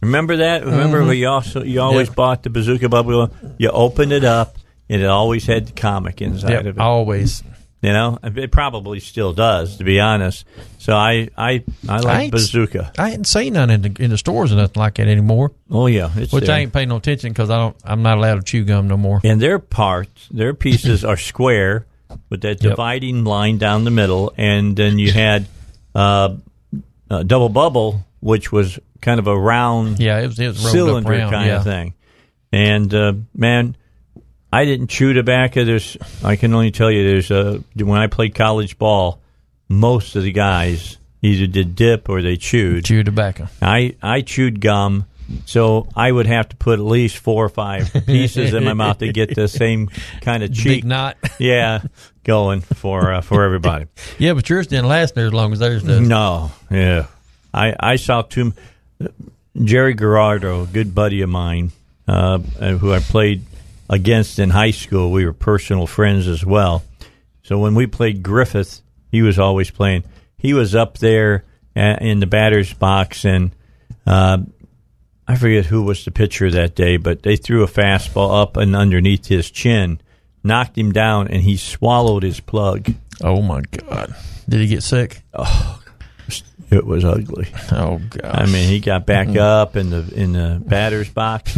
[0.02, 0.64] Remember that?
[0.64, 1.08] Remember Mhm.
[1.08, 2.14] when you also you always Yeah.
[2.14, 3.36] bought the Bazooka bubble gum?
[3.58, 4.56] You opened it up,
[4.90, 6.78] and it always had the comic inside Yep, of it.
[6.78, 7.42] always.
[7.80, 10.44] You know, it probably still does, to be honest.
[10.78, 12.92] So I, I, I like ain't- bazooka.
[12.98, 15.52] I ain't seen none in the in the stores or nothing like that anymore.
[15.70, 16.56] Oh yeah, it's which there.
[16.56, 17.76] I ain't paying no attention because I don't.
[17.84, 19.20] I'm not allowed to chew gum no more.
[19.22, 21.86] And their parts, their pieces are square
[22.30, 22.70] with that Yep.
[22.72, 25.46] dividing line down the middle, and then you had
[25.94, 26.34] uh,
[27.10, 31.10] uh, double bubble, which was kind of a round, Yeah, it was- it was cylinder
[31.12, 31.58] round, kind yeah.
[31.58, 31.94] of thing.
[32.50, 33.76] And uh, man,
[34.52, 35.64] I didn't chew tobacco.
[35.64, 39.20] There's, I can only tell you, there's a when I played college ball,
[39.68, 42.84] most of the guys either did dip or they chewed.
[42.84, 43.48] Chew tobacco.
[43.60, 45.04] I I chewed gum,
[45.44, 48.98] so I would have to put at least four or five pieces in my mouth
[48.98, 49.88] to get the same
[50.22, 51.18] kind of Big cheek knot.
[51.38, 51.82] yeah,
[52.24, 53.86] going for uh, for everybody.
[54.18, 56.00] Yeah, but yours didn't last near as long as theirs does.
[56.00, 57.06] No, yeah,
[57.52, 58.54] I I saw two.
[59.62, 61.72] Jerry Gerardo, good buddy of mine,
[62.06, 63.42] uh, who I played
[63.88, 65.10] against in high school.
[65.10, 66.82] We were personal friends as well.
[67.42, 70.04] So when we played Griffith, he was always playing.
[70.36, 71.44] He was up there
[71.74, 73.52] in the batter's box, and
[74.06, 74.38] uh,
[75.26, 78.76] I forget who was the pitcher that day, but they threw a fastball up and
[78.76, 80.00] underneath his chin,
[80.44, 82.92] knocked him down, and he swallowed his plug.
[83.22, 84.14] Oh my god!
[84.48, 85.22] Did he get sick?
[85.32, 85.77] Oh,
[86.70, 87.48] it was ugly.
[87.72, 88.24] Oh god!
[88.24, 89.38] I mean, he got back mm.
[89.38, 91.56] up in the in the batter's box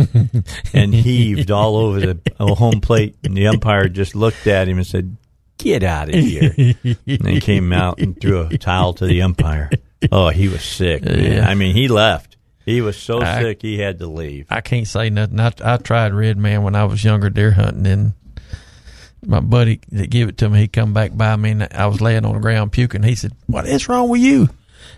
[0.73, 4.87] and heaved all over the home plate, and the umpire just looked at him and
[4.87, 5.17] said,
[5.59, 9.71] "Get out of here!" and he came out and threw a towel to the umpire.
[10.11, 11.03] Oh, he was sick.
[11.05, 11.47] Yeah.
[11.47, 12.37] I mean, he left.
[12.65, 14.47] He was so I- sick he had to leave.
[14.51, 15.41] I can't say nothing.
[15.41, 18.13] I, I tried red man when I was younger deer hunting, and
[19.27, 22.01] my buddy that gave it to me, he come back by me, and I was
[22.01, 23.03] laying on the ground puking.
[23.03, 24.49] He said, "What is wrong with you?"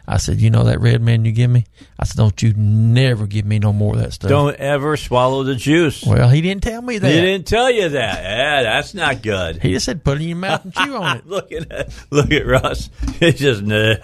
[0.06, 1.64] I said, "You know that red man you give me?"
[1.98, 5.42] I said, "Don't you never give me no more of that stuff." Don't ever swallow
[5.42, 6.02] the juice.
[6.04, 7.08] Well, he didn't tell me that.
[7.12, 8.22] He didn't tell you that.
[8.22, 9.62] Yeah, that's not good.
[9.62, 12.30] He just said, "Put it in your mouth and chew on it." look at look
[12.32, 12.90] at Russ.
[13.20, 13.94] It's just nah,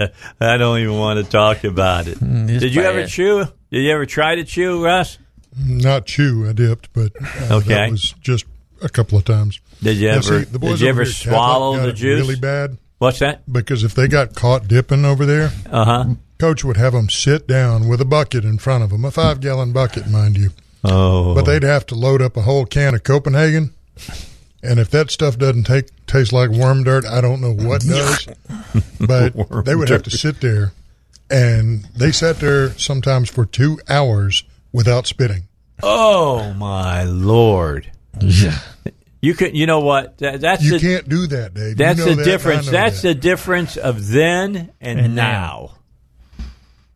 [0.40, 2.18] I don't even want to talk about it.
[2.18, 3.44] Mm, it's Did you ever chew?
[3.70, 5.18] Did you ever try to chew, Russ?
[5.60, 7.68] Not chew, I dipped, but uh, Okay.
[7.74, 8.44] that was just
[8.80, 9.58] a couple of times.
[9.82, 10.38] Did you Now, ever?
[10.40, 12.20] see, the boys did you ever here at Catholic swallow the juice?
[12.20, 12.78] Really bad.
[12.98, 13.50] What's that?
[13.50, 16.04] Because if they got caught dipping over there, Uh huh.
[16.38, 19.40] coach would have them sit down with a bucket in front of them, a five
[19.40, 20.50] gallon bucket, mind you.
[20.84, 23.72] Oh, But they'd have to load up a whole can of Copenhagen.
[24.62, 28.26] And if that stuff doesn't take taste like worm dirt, I don't know what does.
[29.00, 30.72] but Worm they would have to sit there,
[31.30, 34.42] and they sat there sometimes for two hours
[34.72, 35.44] without spitting.
[35.82, 37.92] Oh my lord!
[38.20, 38.58] Yeah.
[39.20, 39.56] You could.
[39.56, 40.18] You know what?
[40.18, 41.68] That, that's You the, can't do that, Dave.
[41.70, 42.70] You That's know the that, difference.
[42.70, 43.08] That's that.
[43.08, 45.72] the difference of then and, And now.
[46.38, 46.44] now.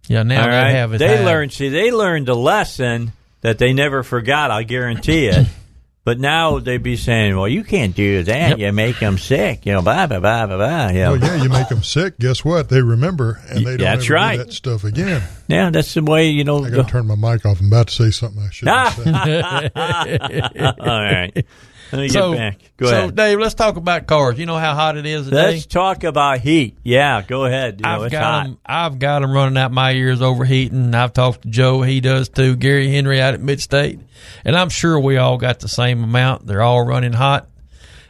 [0.09, 0.71] Yeah, now All they right?
[0.71, 0.99] have it.
[0.99, 1.25] They high.
[1.25, 1.53] learned.
[1.53, 4.51] See, they learned a lesson that they never forgot.
[4.51, 5.47] I guarantee it.
[6.05, 8.49] But now they'd be saying, "Well, you can't do that.
[8.49, 8.59] Yep.
[8.59, 9.65] You make them sick.
[9.65, 11.13] You know, blah blah blah blah blah." You know.
[11.13, 12.19] Well, yeah, you make them sick.
[12.19, 12.69] Guess what?
[12.69, 14.37] They remember, and they don't That's ever right.
[14.39, 15.23] do that stuff again.
[15.47, 16.65] Yeah, that's the way you know.
[16.65, 17.61] I got to turn my mic off.
[17.61, 18.93] I'm about to say something I shouldn't
[20.57, 20.61] say.
[20.81, 21.47] All right.
[21.93, 22.59] Let me get so, back.
[22.79, 23.17] Go so ahead.
[23.17, 24.39] Dave, let's talk about cars.
[24.39, 25.53] You know how hot it is today.
[25.53, 26.79] Let's talk about heat.
[26.83, 27.81] Yeah, go ahead.
[27.81, 28.45] You know, I've it's got hot.
[28.45, 28.59] them.
[28.65, 30.95] I've got them running out my ears overheating.
[30.95, 31.83] I've talked to Joe.
[31.83, 32.57] He does too.
[32.57, 34.01] Gary Henry out at Midstate.
[34.45, 36.47] And I'm sure we all got the same amount.
[36.47, 37.49] They're all running hot.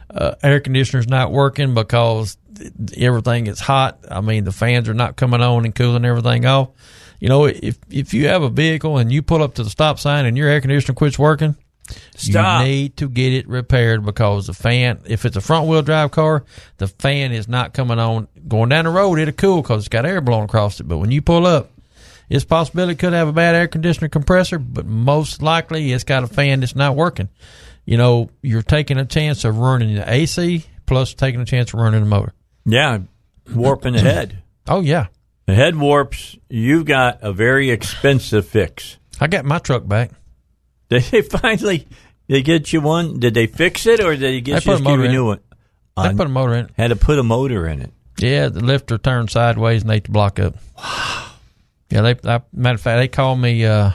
[0.09, 2.37] Uh, air conditioner's not working because
[2.95, 3.99] everything is hot.
[4.09, 6.69] I mean, the fans are not coming on and cooling everything off.
[7.19, 9.99] You know, if if you have a vehicle and you pull up to the stop
[9.99, 11.55] sign and your air conditioner quits working,
[12.15, 12.61] Stop.
[12.61, 16.11] you need to get it repaired because the fan, if it's a front wheel drive
[16.11, 16.43] car,
[16.77, 18.27] the fan is not coming on.
[18.47, 20.83] Going down the road, it'll cool because it's got air blowing across it.
[20.83, 21.71] But when you pull up,
[22.29, 26.23] it's possible it could have a bad air conditioner compressor, but most likely it's got
[26.23, 27.29] a fan that's not working.
[27.85, 31.79] You know, you're taking a chance of running the AC plus taking a chance of
[31.79, 32.33] running the motor.
[32.65, 32.99] Yeah,
[33.53, 34.41] warping the head.
[34.67, 35.07] Oh yeah,
[35.47, 36.37] The head warps.
[36.49, 38.97] You've got a very expensive fix.
[39.19, 40.11] I got my truck back.
[40.93, 41.87] Did they finally?
[42.27, 43.19] They get you one?
[43.19, 45.05] Did they fix it, or did they They get put you a just give you
[45.05, 45.39] a new one?
[45.97, 46.71] They put a motor in it.
[46.77, 47.91] Had to put a motor in it.
[48.17, 50.55] Yeah, the lifter turned sideways and ate the block up.
[50.77, 51.31] Wow.
[51.89, 52.29] Yeah, they.
[52.29, 53.91] I, matter of fact, they called me uh,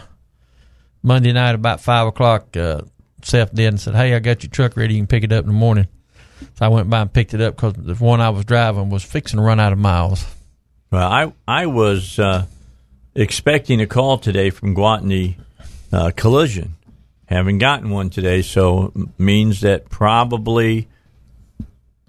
[1.02, 2.56] Monday night about five o'clock.
[2.56, 2.82] Uh,
[3.22, 4.94] Seth did and said, "Hey, I got your truck ready.
[4.94, 5.88] You can pick it up in the morning."
[6.40, 9.04] So I went by and picked it up because the one I was driving was
[9.04, 10.24] fixing to run out of miles.
[10.90, 12.46] Well, I I was uh,
[13.14, 15.36] expecting a call today from Gwatney
[15.92, 16.76] uh, Collision.
[17.28, 20.88] Haven't gotten one today, so means that probably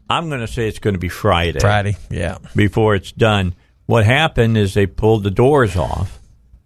[0.10, 1.60] I'm going to say it's going to be Friday.
[1.60, 2.38] Friday, yeah.
[2.56, 3.54] Before it's done.
[3.86, 6.20] What happened is they pulled the doors off,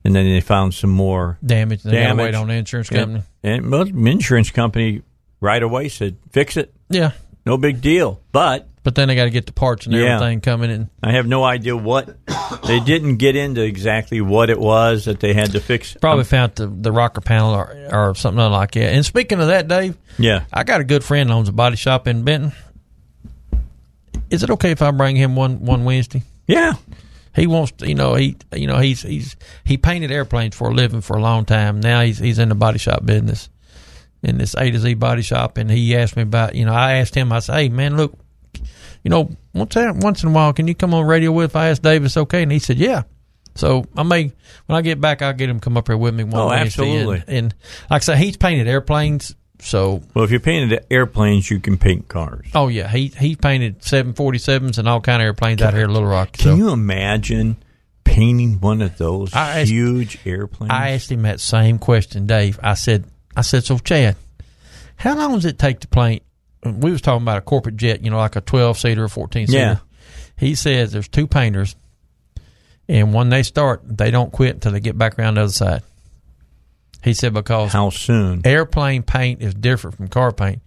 [0.06, 1.82] and then they found some more Damage.
[1.82, 2.26] They damage.
[2.26, 3.24] wait on the insurance company.
[3.42, 5.02] And, and most insurance company
[5.42, 6.74] right away said, "Fix it.
[6.90, 7.12] Yeah,
[7.48, 10.16] no big deal." But but then I got to get the parts and Yeah.
[10.16, 10.90] everything coming in.
[11.02, 12.18] I have no idea what
[12.68, 15.96] they didn't get into exactly what it was that they had to fix.
[16.00, 18.94] Probably um, found the the rocker panel or, or something like that.
[18.94, 20.46] And speaking of that, Dave, Yeah.
[20.52, 22.52] I got a good friend owns a body shop in Benton.
[24.30, 26.24] Is it okay if I bring him one one Wednesday?
[26.48, 26.74] Yeah.
[27.36, 30.74] He wants to, you know, he you know, he's he's he painted airplanes for a
[30.74, 31.80] living for a long time.
[31.80, 33.50] Now he's he's in the body shop business.
[34.22, 36.94] In this A to Z body shop and he asked me about, you know, I
[36.94, 38.18] asked him, I said, Hey man, look,
[39.04, 41.56] you know, once once in a while, can you come on radio with?
[41.56, 43.04] I asked Davis, okay, and he said, "Yeah."
[43.56, 44.32] So I may
[44.66, 46.84] when I get back, I'll get him come up here with me one Oh, Wednesday.
[46.84, 47.36] And- absolutely.
[47.38, 47.56] And,
[47.92, 49.36] like I said, he's painted airplanes.
[49.60, 52.48] So Well, if you're painted airplanes, you can paint cars.
[52.56, 55.84] oh yeah, he he painted seven forty sevens and all kind of airplanes out here
[55.84, 56.34] at Little Rock.
[56.34, 57.58] Can so you imagine
[58.04, 60.72] painting one of those asked- huge airplanes?
[60.74, 62.60] I asked him that same question, Dave.
[62.64, 63.06] I said,
[63.38, 64.16] I said, so Chad,
[64.98, 66.24] how long does it take to paint?
[66.66, 69.48] We was talking about a corporate jet, you know, like a twelve seater or fourteen
[69.48, 69.60] seater.
[69.60, 69.78] Yeah.
[70.38, 71.76] He says there's two painters,
[72.88, 75.84] and when they start, they don't quit until they get back around the other side.
[77.04, 80.62] He said because how soon airplane paint is different from car paint.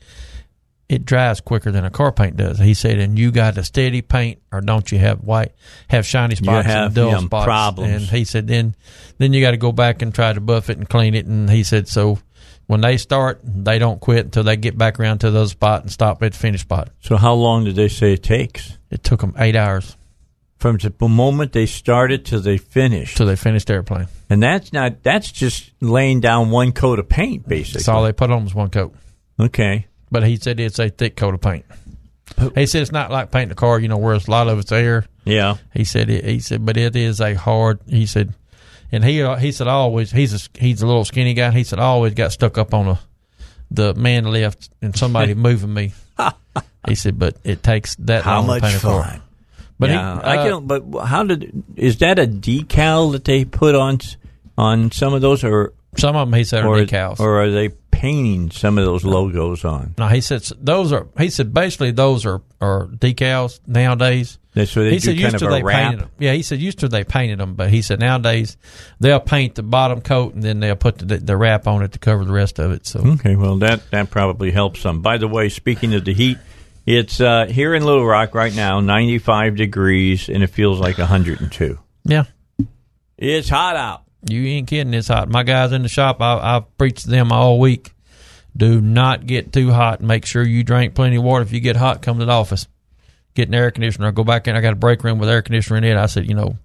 [0.89, 2.60] It dries quicker than a car paint does.
[2.60, 5.51] He said, and you got a steady paint, or don't you have white,
[5.89, 7.44] have shiny spots have, and dull yeah, spots?
[7.44, 7.90] problems.
[7.93, 8.77] And he said, then,
[9.18, 11.27] then you got to go back and try to buff it and clean it.
[11.27, 12.20] And he said, so
[12.66, 15.82] when they start, they don't quit until they get back around to the other spot
[15.82, 16.90] and stop at the finish spot.
[17.01, 18.76] So how long did they say it takes?
[18.90, 19.97] It took them eight hours.
[20.59, 23.16] from the moment they started till they finished.
[23.16, 24.09] Till they finished the airplane.
[24.28, 27.80] And that's not that's just laying down one coat of paint, basically.
[27.80, 28.94] That's all they put on was one coat.
[29.38, 29.86] Okay.
[30.10, 31.64] But he said it's a thick coat of paint.
[32.55, 34.59] He said it's not like painting a car, you know, where it's a lot of
[34.59, 35.06] it's air.
[35.24, 35.56] Yeah.
[35.72, 37.80] He said it, he said, but it is a hard.
[37.86, 38.34] He said,
[38.92, 41.50] and he he said always he's a he's a little skinny guy.
[41.50, 43.00] He said I always got stuck up on a
[43.70, 45.92] the man lift and somebody moving me.
[46.86, 49.04] He said, but it takes that How long much to paint a car.
[49.04, 49.22] fun?
[49.78, 50.66] But yeah, he, I uh, can.
[50.66, 53.98] But how did is that a decal that they put on
[54.56, 57.20] on some of those, or some of them he said are or, decals.
[57.20, 57.68] or are they
[58.01, 59.94] painting some of those logos on?
[59.98, 61.06] No, he said those are.
[61.18, 64.39] He said basically those are are decals nowadays.
[64.55, 65.82] That's what they he do said kind used of to they wrap?
[65.90, 66.10] painted them.
[66.18, 68.56] Yeah, he said used to they painted them, but he said nowadays
[69.01, 71.98] they'll paint the bottom coat and then they'll put the, the wrap on it to
[71.98, 72.86] cover the rest of it.
[72.86, 75.02] So Okay, well that that probably helps some.
[75.02, 76.39] By the way, speaking of the heat,
[76.86, 80.97] it's uh, here in Little Rock right now, ninety five degrees, and it feels like
[80.97, 81.78] hundred and two.
[82.05, 82.24] yeah,
[83.18, 84.05] It's hot out.
[84.28, 84.94] You ain't kidding.
[84.94, 85.28] It's hot.
[85.28, 87.93] My guys in the shop, I, I've preached to them all week.
[88.56, 90.01] Do not get too hot.
[90.01, 91.43] Make sure you drink plenty of water.
[91.43, 92.66] If you get hot, come to the office.
[93.34, 94.12] Get an air conditioner.
[94.12, 94.56] Go back in.
[94.56, 95.97] I got a break room with air conditioner in it.
[95.97, 96.56] I said, you know,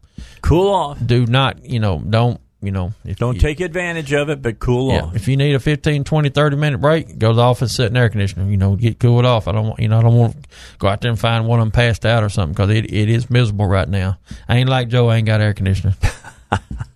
[0.42, 0.98] Cool off.
[1.06, 4.60] do not, you know, don't, you know, if Don't you, take advantage of it, but
[4.60, 5.16] cool Yeah, off.
[5.16, 7.98] if you need a 15, 20, 30 minute break, go to the office, sit in
[7.98, 8.50] air conditioner.
[8.50, 9.48] You know, get cooled off.
[9.48, 11.60] I don't want, you know, I don't want to go out there and find one
[11.60, 14.18] of them passed out or something because it, it is miserable right now.
[14.48, 15.10] I ain't like Joe.
[15.10, 15.96] I ain't got air conditioner.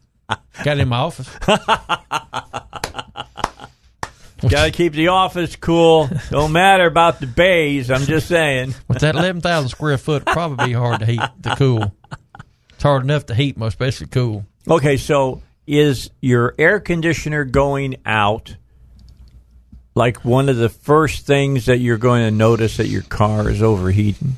[0.64, 1.30] got it in my office.
[4.50, 6.10] Got to keep the office cool.
[6.30, 7.90] Don't matter about the bays.
[7.90, 8.76] I'm just saying.
[8.88, 11.96] With that eleven thousand square foot, probably be hard to heat to cool.
[12.74, 14.46] It's hard enough to heat, most especially cool.
[14.68, 18.56] Okay, so is your air conditioner going out
[19.96, 23.64] like one of the first things that you're going to notice that your car is
[23.64, 24.36] overheating?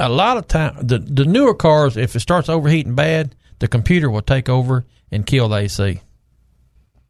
[0.00, 4.10] A lot of time, the the newer cars, if it starts overheating bad, the computer
[4.10, 6.00] will take over and kill the AC.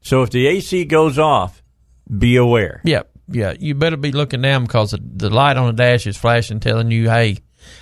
[0.01, 1.63] So if the AC goes off,
[2.17, 2.81] be aware.
[2.85, 3.11] Yep.
[3.29, 3.55] yeah.
[3.59, 6.91] You better be looking down because the, the light on the dash is flashing, telling
[6.91, 7.39] you, "Hey,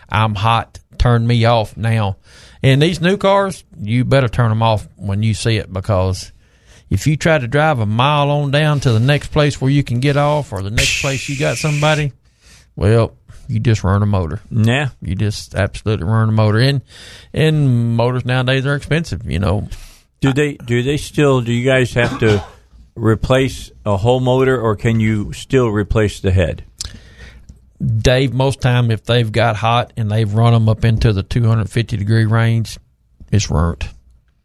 [0.09, 0.81] I'm hot.
[0.99, 2.17] Turn me off now."
[2.63, 6.33] And these new cars, you better turn them off when you see it because
[6.89, 9.85] if you try to drive a mile on down to the next place where you
[9.85, 12.13] can get off or the next place you got somebody,
[12.75, 13.17] well,
[13.49, 14.41] you just run a motor.
[14.51, 16.59] Yeah, you just absolutely run a motor.
[16.59, 16.83] And
[17.33, 19.31] and motors nowadays are expensive.
[19.31, 19.69] You know,
[20.21, 22.45] Do they do they still do you guys have to
[22.95, 26.65] replace a whole motor or can you still replace the head?
[27.85, 31.97] Dave, most time if they've got hot and they've run them up into the 250
[31.97, 32.79] degree range,
[33.31, 33.89] it's burnt.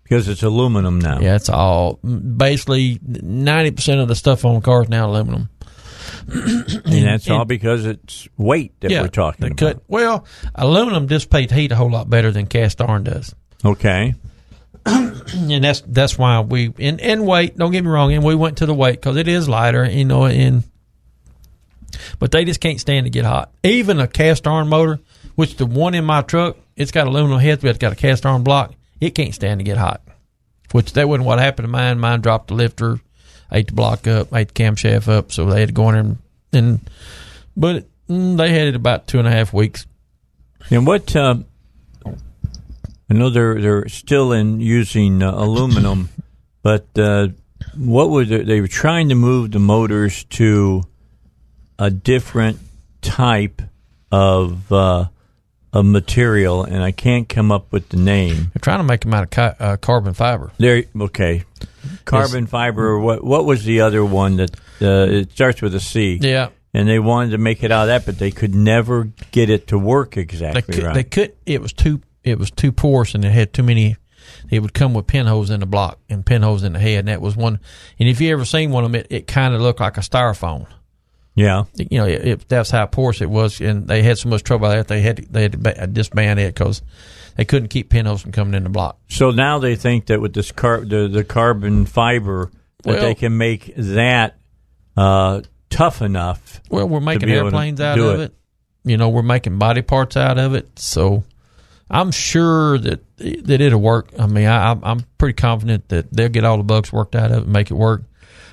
[0.04, 1.20] Because it's aluminum now.
[1.20, 5.50] Yeah, it's all basically 90% of the stuff on cars now aluminum.
[6.28, 9.58] And that's all because it's weight that yeah, we're talking about.
[9.58, 10.26] cut- well,
[10.56, 13.34] aluminum dissipates heat a whole lot better than cast iron does.
[13.64, 14.16] Okay.
[14.86, 17.58] and that's that's why we and and weight.
[17.58, 20.06] Don't get me wrong, and we went to the weight because it is lighter, you
[20.06, 20.26] know.
[20.26, 20.64] And
[22.18, 23.52] but they just can't stand to get hot.
[23.64, 25.00] Even a cast iron motor,
[25.36, 28.26] which the one in my truck, it's got aluminum heads, but it's got a cast
[28.26, 28.74] iron block.
[29.02, 30.02] It can't stand to get hot.
[30.72, 32.00] Which that wasn't what happened to mine.
[32.00, 33.00] Mine dropped the lifter,
[33.52, 36.02] ate the block up, ate the camshaft up, so they had to go in there
[36.02, 36.18] and,
[36.52, 36.90] and
[37.56, 39.86] but mm, they had it about two and a half weeks.
[40.70, 41.46] And what um,
[42.06, 46.10] I know they're they're still in using uh, aluminum,
[46.62, 47.30] but uh,
[47.76, 48.46] what was it?
[48.46, 50.84] They were trying to move the motors to
[51.78, 52.60] a different
[53.02, 53.62] type
[54.12, 55.08] of uh,
[55.74, 58.52] of material, and I can't come up with the name.
[58.54, 60.52] They're trying to make them out of ca- uh, carbon fiber.
[60.58, 61.44] There, okay,
[62.10, 62.88] carbon fiber.
[62.88, 66.20] Or what what was the other one that uh, it starts with a C?
[66.22, 66.50] Yeah.
[66.74, 69.68] and they wanted to make it out of that, but they could never get it
[69.68, 70.94] to work they exactly could, right.
[70.94, 73.98] they could it was too it was too porous and it had too many
[74.50, 77.22] it would come with pinholes in the block and pinholes in the head and that
[77.22, 77.60] was one
[77.98, 80.02] and if you ever seen one of them it, it kind of looked like a
[80.02, 80.68] styrofoam
[81.36, 84.44] yeah, you know it, it, that's how porous it was and they had so much
[84.44, 86.82] trouble that they had they had to disband it because
[87.38, 90.34] they couldn't keep pinholes from coming in the block So now they think that with
[90.34, 92.52] this car, the, the carbon fiber,
[92.84, 94.38] that Well- they can make that
[94.98, 96.62] uh, tough enough.
[96.70, 98.34] well we're making be able to airplanes out of it.
[98.84, 101.24] you know we're making body parts out of it so
[101.90, 106.28] i'm sure that that it'll work i mean I, I'm- i'm pretty confident that they'll
[106.30, 108.02] get all the bugs worked out of it and make it work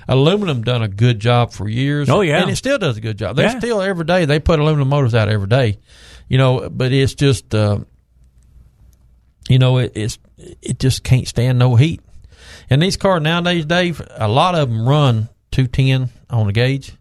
[0.07, 2.41] aluminum done a good job for years Oh, yeah.
[2.41, 3.57] and it still does a good job they Yeah.
[3.59, 5.79] still every day they put aluminum motors out every day
[6.29, 7.79] you know but it's just uh,
[9.49, 10.17] you know it, it's
[10.61, 12.01] it just can't stand no heat
[12.69, 16.93] and these cars nowadays dave a lot of them run 210 on the gauge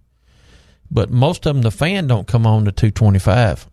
[0.91, 3.67] but most of them the fan don't come on to 225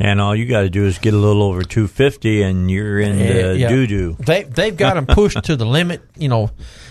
[0.00, 3.18] And all you got to do is get a little over 250 and you're in
[3.18, 3.68] the Yeah.
[3.68, 4.16] doo doo.
[4.20, 6.50] They they've got them pushed to the limit, you know,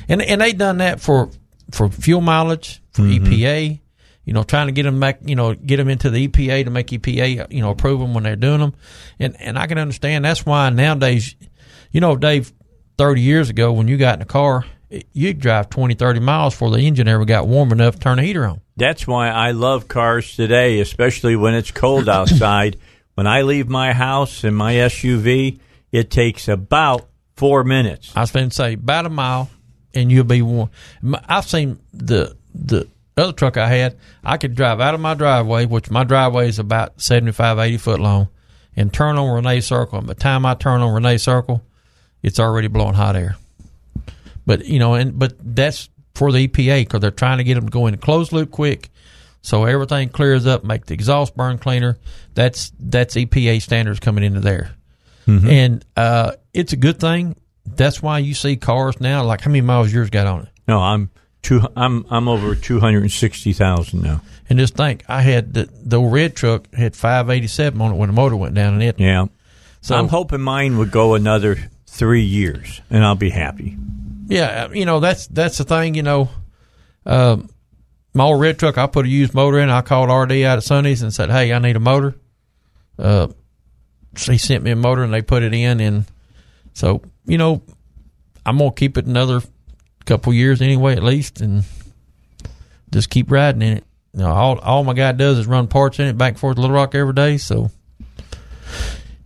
[0.10, 1.30] and and they done that for
[1.72, 3.26] for fuel mileage for Mhm.
[3.26, 3.80] EPA,
[4.28, 6.70] you know, trying to get them back, you know, get them into the EPA to
[6.70, 8.76] make EPA, you know, approve them when they're doing them,
[9.20, 11.34] and and I can understand that's why nowadays,
[11.94, 12.52] you know, Dave,
[12.98, 14.66] thirty years ago when you got in a car,
[15.14, 18.24] you'd drive 20, 30 miles before the engine ever got warm enough to turn the
[18.24, 18.60] heater on.
[18.76, 22.78] That's why I love cars today, especially when it's cold outside.
[23.16, 25.62] when I leave my house in my SUV,
[25.94, 28.12] it takes about four minutes.
[28.14, 29.50] I was going to say about a mile,
[29.94, 30.70] and you'll be warm.
[31.30, 33.98] I've seen the the other truck I had.
[34.24, 38.00] I could drive out of my driveway, which my driveway is about 75, 80 foot
[38.00, 38.28] long,
[38.76, 40.00] and turn on Renee Circle.
[40.00, 41.64] And by the time I turn on Renee Circle,
[42.22, 43.36] it's already blowing hot air.
[44.46, 47.66] But you know, and but that's for the EPA because they're trying to get them
[47.66, 48.90] to go in closed loop quick,
[49.42, 51.98] so everything clears up, make the exhaust burn cleaner.
[52.34, 54.72] That's that's EPA standards coming into there,
[55.28, 55.50] Mhm.
[55.52, 57.36] and uh, it's a good thing.
[57.66, 59.24] That's why you see cars now.
[59.26, 60.50] Like how many miles yours got on it?
[60.68, 61.10] No, I'm
[61.48, 61.62] two.
[61.76, 64.22] I'm I'm over two hundred and sixty thousand now.
[64.50, 67.96] And just think, I had the the red truck had five eighty seven on it
[67.96, 69.00] when the motor went down in it.
[69.00, 69.28] Yeah.
[69.82, 73.78] So I'm hoping mine would go another three years, and I'll be happy.
[74.28, 75.96] Yeah, you know that's that's the thing.
[75.96, 76.30] You know,
[77.06, 77.50] um,
[78.14, 79.70] my old red truck, I put a used motor in.
[79.70, 82.16] I called RD out at Sundays and said, "Hey, I need a motor."
[83.00, 83.28] Uh,
[84.16, 86.06] so he sent me a motor and they put it in, and
[86.74, 87.62] so you know,
[88.46, 89.42] I'm gonna keep it another
[90.08, 91.64] couple years anyway, at least, and
[92.92, 93.84] just keep riding in it.
[94.14, 96.56] You know, all all my guy does is run parts in it back and forth
[96.56, 97.38] to Little Rock every day.
[97.38, 97.70] So,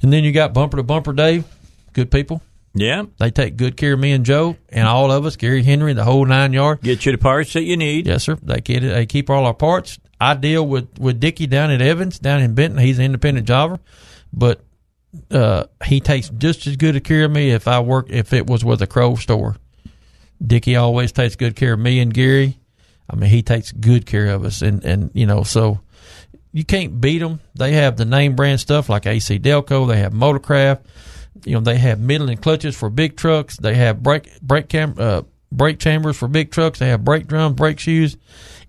[0.01, 1.45] and then you got bumper to bumper Dave,
[1.93, 2.41] good people.
[2.73, 3.03] Yeah.
[3.19, 6.05] They take good care of me and Joe and all of us, Gary Henry, the
[6.05, 6.81] whole nine yard.
[6.81, 8.07] Get you the parts that you need.
[8.07, 8.37] Yes, sir.
[8.41, 8.93] They get it.
[8.93, 9.99] They keep all our parts.
[10.19, 12.79] I deal with with Dickie down at Evans, down in Benton.
[12.79, 13.79] He's an independent jobber,
[14.31, 14.61] but
[15.29, 18.47] uh, he takes just as good a care of me if I work if it
[18.47, 19.55] was with a Crow store.
[20.45, 22.57] Dickie always takes good care of me and Gary.
[23.09, 25.79] I mean, he takes good care of us, and and you know, so
[26.51, 27.39] you can't beat them.
[27.55, 29.87] They have the name brand stuff like AC Delco.
[29.87, 30.81] They have Motorcraft.
[31.45, 33.57] You know, they have Midland clutches for big trucks.
[33.57, 36.79] They have brake brake cam uh, brake chambers for big trucks.
[36.79, 38.17] They have brake drums, brake shoes,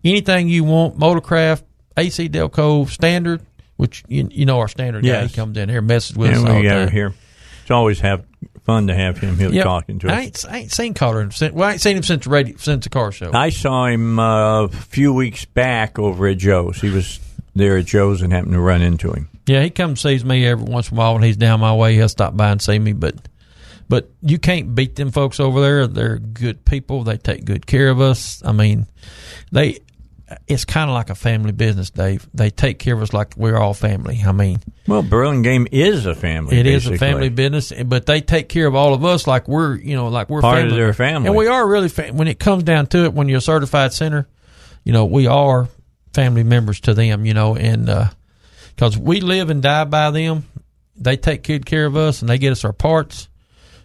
[0.05, 0.99] anything you want.
[0.99, 1.63] Motorcraft,
[1.97, 3.43] AC Delco standard,
[3.77, 6.57] which you, you know our standard guy he comes in here messes with us all
[6.57, 6.89] we the time.
[6.89, 7.15] here.
[7.63, 8.25] It's always have
[8.65, 9.65] fun to have him here Yep.
[9.65, 10.13] talking to us.
[10.13, 12.57] I ain't, I ain't seen Carter since well, I ain't seen him since the radio
[12.57, 13.31] since the car show.
[13.33, 16.81] I saw him uh, a few weeks back over at Joe's.
[16.81, 17.21] He was
[17.55, 19.29] there at Joe's and happened to run into him.
[19.47, 21.95] Yeah, he comes sees me every once in a while when he's down my way.
[21.95, 23.17] He'll stop by and see me, but
[23.89, 25.87] but you can't beat them folks over there.
[25.87, 27.05] They're good people.
[27.05, 28.43] They take good care of us.
[28.45, 28.87] I mean,
[29.51, 29.81] they
[30.47, 32.27] it's kind of like a family business, Dave.
[32.35, 34.21] They take care of us like we're all family.
[34.27, 36.59] I mean, Well, Burlingame is a family.
[36.59, 39.77] it is a family business, but they take care of all of us like we're
[39.77, 40.77] you know like we're Part of family.
[40.77, 41.29] their family.
[41.29, 43.13] and we are really fa- when it comes down to it.
[43.15, 44.27] When you're a certified center,
[44.85, 45.69] you know we are
[46.13, 47.25] family members to them.
[47.27, 48.07] You know, and uh,
[48.75, 50.45] because we live and die by them,
[50.97, 53.29] they take good care of us and they get us our parts.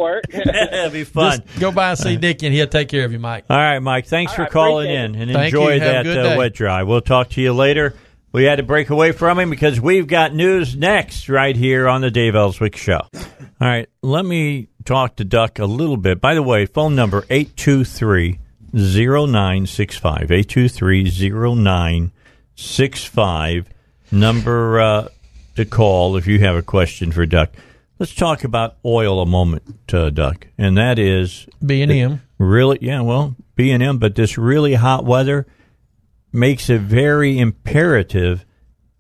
[0.03, 0.25] work.
[0.33, 3.21] that'll be fun Just go by and see Dick, and he'll take care of you,
[3.21, 3.45] Mike.
[3.49, 5.81] all right mike thanks All for right, calling in and Thank enjoy you.
[5.81, 7.95] Have a that uh, wet dry we'll talk to you later
[8.33, 12.01] we had to break away from him because we've got news next right here on
[12.01, 13.03] the Dave Elswick Show.
[13.15, 13.21] All
[13.61, 16.21] right, let me talk to Duck a little bit.
[16.21, 18.39] By the way, phone number 823
[18.73, 20.33] 0965.
[20.33, 23.69] 823 0965.
[24.11, 25.09] Number uh,
[25.57, 27.51] to call if you have a question for Duck.
[27.99, 30.49] Let's talk about oil a moment, uh, Duck.
[30.59, 32.23] And that is B and M.
[32.39, 35.47] really, yeah, well, B&M, but this really hot weather
[36.33, 38.45] makes it very imperative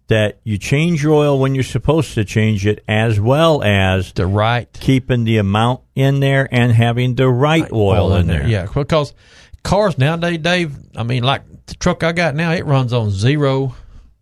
[0.08, 4.26] that you change your oil when you're supposed to change it, as well as the
[4.26, 8.46] right keeping the amount in there and having the right oil, in there.
[8.46, 9.14] Yeah, because
[9.62, 10.76] cars nowadays, Dave.
[10.96, 13.74] I mean, like the truck I got now, it runs on zero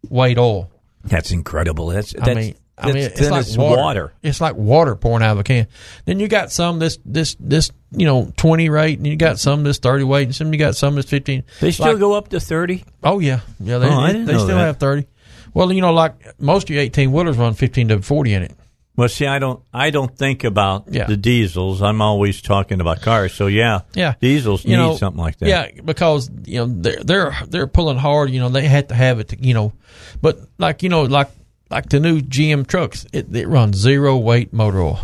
[0.09, 0.71] weight oil.
[1.03, 1.89] That's incredible.
[1.89, 3.77] That's, I that's mean, I mean, it's like as water.
[3.81, 4.13] water.
[4.23, 5.67] It's like water pouring out of a can.
[6.05, 9.63] Then you got some this this this you know twenty rate, and you got some
[9.63, 11.45] this thirty weight, and some you got some this fifteen.
[11.61, 12.85] They still Like- go up to 30?
[13.03, 13.79] Oh yeah, yeah.
[13.79, 14.55] They, Oh, they still that.
[14.59, 15.07] have thirty.
[15.55, 18.53] Well, you know, like most of your eighteen wheelers run fifteen to forty in it.
[18.97, 21.07] Well, see, I don't, I don't think about Yeah.
[21.07, 21.81] the diesels.
[21.81, 23.33] I'm always talking about cars.
[23.33, 25.49] So yeah, Yeah, diesels You need know, something like that.
[25.49, 28.31] Yeah, because you know they're they're they're pulling hard.
[28.31, 29.29] You know they had to have it.
[29.29, 29.73] To, you know,
[30.21, 31.31] but like you know like
[31.71, 35.01] like the new GM trucks, it, it runs zero weight motor oil,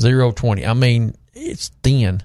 [0.00, 0.66] zero twenty.
[0.66, 2.22] I mean it's thin,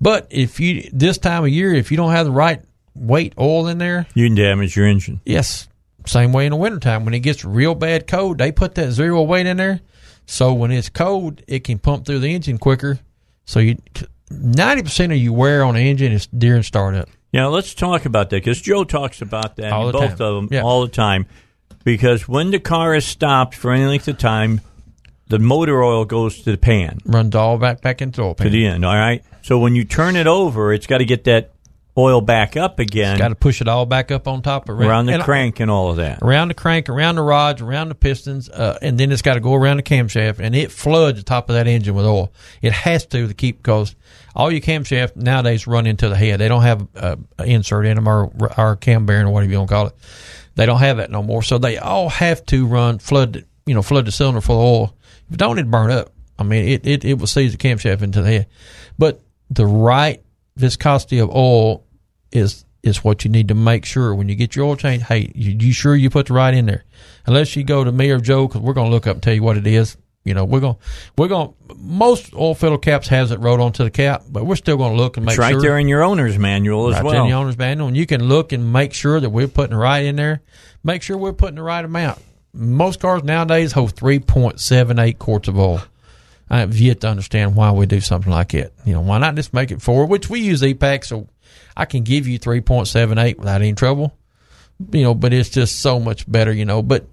[0.00, 2.60] but if you this time of year if you don't have the right
[2.94, 5.20] weight oil in there, you can damage your engine.
[5.24, 5.68] Yes.
[6.06, 7.04] Same way in the wintertime.
[7.04, 9.80] When it gets real bad cold, they put that zero weight in there.
[10.26, 13.00] So when it's cold, it can pump through the engine quicker.
[13.44, 13.76] So you
[14.30, 17.08] ninety percent of you wear on the engine is during startup.
[17.32, 19.72] Yeah, let's talk about that because Joe talks about that.
[19.72, 20.20] All the both time.
[20.20, 20.62] of them Yeah.
[20.62, 21.26] all the time.
[21.86, 24.60] Because when the car is stopped for any length of time,
[25.28, 28.50] the motor oil goes to the pan Runs all back back into the oil to
[28.50, 28.84] the end.
[28.84, 29.22] All right.
[29.42, 31.52] So when you turn it over, it's got to get that
[31.96, 35.06] oil back up again Got to push it all back up on top of around
[35.06, 36.18] the and- crank and all of that.
[36.22, 39.40] around the crank, around the rods, around the pistons, uh, and then it's got to
[39.40, 42.32] go around the camshaft, and it floods the top of that engine with oil.
[42.62, 43.94] It has to to keep because
[44.34, 46.40] all your camshaft nowadays run into the head.
[46.40, 49.58] They don't have uh, an insert in them or or cam bearing or whatever you
[49.58, 49.94] want to call it.
[50.56, 53.44] They don't have that no more, so they all have to run flood.
[53.66, 54.96] You know, flood the cylinder full of oil.
[55.28, 56.12] If it don't, it burn up.
[56.38, 58.46] I mean, it it, it will seize the camshaft into the head.
[58.98, 59.20] But
[59.50, 60.22] the right
[60.56, 61.84] viscosity of oil
[62.32, 65.02] is is what you need to make sure when you get your oil change.
[65.02, 66.84] Hey, you, you sure you put the right in there?
[67.26, 69.34] Unless you go to me or Joe, because we're going to look up and tell
[69.34, 69.96] you what it is.
[70.26, 70.80] You know, we're going to,
[71.16, 71.54] we're going.
[71.76, 75.00] Most oil filter caps has it wrote onto the cap, but we're still going to
[75.00, 75.44] look and make sure.
[75.44, 75.62] It's right sure.
[75.62, 77.22] there in your owner's manual as right well.
[77.22, 79.80] in the owner's manual, and you can look and make sure that we're putting the
[79.80, 80.42] right in there.
[80.82, 82.20] Make sure we're putting the right amount.
[82.52, 85.80] Most cars nowadays hold three point seven eight quarts of oil.
[86.50, 88.74] I have yet to understand why we do something like it.
[88.84, 90.06] You know, why not just make it four?
[90.06, 91.28] Which we use EPAC, so
[91.76, 94.16] I can give you three point seven eight without any trouble.
[94.92, 96.52] You know, but it's just so much better.
[96.52, 97.06] You know, but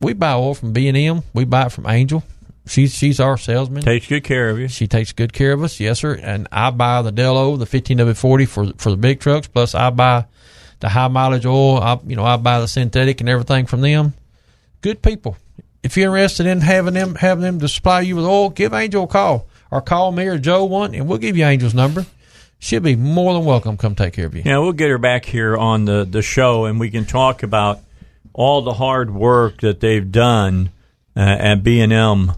[0.00, 1.22] we buy oil from B and M.
[1.34, 2.22] We buy it from Angel.
[2.66, 3.82] She's she's our salesman.
[3.82, 4.68] Takes good care of you.
[4.68, 6.14] She takes good care of us, yes, sir.
[6.14, 9.46] And I buy the Delo, the 15W40 for for the big trucks.
[9.48, 10.26] Plus, I buy
[10.80, 11.78] the high mileage oil.
[11.78, 14.12] I you know I buy the synthetic and everything from them.
[14.82, 15.36] Good people.
[15.82, 19.04] If you're interested in having them having them to supply you with oil, give Angel
[19.04, 22.06] a call or call me or Joe one, and we'll give you Angel's number.
[22.60, 23.76] She'll be more than welcome.
[23.76, 24.42] Come take care of you.
[24.44, 27.80] Yeah, we'll get her back here on the, the show, and we can talk about
[28.38, 30.70] all the hard work that they've done
[31.16, 32.32] uh, at B and M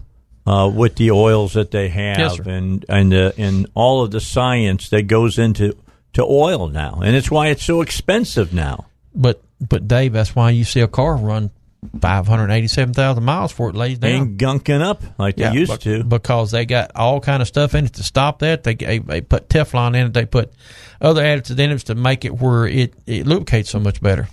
[0.47, 4.19] uh, with the oils that they have, Yes, and and uh, and all of the
[4.19, 5.77] science that goes into
[6.13, 8.87] to oil now, and it's why it's so expensive now.
[9.13, 11.51] But but Dave, that's why you see a car run
[11.99, 14.09] five hundred eighty seven thousand miles before it lays down.
[14.09, 16.03] Ain't gunking up like they used bec- to.
[16.03, 18.63] because they got all kind of stuff in it to stop that.
[18.63, 20.13] They they, they put Teflon in it.
[20.13, 20.51] They put
[20.99, 24.27] other additives in it to make it where it, it lubricates so much better.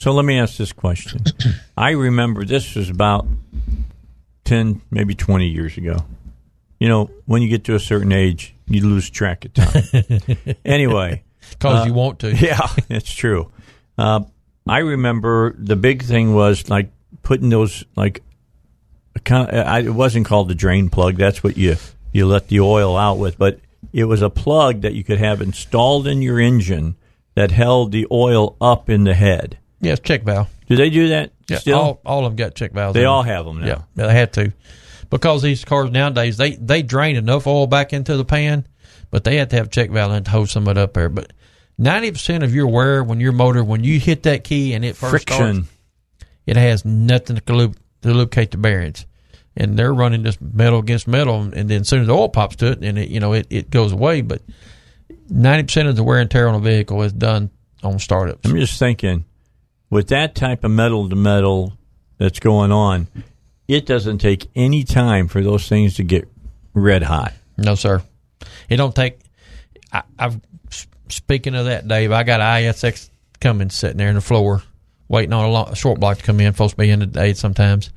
[0.00, 1.22] So let me ask this question.
[1.76, 3.26] I remember this was about
[4.44, 5.96] 10, maybe 20 years ago.
[6.78, 9.82] You know, when you get to a certain age, you lose track of time.
[10.64, 11.22] anyway.
[11.58, 12.34] 'Cause uh, you want to.
[12.36, 13.50] Yeah, it's true.
[13.98, 14.20] Uh,
[14.66, 16.90] I remember the big thing was like
[17.22, 18.22] putting those, like,
[19.28, 21.16] I, it wasn't called the drain plug.
[21.16, 21.76] That's what you,
[22.12, 23.36] you let the oil out with.
[23.36, 23.60] But
[23.92, 26.96] it was a plug that you could have installed in your engine
[27.34, 29.58] that held the oil up in the head.
[29.80, 30.48] Yes, check valve.
[30.68, 31.78] Do they do that Yeah, still?
[31.78, 32.94] all all of them got check valves.
[32.94, 33.66] They all have 'em now.
[33.66, 34.52] Yeah, they had to
[35.08, 38.66] because these cars nowadays they they drain enough oil back into the pan,
[39.10, 41.08] but they have to have check valve in to hold some of it up there.
[41.08, 41.32] But
[41.78, 44.96] ninety percent of your wear when your motor when you hit that key and it
[44.96, 45.64] first Friction.
[45.64, 45.68] starts,
[46.46, 49.06] it has nothing to, lub- to lubricate the bearings,
[49.56, 52.56] and they're running just metal against metal, and then as soon as the oil pops
[52.56, 54.20] to it, and it you know it, it goes away.
[54.20, 54.42] But
[55.28, 57.50] ninety percent of the wear and tear on a vehicle is done
[57.82, 58.48] on startups.
[58.48, 59.24] I'm just thinking,
[59.90, 61.76] with that type of metal to metal
[62.18, 63.08] that's going on,
[63.68, 66.28] it doesn't take any time for those things to get
[66.74, 67.34] red hot.
[67.56, 68.02] No, sir.
[68.68, 69.20] It don't take.
[69.92, 70.40] I, I've
[71.08, 72.12] speaking of that, Dave.
[72.12, 73.10] I got ISX
[73.40, 74.62] coming sitting there in the floor,
[75.08, 76.52] waiting on a, long, a short block to come in.
[76.52, 77.90] Folks be in today sometimes.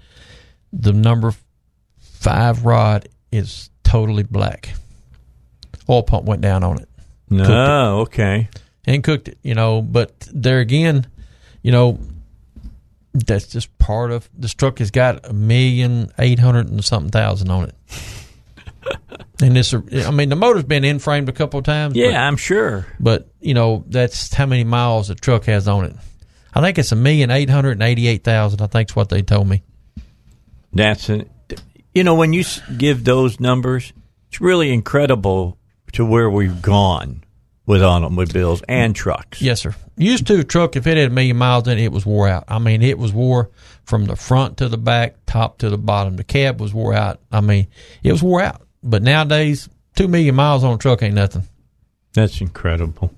[0.72, 1.34] The number
[2.00, 4.74] five rod is totally black.
[5.90, 6.90] Oil pump went down on it.
[7.30, 8.50] No, oh, okay.
[8.86, 9.82] And cooked it, you know.
[9.82, 11.08] But there again,
[11.64, 11.98] you know,
[13.14, 17.50] that's just part of this truck has got a million eight hundred and something thousand
[17.50, 17.76] on it.
[19.42, 21.96] and this, I mean, the motor's been in framed a couple of times.
[21.96, 22.86] Yeah, but, I'm sure.
[23.00, 25.96] But you know, that's how many miles the truck has on it.
[26.54, 28.62] I think it's a million eight hundred and eighty-eight thousand.
[28.62, 29.64] I think's what they told me.
[30.74, 31.26] That's a,
[31.94, 32.44] you know, when you
[32.78, 33.94] give those numbers,
[34.28, 35.58] it's really incredible
[35.94, 37.23] to where we've gone
[37.66, 39.42] with automobiles and trucks.
[39.42, 39.76] Yes, sir.
[39.98, 42.28] Used to a truck, if it had a million miles in it, it was wore
[42.28, 42.46] out.
[42.48, 43.50] I mean, it was wore
[43.86, 46.16] from the front to the back, top to the bottom.
[46.16, 47.20] The cab was wore out.
[47.32, 47.68] I mean,
[48.02, 48.62] it was wore out.
[48.84, 51.44] But nowadays, two million miles on a truck ain't nothing.
[52.14, 53.14] That's incredible.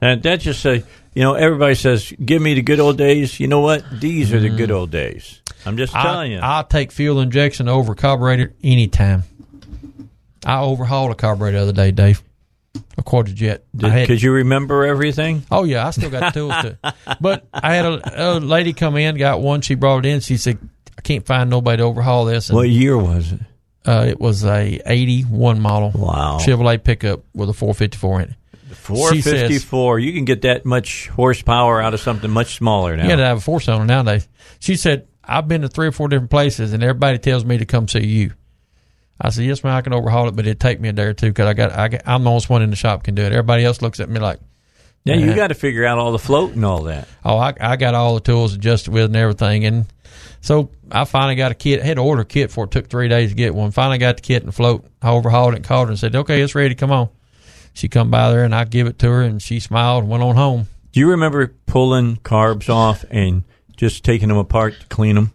[0.00, 0.84] And that just say,
[1.14, 3.84] you know, everybody says, "Give me the good old days." You know what?
[4.00, 5.40] These are the good old days.
[5.64, 6.38] I'm just telling you.
[6.38, 9.22] I, will take fuel injection over carburetor anytime.
[10.44, 12.22] I overhauled a carburetor the other day, Dave.
[12.98, 13.60] A Quadrajet.
[13.82, 15.44] I had- Because you remember everything.
[15.50, 16.94] Oh yeah, I still got the tools to.
[17.20, 19.60] But I had a, a lady come in, got one.
[19.60, 20.20] She brought it in.
[20.20, 20.58] She said,
[20.98, 23.40] "I can't find nobody to overhaul this." And, What year was it?
[23.84, 25.92] Uh, it was a '81 model.
[25.94, 26.38] Wow.
[26.40, 28.34] Chevrolet pickup with a 454 in it.
[29.12, 29.98] She says- 454.
[30.00, 33.04] You can get that much horsepower out of something much smaller now.
[33.04, 34.28] You got to have a four cylinder nowadays.
[34.60, 37.64] She said, I've been to three or four different places and everybody tells me to
[37.64, 38.32] come see you.
[39.20, 41.14] I said, yes, man, I can overhaul it, but it'd take me a day or
[41.14, 43.22] two because I got, I got, I'm the only one in the shop can do
[43.22, 43.32] it.
[43.32, 44.40] Everybody else looks at me like,
[45.06, 47.08] Now you "Uh, got to figure out all the float and all that.
[47.24, 49.64] Oh, I, I got all the tools adjusted with and everything.
[49.64, 49.86] And
[50.42, 51.80] so I finally got a kit.
[51.80, 52.70] I had to order a kit for it.
[52.72, 53.70] took three days to get one.
[53.70, 54.84] Finally got the kit and float.
[55.00, 56.74] I overhauled it and called her and said, okay, it's ready.
[56.74, 57.08] Come on.
[57.72, 60.22] She come by there and I give it to her and she smiled and went
[60.22, 60.66] on home.
[60.92, 63.44] Do you remember pulling carbs off and
[63.76, 65.32] just taking them apart to clean them?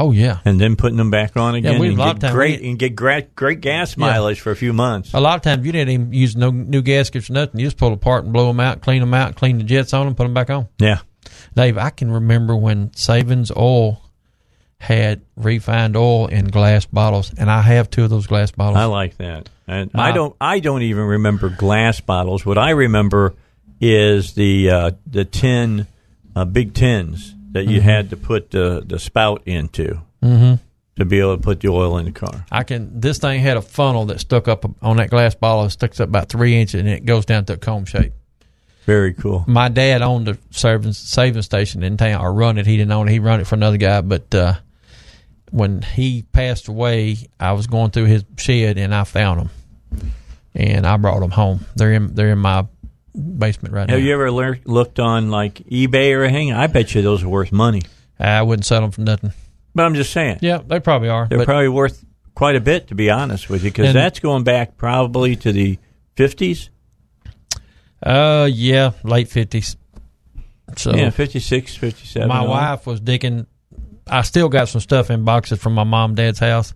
[0.00, 1.80] Oh yeah, and then putting them back on again.
[1.80, 4.72] we- a and lot of great and get great great gas mileage for a few
[4.72, 5.12] months.
[5.12, 7.58] A lot of times you didn't even use no new gaskets or nothing.
[7.58, 10.06] You just pull apart and blow them out, clean them out, clean the jets on
[10.06, 10.68] them, put them back on.
[10.78, 11.00] Yeah.
[11.56, 14.00] Dave, I can remember when Savings Oil
[14.80, 18.78] had refined oil in glass bottles, and I have two of those glass bottles.
[18.78, 19.48] I like that.
[19.66, 20.36] And My- I don't.
[20.40, 22.46] I don't even remember glass bottles.
[22.46, 23.34] What I remember
[23.80, 25.88] is the uh, the tin,
[26.36, 27.84] uh, big tins that you Mhm.
[27.84, 30.58] had to put the the spout into Mhm.
[30.96, 32.44] to be able to put the oil in the car.
[32.50, 33.00] I can.
[33.00, 35.64] This thing had a funnel that stuck up on that glass bottle.
[35.64, 38.12] It sticks up about three inches, and it goes down to a comb shape.
[38.86, 39.44] Very cool.
[39.46, 42.66] My dad owned a saving saving station in town, or run it.
[42.66, 43.12] He didn't own it.
[43.12, 44.00] He run it for another guy.
[44.00, 44.54] But uh,
[45.50, 49.50] when he passed away, I was going through his shed and I found them,
[50.54, 51.60] and I brought them home.
[51.76, 52.66] They're in they're in my
[53.14, 53.94] basement right now.
[53.94, 54.06] Have now.
[54.06, 56.52] you ever lear- looked on like eBay or anything?
[56.52, 57.82] I bet you those are worth money.
[58.18, 59.32] I wouldn't sell them for nothing.
[59.74, 60.38] But I'm just saying.
[60.40, 61.26] Yeah, they probably are.
[61.28, 62.04] They're but- probably worth
[62.34, 65.78] quite a bit, to be honest with you, because that's going back probably to the
[66.16, 66.68] 50s.
[68.02, 69.76] Uh, yeah, late fifties.
[70.76, 72.28] So yeah, 56, 57.
[72.28, 73.46] my wife was digging.
[74.06, 76.74] I still got some stuff in boxes from my mom and dad's house,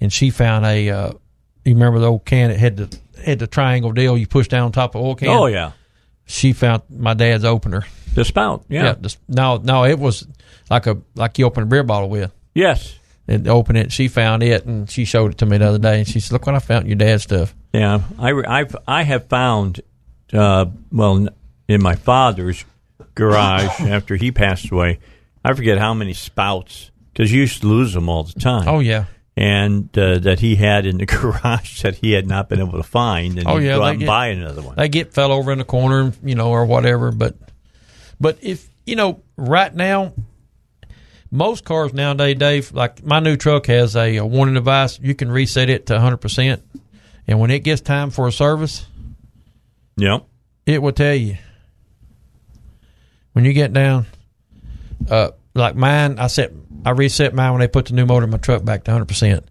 [0.00, 0.90] and she found a.
[0.90, 1.12] Uh,
[1.64, 4.62] you remember the old can that had the had the triangle deal you push down
[4.62, 5.28] on top of oil can?
[5.28, 5.72] Oh, yeah.
[6.26, 7.84] She found my dad's opener.
[8.14, 8.92] The spout, yeah.
[8.92, 10.26] the, no, no, it was
[10.70, 12.32] like a like you open a beer bottle with.
[12.54, 12.96] Yes.
[13.26, 13.90] And open it.
[13.90, 15.98] She found it, and she showed it to me the other day.
[15.98, 19.02] And she said, "Look what I found in your dad's stuff." Yeah, I, I've I
[19.02, 19.80] have found,
[20.32, 21.28] uh, well,
[21.66, 22.64] in my father's
[23.14, 25.00] garage after he passed away,
[25.44, 28.68] I forget how many spouts because you used to lose them all the time.
[28.68, 29.06] Oh, yeah.
[29.36, 32.82] And uh, that he had in the garage that he had not been able to
[32.84, 34.76] find, and Oh yeah, go out get, buy another one.
[34.76, 37.10] They get fell over in the corner, you know, or whatever.
[37.10, 37.36] But
[38.20, 40.12] but if you know, right now,
[41.30, 45.00] most cars nowadays, Dave, like my new truck has a, a warning device.
[45.00, 46.62] You can reset it to 100, percent
[47.26, 48.86] and when it gets time for a service,
[49.96, 50.24] Yep.
[50.66, 51.38] it will tell you.
[53.32, 54.06] When you get down,
[55.10, 56.52] uh, like mine, I set
[56.84, 59.06] I reset mine when they put the new motor in my truck back to 100
[59.06, 59.48] percent.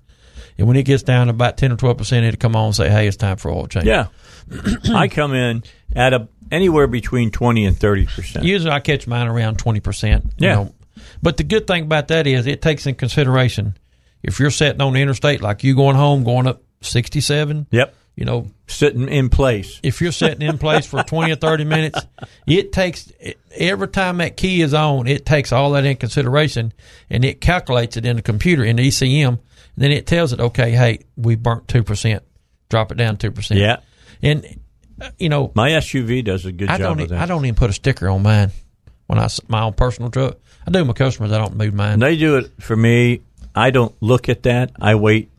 [0.57, 2.75] And when it gets down to about 10 or 12 percent, it'll come on and
[2.75, 4.07] say, "Hey, it's time for oil change." Yeah.
[4.93, 5.63] I come in
[5.95, 8.45] at a anywhere between twenty and thirty percent.
[8.45, 10.33] Usually, I catch mine around twenty percent.
[10.37, 10.55] Yeah.
[10.55, 10.75] Know.
[11.21, 13.77] But the good thing about that is it takes in consideration
[14.21, 17.67] if you're sitting on the interstate, like you going home, going up sixty-seven.
[17.71, 17.95] Yep.
[18.15, 19.79] You know, sitting in place.
[19.81, 21.99] If you're sitting in place for twenty or thirty minutes,
[22.45, 23.11] it takes
[23.55, 26.73] every time that key is on, it takes all that in consideration,
[27.09, 29.27] and it calculates it in the computer in the ECM.
[29.27, 29.39] And
[29.75, 32.23] then it tells it, okay, hey, we burnt two percent.
[32.69, 33.59] Drop it down two percent.
[33.59, 33.77] Yeah.
[34.21, 34.59] And
[35.17, 37.01] you know, my SUV does a good I job don't.
[37.01, 37.19] of that.
[37.19, 38.51] I don't even put a sticker on mine
[39.07, 40.37] when I my own personal truck.
[40.67, 41.31] I do my customers.
[41.31, 41.93] I don't move mine.
[41.93, 43.21] And they do it for me.
[43.55, 44.71] I don't look at that.
[44.79, 45.31] I wait.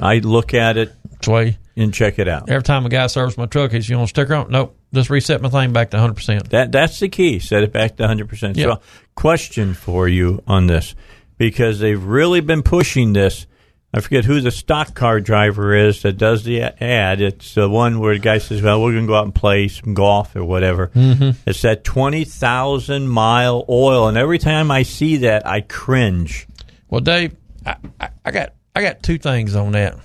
[0.00, 0.92] I look at it.
[1.26, 2.48] Way and check it out.
[2.50, 4.50] Every time a guy serves my truck, he's you want a sticker on?
[4.50, 4.76] Nope.
[4.92, 6.14] Just reset my thing back to 100.
[6.14, 7.38] percent That that's the key.
[7.38, 8.28] Set it back to 100.
[8.28, 8.80] percent So,
[9.14, 10.94] question for you on this
[11.38, 13.46] because they've really been pushing this.
[13.94, 17.20] I forget who the stock car driver is that does the ad.
[17.20, 19.68] It's the one where the guy says, "Well, we're going to go out and play
[19.68, 21.30] some golf or whatever." Mm-hmm.
[21.46, 26.46] It's that twenty thousand mile oil, and every time I see that, I cringe.
[26.88, 27.36] Well, Dave,
[27.66, 29.98] I, I, I got I got two things on that.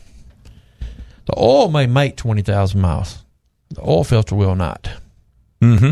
[1.28, 3.24] The oil may make twenty thousand miles.
[3.70, 4.90] The oil filter will not.
[5.62, 5.92] Mm-hmm.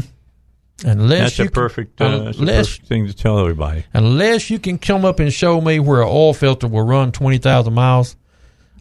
[0.87, 3.85] Unless that's you a perfect, uh, that's a perfect thing to tell everybody.
[3.93, 7.37] Unless you can come up and show me where an oil filter will run twenty
[7.37, 8.15] thousand miles,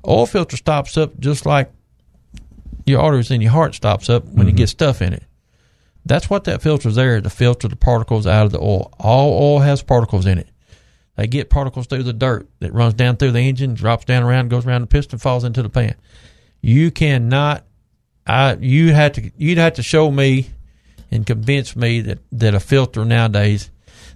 [0.06, 1.70] oil filter stops up just like
[2.86, 4.48] your arteries in your heart stops up when Mm-hmm.
[4.48, 5.22] you get stuff in it.
[6.06, 8.92] That's what that filter's there to filter the particles out of the oil.
[9.00, 10.48] All oil has particles in it.
[11.16, 14.50] They get particles through the dirt that runs down through the engine, drops down around,
[14.50, 15.94] goes around the piston, falls into the pan.
[16.64, 17.66] You cannot.
[18.26, 20.46] I you had to you'd have to show me
[21.10, 23.70] and convince me that that a filter nowadays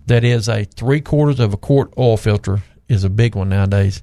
[0.06, 4.02] that is a three quarters of a quart oil filter is a big one nowadays,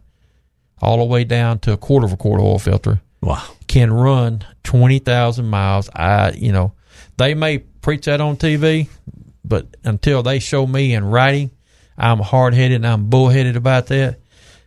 [0.80, 3.02] all the way down to a quarter of a quart oil filter.
[3.20, 5.90] Wow, can run twenty thousand miles.
[5.96, 6.74] I you know
[7.18, 8.90] they may preach that on TV,
[9.44, 11.50] but until they show me in writing,
[11.98, 14.20] I'm hard headed and I'm bullheaded about that.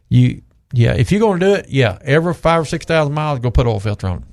[0.09, 0.43] You
[0.73, 3.51] yeah, if you're going to do it, yeah, every five or six thousand miles, go
[3.51, 4.25] put oil filter on.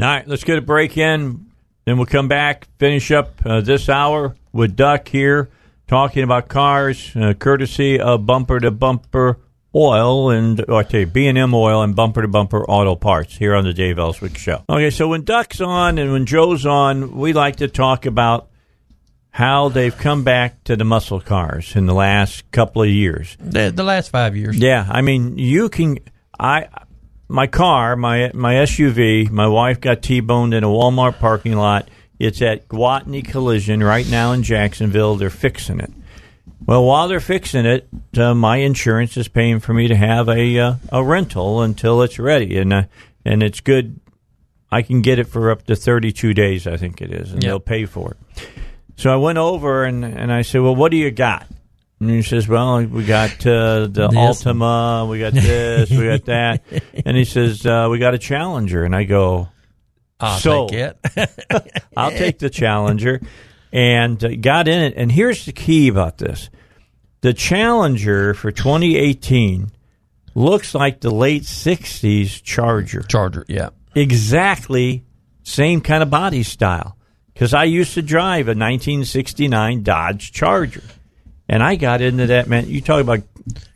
[0.00, 1.46] All right, let's get a break in.
[1.84, 5.50] Then we'll come back, finish up uh, this hour with Duck here,
[5.86, 9.38] talking about cars, uh, courtesy of Bumper to Bumper
[9.76, 12.94] Oil and or I tell you, B and M Oil and Bumper to Bumper Auto
[12.94, 14.62] Parts here on the Dave Elswick Show.
[14.68, 18.48] Okay, so when Duck's on and when Joe's on, we like to talk about
[19.34, 23.36] how they've come back to the muscle cars in the last couple of years.
[23.40, 24.56] The, the last five years.
[24.56, 25.98] Yeah, I mean, you can.
[26.38, 26.68] I
[27.26, 31.88] my car, my my SUV, my wife got T-boned in a Walmart parking lot.
[32.20, 35.16] It's at Gwatney Collision right now in Jacksonville.
[35.16, 35.90] They're fixing it.
[36.64, 40.58] Well, while they're fixing it, uh, my insurance is paying for me to have a
[40.60, 42.84] uh, a rental until it's ready, and uh,
[43.24, 43.98] and it's good.
[44.70, 47.50] I can get it for up to 32 days, I think it is, and Yep.
[47.50, 48.48] they'll pay for it.
[48.96, 51.46] So I went over and, and I said, "Well, what do you got?"
[52.00, 54.42] And he says, "Well, we got uh, the This.
[54.44, 56.62] Altima, we got this, we got that,"
[57.06, 59.48] and he says, uh, "We got a Challenger," and I go,
[60.20, 61.82] I'll so, take it.
[61.96, 63.20] I'll take the Challenger,
[63.72, 64.94] and uh, got in it.
[64.96, 66.50] And here's the key about this:
[67.20, 69.70] the Challenger for 2018
[70.34, 73.02] looks like the late 60s Charger.
[73.02, 75.04] Charger, yeah, exactly
[75.42, 76.93] same kind of body style.
[77.34, 80.84] Because I used to drive a 1969 Dodge Charger,
[81.48, 82.48] and I got into that.
[82.48, 83.22] Man, you talk about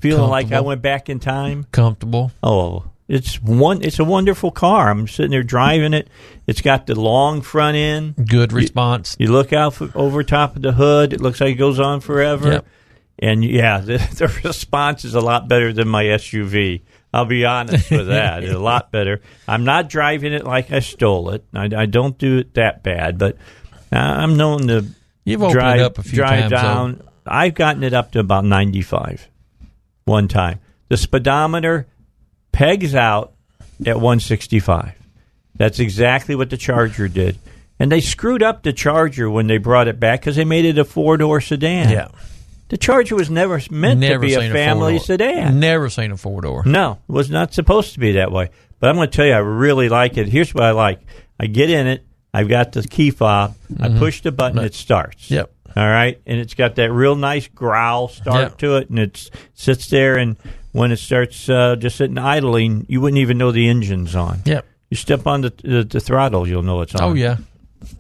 [0.01, 1.67] feeling like I went back in time.
[1.73, 2.31] Comfortable.
[2.43, 3.83] Oh, it's one.
[3.83, 4.91] It's a wonderful car.
[4.91, 6.09] I'm sitting there driving it.
[6.47, 8.29] It's got the long front end.
[8.29, 9.17] Good response.
[9.19, 11.13] You, look out f over top of the hood.
[11.13, 12.53] It looks like it goes on forever.
[12.53, 12.67] Yep.
[13.19, 16.83] And yeah, the, the response is a lot better than my SUV.
[17.13, 18.45] I'll be honest with that.
[18.45, 19.21] It's a lot better.
[19.47, 21.45] I'm not driving it like I stole it.
[21.55, 23.37] I, I don't do it that bad, but
[23.91, 24.85] I'm known to
[25.25, 27.09] You've opened it drive, up a few drive times, down.
[27.27, 29.29] I've gotten it up to about 95
[30.05, 30.61] one time.
[30.89, 31.87] The speedometer
[32.53, 33.35] pegs out
[33.87, 34.93] at 165.
[35.55, 37.39] That's exactly what the Charger did.
[37.79, 40.79] And they screwed up the Charger when they brought it back because they made it
[40.79, 41.91] a four door sedan.
[41.91, 42.09] Yeah.
[42.69, 45.05] The Charger was never meant Never to be a family four-door.
[45.07, 45.59] sedan.
[45.61, 46.63] Never seen a four door.
[46.67, 48.51] No, it was not supposed to be that way.
[48.79, 50.29] But I'm going to tell you, I really like it.
[50.29, 51.01] Here's what I like
[51.41, 52.05] I get in it,
[52.35, 53.99] I've got the key fob, I Mhm.
[53.99, 55.31] push the button, it starts.
[55.31, 55.51] Yep.
[55.77, 56.21] All right.
[56.27, 58.59] And it's got that real nice growl start Yep.
[58.59, 60.17] to it, and it sits there.
[60.17, 60.37] And
[60.73, 64.41] when it starts uh, just sitting idling, you wouldn't even know the engine's on.
[64.45, 64.67] Yep.
[64.91, 67.03] You step on the, the, the throttle, you'll know it's on.
[67.03, 67.37] Oh yeah,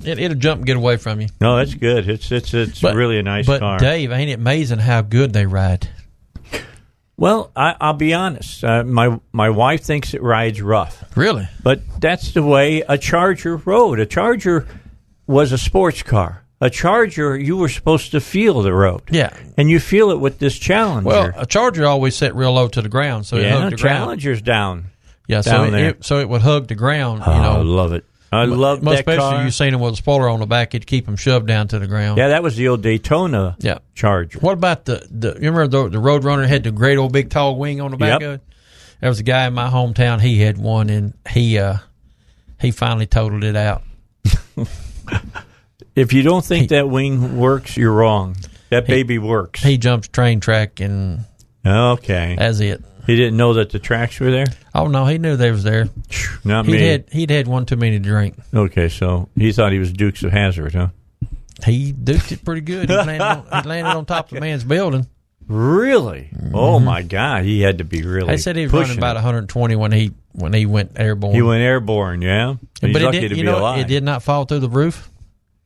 [0.05, 1.29] it, it'll jump and get away from you.
[1.41, 2.09] No, that's good.
[2.09, 3.79] It's it's it's But- really a nice but car.
[3.79, 5.89] Dave, ain't it amazing how good they ride?
[7.17, 8.63] Well, I, I'll be honest.
[8.63, 11.05] Uh, my my wife thinks it rides rough.
[11.17, 11.49] Really?
[11.63, 13.99] But that's the way a Charger rode.
[13.99, 14.69] A Charger,
[15.27, 16.45] was a sports car.
[16.61, 19.03] A Charger, you were supposed to feel the road.
[19.11, 19.37] Yeah.
[19.57, 21.09] And you feel it with this Challenger.
[21.09, 23.83] Well, a Charger always set real low to the ground, so it yeah, hugged the
[23.83, 23.99] ground.
[23.99, 24.87] Challenger's down.
[25.29, 25.89] Yeah, so down it, there.
[25.91, 27.23] it- so it would hug the ground.
[27.27, 28.05] Oh, you know, I love it.
[28.31, 29.45] I love most that especially car.
[29.45, 30.75] you seen them with a spoiler on the back.
[30.75, 32.19] It'd keep them shoved down to the ground.
[32.19, 33.79] Yeah, that was the old Daytona Yeah.
[33.95, 34.39] Charger.
[34.41, 35.29] What about the the?
[35.41, 38.21] You remember the the Roadrunner had the great old big tall wing on the back
[38.21, 38.29] Yep.
[38.29, 38.41] of it.
[39.01, 40.21] There was a guy in my hometown.
[40.21, 41.77] He had one, and he uh
[42.61, 43.83] he finally totaled it out.
[45.95, 48.37] If you don't think that wing works, you're wrong.
[48.71, 49.63] That baby works.
[49.63, 51.25] He jumps train track, and
[51.67, 52.37] Okay.
[52.39, 52.85] that's it.
[53.09, 54.45] He didn't know that the tracks were there?
[54.75, 55.89] Oh no, he knew they was there.
[56.45, 56.83] Not He'd me.
[56.83, 58.37] had he'd had one too many to drink.
[58.53, 60.89] Okay, so he thought he was Dukes of Hazzard, huh?
[61.65, 62.91] He duked it pretty good.
[62.91, 65.07] He landed on, he landed on top of the man's building.
[65.47, 66.29] Really?
[66.53, 66.85] Oh mm-hmm.
[66.85, 68.29] my God, he had to be really.
[68.29, 71.35] They said he was running pushing about 120 when he when he went airborne.
[71.35, 72.57] He went airborne, yeah.
[72.83, 73.81] He's but it lucky did, to be know, alive.
[73.81, 75.09] it did not fall through the roof.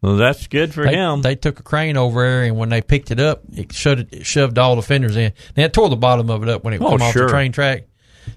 [0.03, 1.23] Well, that's good for they, him.
[1.23, 4.27] They took a crane over there, and when they picked it up, it shoved, it
[4.27, 5.33] shoved all the fenders in.
[5.57, 7.27] Now it tore the bottom of it up when it Oh, came off sure.
[7.27, 7.85] the train track.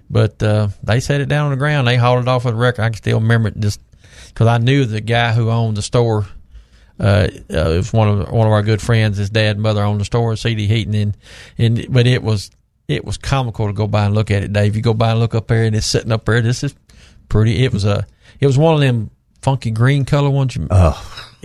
[0.10, 1.88] But uh, they set it down on the ground.
[1.88, 2.84] They hauled it off with a record.
[2.84, 3.82] I can still remember it just
[4.28, 6.28] because I knew the guy who owned the store.
[7.00, 9.18] Uh, uh, it was one of one of our good friends.
[9.18, 11.18] His dad and mother owned the store, CD Heating, and
[11.58, 12.52] and but it was
[12.88, 14.76] it was comical to go by and look at it, Dave.
[14.76, 16.42] You go by and look up there, and it's sitting up there.
[16.42, 16.74] This is
[17.28, 17.64] pretty.
[17.66, 18.06] It was a
[18.40, 19.10] it was one of them
[19.46, 20.56] funky green color ones.
[20.56, 20.68] you-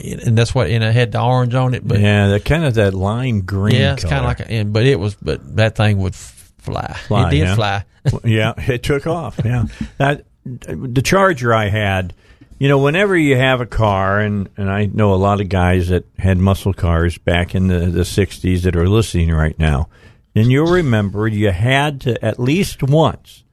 [0.03, 1.87] and that's what and it had the orange on it.
[1.87, 3.75] But yeah, that kind of that lime green.
[3.75, 6.97] yeah, it's kind of like a, and, but it was but that thing would fly.
[7.07, 7.55] Fly, it did yeah.
[7.55, 7.85] fly.
[8.25, 9.39] Yeah, it took off.
[9.45, 9.67] Yeah,
[9.99, 12.15] that the Charger I had.
[12.59, 15.89] You know, whenever you have a car, and and I know a lot of guys
[15.89, 19.91] that had muscle cars back in the the '60s that are listening right now,
[20.35, 23.45] and you'll remember you had to at least once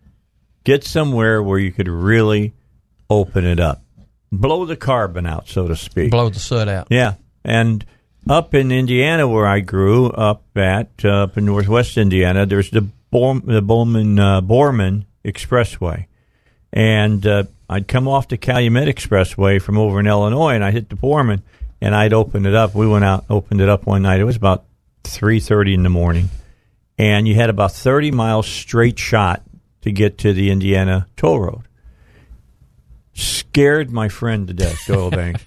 [0.64, 2.54] get somewhere where you could really
[3.10, 3.84] open it up,
[4.32, 6.12] blow the carbon out, so to speak.
[6.12, 6.88] Blow the soot out.
[6.90, 7.86] Yeah, and
[8.30, 12.82] up in Indiana, where I grew up at, uh, up in Northwest Indiana, there's the
[13.10, 16.06] Bor- the Bowman uh, Borman Expressway,
[16.74, 20.90] and uh, I'd come off the Calumet Expressway from over in Illinois, and I hit
[20.90, 21.42] the Borman,
[21.82, 22.76] and I'd open it up.
[22.76, 24.20] We went out, opened it up one night.
[24.20, 24.66] It was about
[25.04, 26.30] three thirty in the morning,
[26.98, 29.42] and you had about thirty miles straight shot
[29.82, 31.67] to get to the Indiana toll road
[33.18, 35.44] scared my friend to death, Doyle Banks.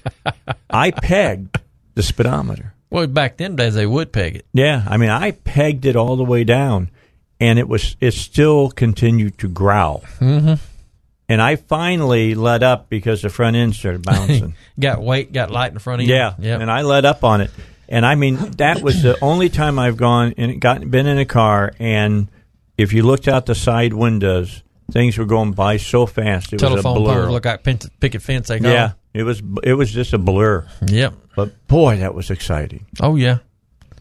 [0.70, 1.58] I pegged
[1.94, 2.74] the speedometer.
[2.90, 4.46] Well, back then days they would peg it.
[4.52, 6.90] Yeah, I mean, I pegged it all the way down,
[7.38, 10.02] and it was it still continued to growl.
[10.18, 10.54] Mm-hmm.
[11.28, 14.54] And I finally let up because the front end started bouncing.
[14.80, 16.14] got weight, got light in the front of you.
[16.14, 16.58] yeah, yeah.
[16.58, 17.52] and I let up on it.
[17.88, 21.24] And I mean, that was the only time I've gone and gotten been in a
[21.24, 22.28] car, and
[22.76, 26.52] if you looked out the side windows, things were going by so fast.
[26.52, 27.30] It was a blur.
[27.30, 28.48] look like picket fence.
[28.48, 28.70] They call.
[28.70, 30.66] Yeah, it was it was just a blur.
[30.86, 31.14] Yep.
[31.36, 32.86] But boy, that was exciting.
[33.00, 33.38] Oh yeah.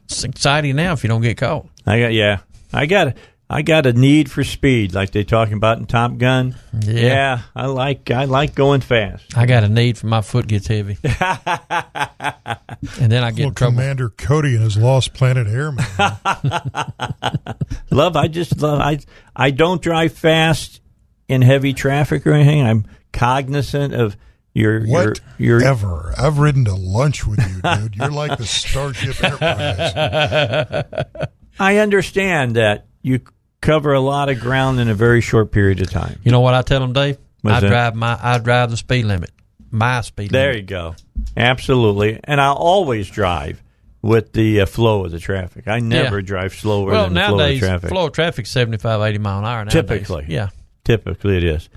[0.06, 1.68] It's exciting now if you don't get caught.
[1.86, 2.40] I got yeah.
[2.74, 3.16] I got
[3.51, 6.55] I got a need for speed like they talking about in Top Gun.
[6.85, 7.41] Yeah.
[7.55, 9.35] I like I like going fast.
[9.35, 10.97] I got a need for my foot gets heavy.
[11.03, 13.73] and then I get Well, in trouble.
[13.77, 15.84] Commander Cody and his Lost Planet Airman.
[17.91, 18.99] love I just love I
[19.35, 20.80] I don't drive fast
[21.27, 22.61] in heavy traffic or anything.
[22.61, 24.15] I'm cognizant of
[24.53, 26.13] your your your Whatever.
[26.17, 27.95] I've ridden to lunch with you, dude.
[27.95, 31.05] You're like the Starship Enterprise.
[31.59, 33.21] I understand that you
[33.61, 36.19] cover a lot of ground in a very short period of time.
[36.23, 37.18] You know what I tell them, Dave?
[37.41, 37.68] What's I that?
[37.69, 39.31] drive my I drive the speed limit.
[39.72, 40.34] My speed limit.
[40.34, 40.61] There limit.
[40.61, 40.95] you go.
[41.38, 42.19] Absolutely.
[42.23, 43.61] And I'll always drive
[44.02, 45.68] with the uh, flow of the traffic.
[45.68, 46.26] I never Yeah.
[46.26, 47.90] drive slower Well, than the flow of traffic.
[47.90, 49.65] flow of traffic 75, 80 mile an hour.
[49.65, 49.73] Nowadays.
[49.73, 50.26] Typically.
[50.30, 50.49] Yeah.
[50.86, 51.69] Typically it is.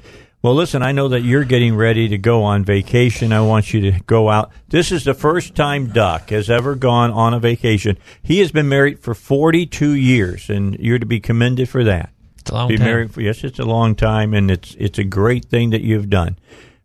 [0.43, 3.33] Well, listen, I know that you're getting ready to go on vacation.
[3.33, 4.51] I want you to go out.
[4.69, 7.97] This is the first time Duck has ever gone on a vacation.
[8.25, 12.11] He has been married for 42 years, and you're to be commended for that.
[12.39, 12.87] It's a long be time.
[12.87, 16.11] married for yes, it's a long time, and it's it's a great thing that you've
[16.11, 16.37] done.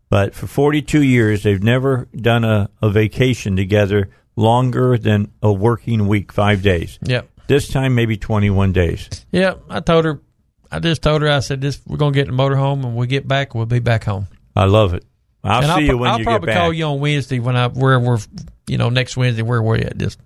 [0.08, 6.06] But for 42 years, they've never done a, a vacation together longer than a working
[6.06, 7.00] week, five days.
[7.02, 7.28] Yep.
[7.48, 9.08] This time, maybe 21 days.
[9.32, 10.20] Yeah, I told her.
[10.70, 11.28] I just told her.
[11.30, 13.78] I said, "This we're gonna get in the motorhome, and we get back, we'll be
[13.78, 15.04] back home." I love it.
[15.44, 16.34] I'll and see I'll, you when I'll you get back.
[16.34, 18.18] I'll probably call you on Wednesday when I where we're,
[18.66, 19.96] you know, next Wednesday where we're at.
[19.96, 20.18] Just,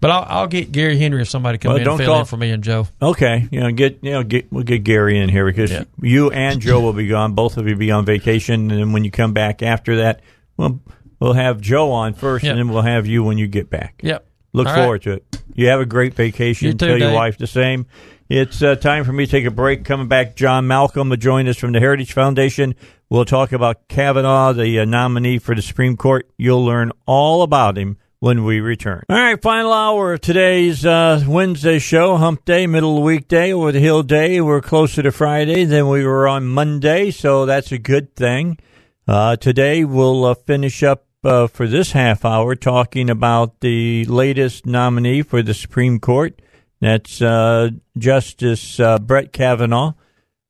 [0.00, 2.20] but I'll, I'll get Gary Henry or somebody come Well, in don't and fill call-
[2.20, 2.86] in for me and Joe.
[3.02, 5.84] Okay, you know, get you know, get we'll get Gary in here because Yeah.
[6.00, 7.34] you and Joe will be gone.
[7.34, 10.20] Both of you be on vacation, and then when you come back after that,
[10.56, 10.80] we'll
[11.20, 12.52] we'll have Joe on first, Yep.
[12.52, 14.00] and then we'll have you when you get back.
[14.02, 14.26] Yep.
[14.52, 14.80] Look All right.
[14.82, 15.24] forward to it.
[15.54, 16.68] You have a great vacation.
[16.68, 17.86] You too, Tell your wife the same.
[18.28, 19.84] It's uh, time for me to take a break.
[19.84, 22.74] Coming back, John Malcolm will join us from the Heritage Foundation.
[23.08, 26.28] We'll talk about Kavanaugh, the uh, nominee for the Supreme Court.
[26.36, 29.04] You'll learn all about him when we return.
[29.08, 33.52] All right, final hour of today's uh, Wednesday show, Hump Day, middle of the weekday,
[33.52, 34.40] over the Hill Day.
[34.40, 38.58] We're closer to Friday than we were on Monday, so that's a good thing.
[39.06, 44.66] Uh, today we'll uh, finish up uh, for this half hour talking about the latest
[44.66, 46.42] nominee for the Supreme Court.
[46.80, 49.94] That's uh, Justice uh, Brett Kavanaugh.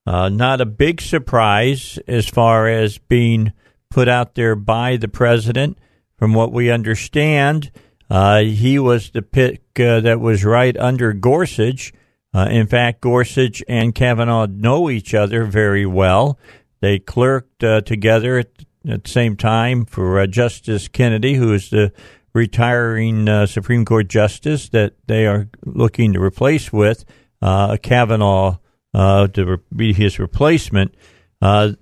[0.06, 3.52] Uh, not a big surprise as far as being
[3.90, 5.78] put out there by the president.
[6.16, 7.70] From what we understand,
[8.08, 11.92] uh, he was the pick uh, that was right under Gorsuch.
[12.32, 16.38] Uh, in fact, Gorsuch and Kavanaugh know each other very well.
[16.80, 18.50] They clerked together at,
[18.88, 21.92] at, the same time for Justice Kennedy, who is the
[22.36, 27.04] retiring Supreme Court justice that they are looking to replace with
[27.40, 28.58] Kavanaugh
[28.96, 30.94] uh, to be his replacement.
[31.42, 31.72] Uh,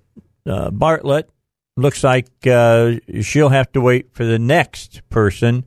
[0.47, 1.31] uh, Bartlett
[1.77, 5.65] looks like uh, she'll have to wait for the next person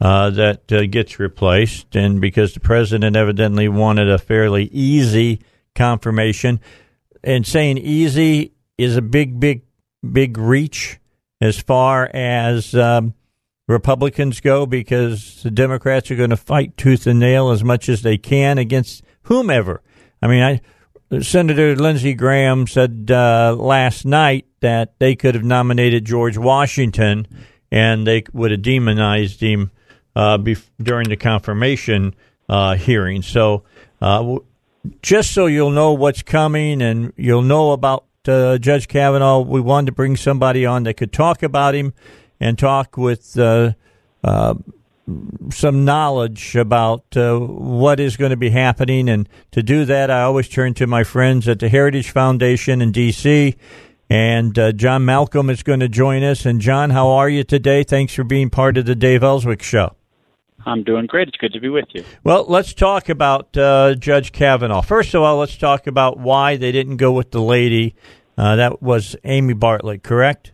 [0.00, 5.40] uh, that uh, gets replaced, and because the president evidently wanted a fairly easy
[5.74, 6.60] confirmation,
[7.24, 9.62] and saying easy is a big, big,
[10.12, 10.98] big reach
[11.40, 12.74] as far as.
[12.74, 13.14] Um,
[13.70, 18.02] Republicans go because the Democrats are going to fight tooth and nail as much as
[18.02, 19.80] they can against whomever.
[20.20, 20.60] I mean, I
[21.22, 27.26] Senator Lindsey Graham said uh, last night that they could have nominated George Washington
[27.70, 29.70] and they would have demonized him
[30.14, 30.38] uh,
[30.80, 32.14] during the confirmation
[32.48, 33.22] uh, hearing.
[33.22, 33.64] So,
[34.00, 34.38] uh,
[35.02, 39.86] just so you'll know what's coming and you'll know about uh, Judge Kavanaugh, we wanted
[39.86, 41.92] to bring somebody on that could talk about him
[42.40, 43.72] and talk with uh,
[45.50, 49.08] some knowledge about uh, what is going to be happening.
[49.08, 52.92] And to do that, I always turn to my friends at the Heritage Foundation in
[52.92, 53.56] D.C.
[54.08, 56.44] And uh, John Malcolm is going to join us.
[56.46, 57.82] And John, how are you today?
[57.84, 59.94] Thanks for being part of the Dave Elswick Show.
[60.66, 61.28] I'm doing great.
[61.28, 62.04] It's good to be with you.
[62.22, 64.82] Well, let's talk about uh, Judge Kavanaugh.
[64.82, 67.94] First of all, let's talk about why they didn't go with the lady.
[68.36, 70.52] Uh, that was Amy Bartlett, correct?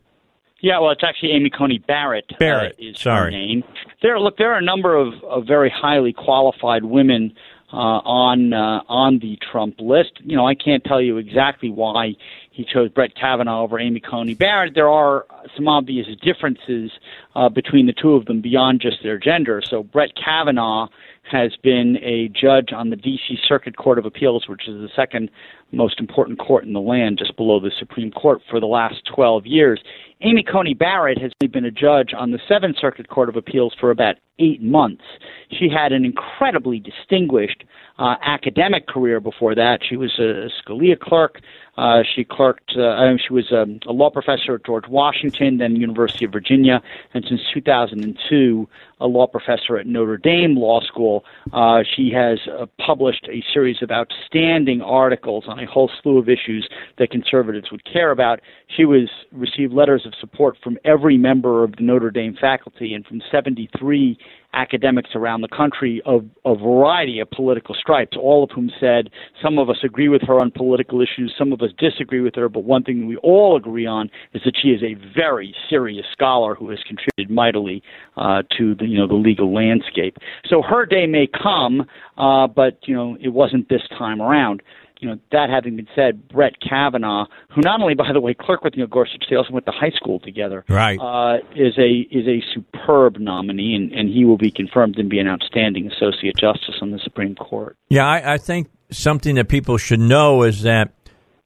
[0.67, 2.25] Yeah, well, it's actually Amy Coney Barrett.
[2.29, 3.27] Uh, Barrett uh, is sorry.
[3.27, 3.63] her name.
[4.03, 7.37] There, look, there are a number of, of very highly qualified women
[7.73, 10.15] uh, on uh, on the Trump list.
[10.25, 12.17] You know, I can't tell you exactly why
[12.51, 14.75] he chose Brett Kavanaugh over Amy Coney Barrett.
[14.75, 16.91] There are some obvious differences
[17.37, 19.63] uh, between the two of them beyond just their gender.
[19.65, 20.89] So Brett Kavanaugh
[21.31, 23.39] has been a judge on the D.C.
[23.47, 25.31] Circuit Court of Appeals, which is the second
[25.73, 29.45] most important court in the land, just below the Supreme Court, for the last 12
[29.45, 29.81] years.
[30.23, 33.91] Amy Coney Barrett has been a judge on the Seventh Circuit Court of Appeals for
[33.91, 35.05] about eight months.
[35.51, 37.65] She had an incredibly distinguished
[37.99, 39.81] uh, academic career before that.
[39.89, 41.41] She was a Scalia clerk.
[41.79, 42.73] Uh, she clerked.
[42.77, 46.83] Uh, she was um, a law professor at George Washington, then University of Virginia,
[47.13, 48.67] and since 2002,
[49.01, 51.25] a law professor at Notre Dame Law School.
[51.53, 56.31] Uh, she has uh, published a series of outstanding articles on a whole slew of
[56.31, 56.67] issues
[56.99, 58.41] that conservatives would care about.
[58.75, 63.05] She was received letters of support from every member of the Notre Dame faculty and
[63.05, 64.19] from 73
[64.57, 69.11] academics around the country of a variety of political stripes, all of whom said
[69.43, 72.49] some of us agree with her on political issues, some of us disagree with her,
[72.49, 76.55] but one thing we all agree on is that she is a very serious scholar
[76.55, 77.83] who has contributed mightily
[78.17, 80.17] uh, to the you know the legal landscape.
[80.47, 84.63] So her day may come, uh, but you know it wasn't this time around
[85.01, 88.65] you know, that having been said, Brett Kavanaugh, who not only, by the way, clerked
[88.65, 90.65] with Neil Gorsuch, they also went to high school together.
[90.69, 90.99] Right.
[90.99, 95.19] Uh, is a is a superb nominee, and, and he will be confirmed and be
[95.19, 97.77] an outstanding associate justice on the Supreme Court.
[97.89, 100.93] Yeah, I, I think something that people should know is that,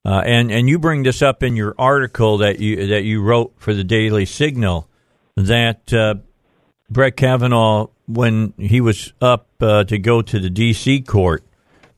[0.05, 3.55] uh, and and you bring this up in your article that you that you wrote
[3.57, 4.89] for the Daily Signal,
[5.37, 6.15] that uh,
[6.89, 11.03] Brett Kavanaugh, when he was up uh, to go to the D.C.
[11.03, 11.45] court,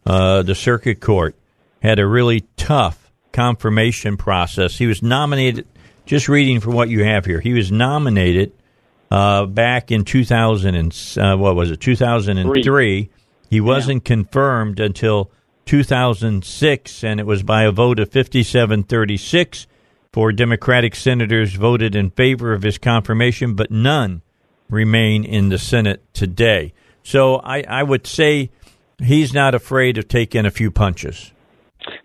[0.04, 1.36] uh, the circuit court,
[1.82, 4.78] had a really tough confirmation process.
[4.78, 5.66] He was nominated,
[6.06, 8.52] just reading from what you have here, he was nominated
[9.10, 12.62] uh, back in 2000 and, uh, what was it, 2003.
[12.62, 13.10] Three.
[13.50, 14.14] He wasn't yeah.
[14.14, 15.30] confirmed until
[15.66, 19.66] 2006, and it was by a vote of 57 36.
[20.12, 24.22] Four Democratic senators voted in favor of his confirmation, but none
[24.68, 26.74] remain in the Senate today.
[27.02, 28.50] So I, I would say
[29.02, 31.32] he's not afraid of taking a few punches.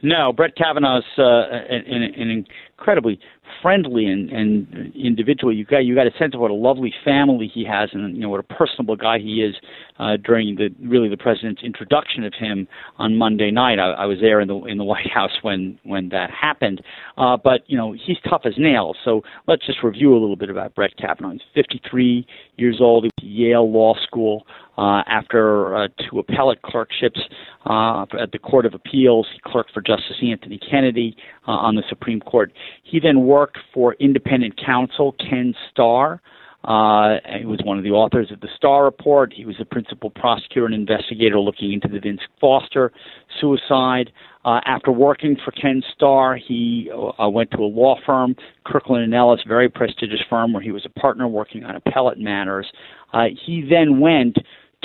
[0.01, 2.45] No, Brett Kavanaugh's uh, an, an
[2.77, 3.19] incredibly
[3.61, 5.53] friendly and, and individual.
[5.53, 8.21] You got you got a sense of what a lovely family he has, and you
[8.21, 9.55] know what a personable guy he is.
[9.99, 12.67] uh, during the really the president's introduction of him
[12.97, 13.79] on Monday night.
[13.79, 16.81] I, I was there in the in the White House when when that happened.
[17.17, 18.97] Uh, but you know he's tough as nails.
[19.03, 21.31] So let's just review a little bit about Brett Kavanaugh.
[21.31, 22.25] He's 53
[22.57, 23.03] years old.
[23.03, 24.45] He went to Yale Law School.
[24.77, 27.19] Uh, after uh, two appellate clerkships
[27.65, 31.15] uh, at the Court of Appeals, he clerked for Justice Anthony Kennedy
[31.47, 32.53] uh, on the Supreme Court.
[32.83, 36.21] He then worked for independent counsel Ken Starr.
[36.63, 39.31] Uh, he was one of the authors of the Starr Report.
[39.33, 42.91] He was the principal prosecutor and investigator looking into the Vince Foster
[43.39, 44.11] suicide.
[44.43, 48.35] Uh, after working for Ken Starr, he uh, went to a law firm,
[48.65, 52.67] Kirkland and Ellis, very prestigious firm, where he was a partner working on appellate matters.
[53.13, 54.37] Uh, he then went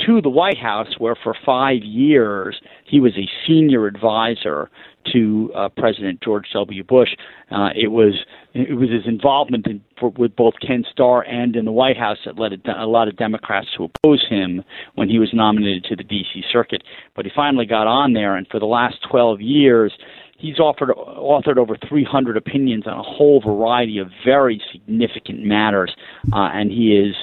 [0.06, 4.70] to the White House, where for five years he was a senior advisor
[5.12, 6.82] to uh, President George W.
[6.84, 7.10] Bush.
[7.50, 8.14] Uh, it was
[8.54, 12.18] it was his involvement in, for, with both Ken Starr and in the White House
[12.24, 14.62] that led a, a lot of Democrats to oppose him
[14.94, 16.42] when he was nominated to the D.C.
[16.52, 16.82] Circuit.
[17.14, 19.92] But he finally got on there, and for the last 12 years,
[20.38, 25.94] he's offered, authored over 300 opinions on a whole variety of very significant matters,
[26.32, 27.14] uh, and he is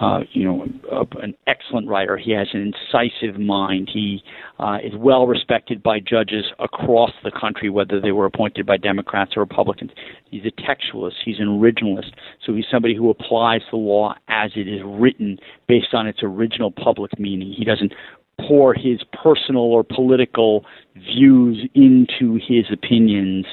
[0.00, 2.16] uh, you know, a, an excellent writer.
[2.16, 3.90] He has an incisive mind.
[3.92, 4.22] He
[4.58, 9.32] uh, is well respected by judges across the country, whether they were appointed by Democrats
[9.36, 9.90] or Republicans.
[10.30, 11.16] He's a textualist.
[11.24, 12.12] He's an originalist.
[12.44, 15.38] So he's somebody who applies the law as it is written
[15.68, 17.52] based on its original public meaning.
[17.56, 17.92] He doesn't
[18.48, 20.64] pour his personal or political
[20.96, 23.46] views into his opinions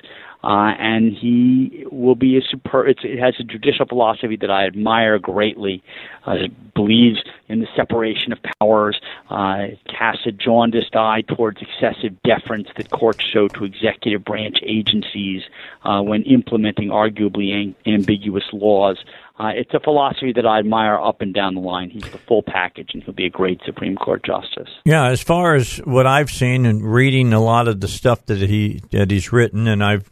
[0.44, 2.88] uh, and he will be a super.
[2.88, 5.84] it has a judicial philosophy that I admire greatly.
[6.26, 12.16] Uh, it believes in the separation of powers, uh, casts a jaundiced eye towards excessive
[12.24, 15.44] deference that courts show to executive branch agencies
[15.84, 19.04] uh, when implementing arguably ang- ambiguous laws.
[19.40, 21.90] Uh, it's a philosophy that I admire up and down the line.
[21.90, 24.70] He's the full package, and he'll be a great Supreme Court justice.
[24.84, 28.40] Yeah, as far as what I've seen and reading a lot of the stuff that
[28.40, 30.10] he that he's written, and I've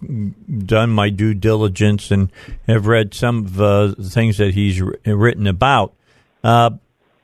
[0.65, 2.31] done my due diligence and
[2.67, 5.93] have read some of uh, the things that he's written about.
[6.41, 6.71] Uh,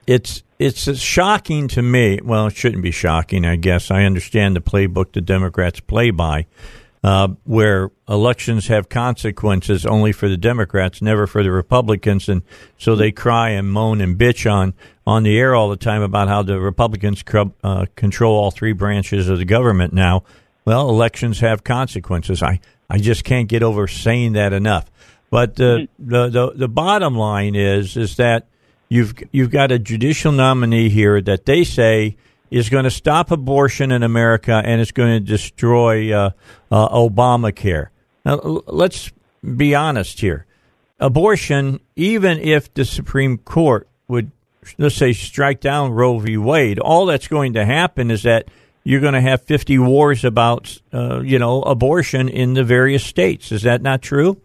[0.05, 2.19] it's it's shocking to me.
[2.21, 3.89] Well, it shouldn't be shocking, I guess.
[3.89, 6.47] I understand the playbook the Democrats play by
[7.03, 12.43] uh, where elections have consequences only for the Democrats, never for the Republicans, and
[12.77, 14.73] so they cry and moan and bitch on
[15.05, 17.23] on the air all the time about how the Republicans
[17.63, 20.23] uh, control all three branches of the government now.
[20.63, 22.41] Well, elections have consequences.
[22.41, 24.89] I I just can't get over saying that enough.
[25.29, 28.47] But the the the, the bottom line is is that
[28.87, 32.15] you've you've got a judicial nominee here that they say
[32.53, 36.29] is going to stop abortion in America and it's going to destroy uh,
[36.71, 37.87] uh, Obamacare.
[38.23, 38.35] Now,
[38.67, 39.11] let's
[39.43, 40.45] be honest here.
[40.99, 44.31] Abortion, even if the Supreme Court would,
[44.77, 46.37] let's say, strike down Roe v.
[46.37, 48.49] Wade, all that's going to happen is that
[48.83, 53.51] you're going to have 50 wars about, uh, you know, abortion in the various states.
[53.51, 54.39] Is that not true?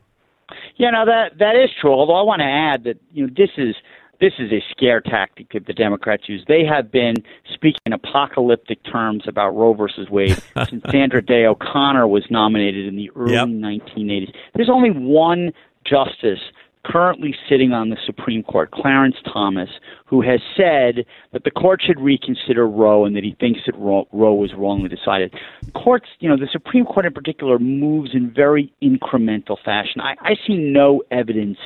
[0.79, 1.93] Yeah, no, that that is true.
[1.93, 3.75] Although I want to add that you know this is
[4.21, 6.45] this is a scare tactic that the Democrats use.
[6.49, 7.15] They have been
[7.53, 12.97] speaking in apocalyptic terms about Roe versus Wade since Sandra Day O'Connor was nominated in
[12.97, 13.47] the early yep.
[13.47, 14.35] 1980s.
[14.55, 15.53] There's only one
[15.85, 16.41] justice
[16.85, 19.69] currently sitting on the Supreme Court, Clarence Thomas,
[20.07, 24.09] who has said that the court should reconsider Roe and that he thinks that Roe,
[24.13, 25.35] Roe was wrongly decided.
[25.75, 30.01] Courts, you know, the Supreme Court in particular moves in very incremental fashion.
[30.01, 31.59] I, I see no evidence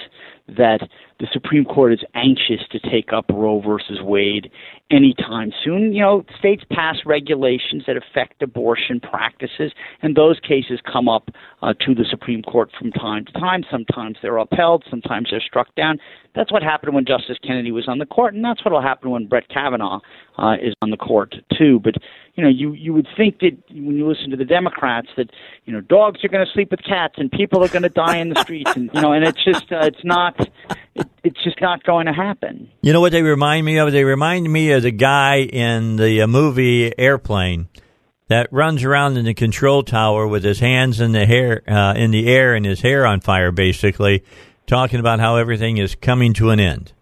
[0.49, 0.81] that
[1.21, 4.51] the Supreme Court is anxious to take up Roe versus Wade
[4.93, 5.93] anytime soon.
[5.93, 11.31] You know, states pass regulations that affect abortion practices, and those cases come up
[11.63, 13.65] uh, to the Supreme Court from time to time.
[13.71, 15.99] Sometimes they're upheld, sometimes they're struck down.
[16.35, 19.11] That's what happened when Justice Kennedy was on the court, and that's what will happen
[19.11, 20.01] when Brett Kavanaugh
[20.39, 21.81] uh, is on the court too.
[21.83, 21.95] But
[22.35, 25.31] you know, you you would think that when you listen to the Democrats that
[25.65, 28.17] you know dogs are going to sleep with cats and people are going to die
[28.17, 30.49] in the streets, and you know, and it's just uh, it's not
[30.95, 32.71] it, it's just not going to happen.
[32.83, 33.93] You know what they remind me of?
[33.93, 37.69] They remind me of the guy in the uh, movie Airplane
[38.29, 42.11] that runs around in the control tower with his hands in the hair uh, in
[42.11, 44.25] the air and his hair on fire, basically
[44.67, 46.93] talking about how everything is coming to an end.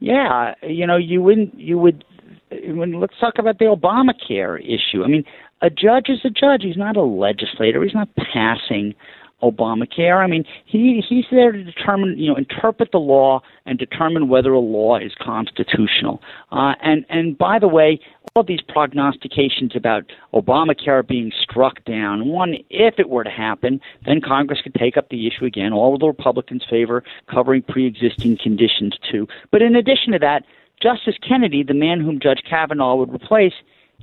[0.00, 2.04] Yeah, you know, you wouldn't, you would.
[2.50, 5.04] When, let's talk about the Obamacare issue.
[5.04, 5.24] I mean,
[5.62, 6.62] a judge is a judge.
[6.62, 7.82] He's not a legislator.
[7.82, 8.94] He's not passing
[9.42, 10.22] Obamacare.
[10.22, 14.52] I mean, he he's there to determine, you know, interpret the law and determine whether
[14.52, 16.22] a law is constitutional.
[16.50, 18.00] Uh, and and by the way,
[18.34, 24.20] all these prognostications about Obamacare being struck down, one, if it were to happen, then
[24.20, 25.72] Congress could take up the issue again.
[25.72, 29.26] All of the Republicans favor covering pre-existing conditions too.
[29.50, 30.44] But in addition to that,
[30.82, 33.52] Justice Kennedy, the man whom Judge Kavanaugh would replace,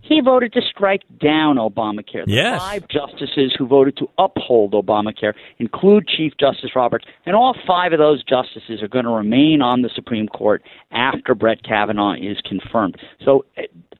[0.02, 2.26] he voted to strike down Obamacare.
[2.26, 2.60] The yes.
[2.62, 8.00] five justices who voted to uphold Obamacare include Chief Justice Roberts, and all five of
[8.00, 12.98] those justices are going to remain on the Supreme Court after Brett Kavanaugh is confirmed.
[13.24, 13.46] So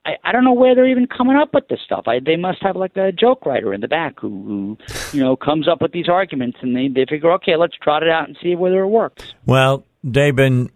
[0.06, 2.06] I, I don't know where they're even coming up with this stuff.
[2.08, 4.78] I, they must have like a joke writer in the back who, who,
[5.18, 8.10] you know, comes up with these arguments, and they they figure, okay, let's trot it
[8.10, 9.34] out and see whether it works.
[9.46, 10.72] Well, they've been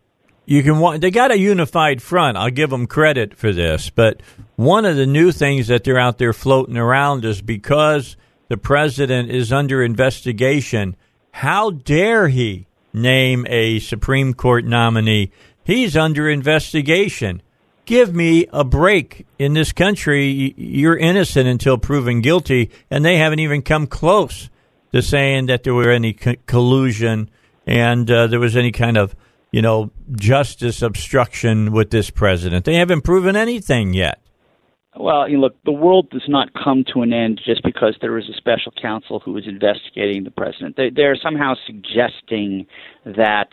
[0.46, 2.38] you can they got a unified front.
[2.38, 4.22] I'll give them credit for this, but
[4.56, 8.18] one of the new things that they're out there floating around is because
[8.50, 10.96] the president is under investigation.
[11.32, 15.32] How dare he name a Supreme Court nominee?
[15.64, 17.42] He's under investigation.
[17.86, 19.26] Give me a break.
[19.40, 24.50] In this country, you're innocent until proven guilty, and they haven't even come close
[24.94, 27.30] to saying that there were any co- collusion
[27.66, 29.16] and uh, there was any kind of
[29.54, 32.66] you know, justice obstruction with this president.
[32.66, 34.20] They haven't proven anything yet.
[34.96, 38.18] Well, you know, look, the world does not come to an end just because there
[38.18, 40.76] is a special counsel who is investigating the president.
[40.76, 42.66] They, they're somehow suggesting
[43.06, 43.50] that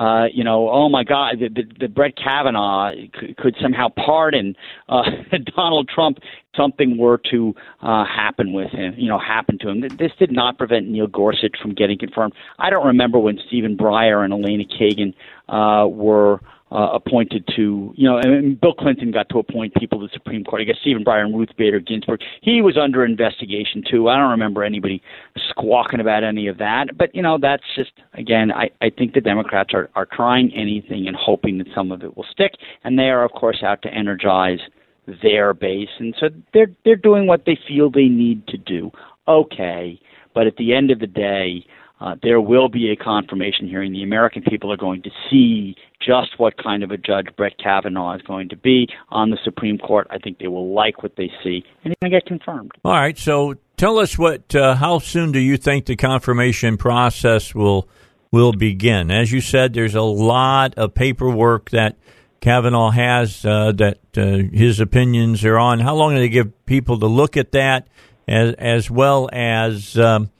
[0.00, 4.56] uh, you know, oh my God, the, the, the Brett Kavanaugh could, could somehow pardon
[4.88, 5.02] uh,
[5.56, 6.18] Donald Trump.
[6.56, 9.82] Something were to uh, happen with him, you know, happen to him.
[9.82, 12.32] This did not prevent Neil Gorsuch from getting confirmed.
[12.58, 15.14] I don't remember when Stephen Breyer and Elena Kagan
[15.48, 16.40] uh, were
[16.72, 20.44] uh, appointed to, you know, and Bill Clinton got to appoint people to the Supreme
[20.44, 20.62] Court.
[20.62, 22.20] I guess Stephen Breyer and Ruth Bader Ginsburg.
[22.42, 24.08] He was under investigation too.
[24.08, 25.02] I don't remember anybody
[25.48, 26.96] squawking about any of that.
[26.96, 31.08] But you know, that's just again, I, I think the Democrats are are trying anything
[31.08, 32.52] and hoping that some of it will stick,
[32.84, 34.60] and they are of course out to energize
[35.22, 38.90] their base, and so they're they're doing what they feel they need to do.
[39.26, 40.00] Okay,
[40.34, 41.64] but at the end of the day
[42.00, 43.92] uh, there will be a confirmation hearing.
[43.92, 48.16] The American people are going to see just what kind of a judge Brett Kavanaugh
[48.16, 50.06] is going to be on the Supreme Court.
[50.10, 52.72] I think they will like what they see, and it's going to get confirmed.
[52.84, 53.18] All right.
[53.18, 54.54] So tell us what.
[54.54, 57.88] Uh, how soon do you think the confirmation process will
[58.32, 59.10] will begin?
[59.10, 61.96] As you said, there's a lot of paperwork that
[62.40, 65.80] Kavanaugh has uh, that uh, his opinions are on.
[65.80, 67.88] How long do they give people to look at that,
[68.26, 70.30] as as well as um,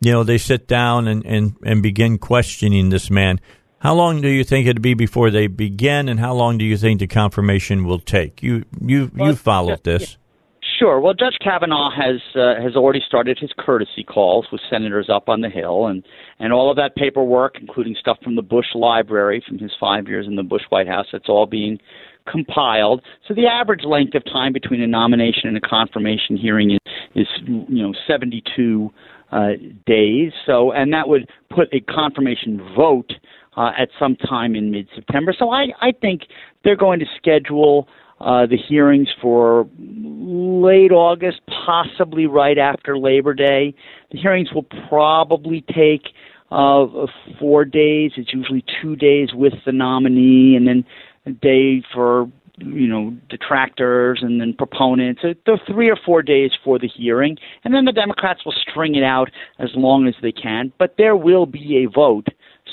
[0.00, 3.40] you know, they sit down and, and, and begin questioning this man.
[3.78, 6.76] How long do you think it'd be before they begin, and how long do you
[6.76, 8.40] think the confirmation will take?
[8.40, 10.16] You you well, you followed this.
[10.78, 11.00] Sure.
[11.00, 15.40] Well, Judge Kavanaugh has uh, has already started his courtesy calls with senators up on
[15.40, 16.04] the Hill, and
[16.38, 20.28] and all of that paperwork, including stuff from the Bush Library from his five years
[20.28, 21.80] in the Bush White House, that's all being
[22.30, 23.02] compiled.
[23.26, 26.78] So the average length of time between a nomination and a confirmation hearing is,
[27.14, 28.90] is you know 72
[29.32, 29.52] uh,
[29.86, 30.32] days.
[30.46, 33.12] So, and that would put a confirmation vote
[33.56, 35.34] uh, at some time in mid-September.
[35.36, 36.22] So, I, I think
[36.62, 37.88] they're going to schedule
[38.20, 43.74] uh, the hearings for late August, possibly right after Labor Day.
[44.12, 46.02] The hearings will probably take
[46.52, 46.86] uh,
[47.40, 48.12] four days.
[48.16, 50.84] It's usually two days with the nominee, and then
[51.26, 55.22] a day for you know, detractors and then proponents.
[55.24, 59.02] Are three or four days for the hearing, and then the Democrats will string it
[59.02, 60.72] out as long as they can.
[60.78, 62.26] But there will be a vote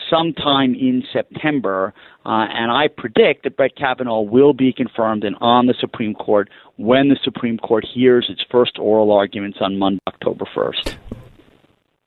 [0.09, 1.93] sometime in September,
[2.25, 6.49] uh, and I predict that Brett Kavanaugh will be confirmed and on the Supreme Court
[6.77, 10.95] when the Supreme Court hears its first oral arguments on Monday, October 1st.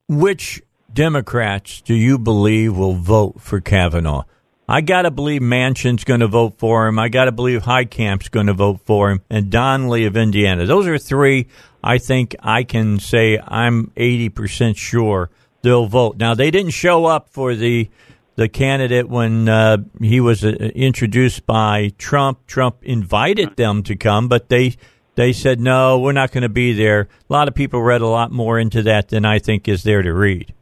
[0.09, 0.62] Which
[0.93, 4.24] Democrats do you believe will vote for Kavanaugh?
[4.73, 6.99] I got to believe Manchin's going to vote for him.
[6.99, 10.65] I got to believe Heitkamp's going to vote for him, and Donnelly of Indiana.
[10.65, 11.49] Those are three.
[11.85, 15.28] I think I can say I'm 80% sure
[15.61, 16.16] they'll vote.
[16.16, 17.90] Now they didn't show up for the
[18.36, 22.47] the candidate when uh, he was uh, introduced by Trump.
[22.47, 24.77] Trump invited them to come, but they
[25.16, 27.09] they said no, we're not going to be there.
[27.28, 30.01] A lot of people read a lot more into that than I think is there
[30.01, 30.55] to read.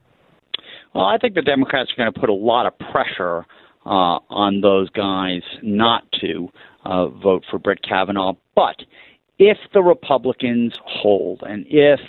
[0.97, 3.47] Well, I think the Democrats are going to put a lot of pressure
[3.86, 6.48] uh, on those guys not to
[6.85, 8.35] uh, vote for Brett Kavanaugh.
[8.55, 8.77] But
[9.39, 12.01] if the Republicans hold, and if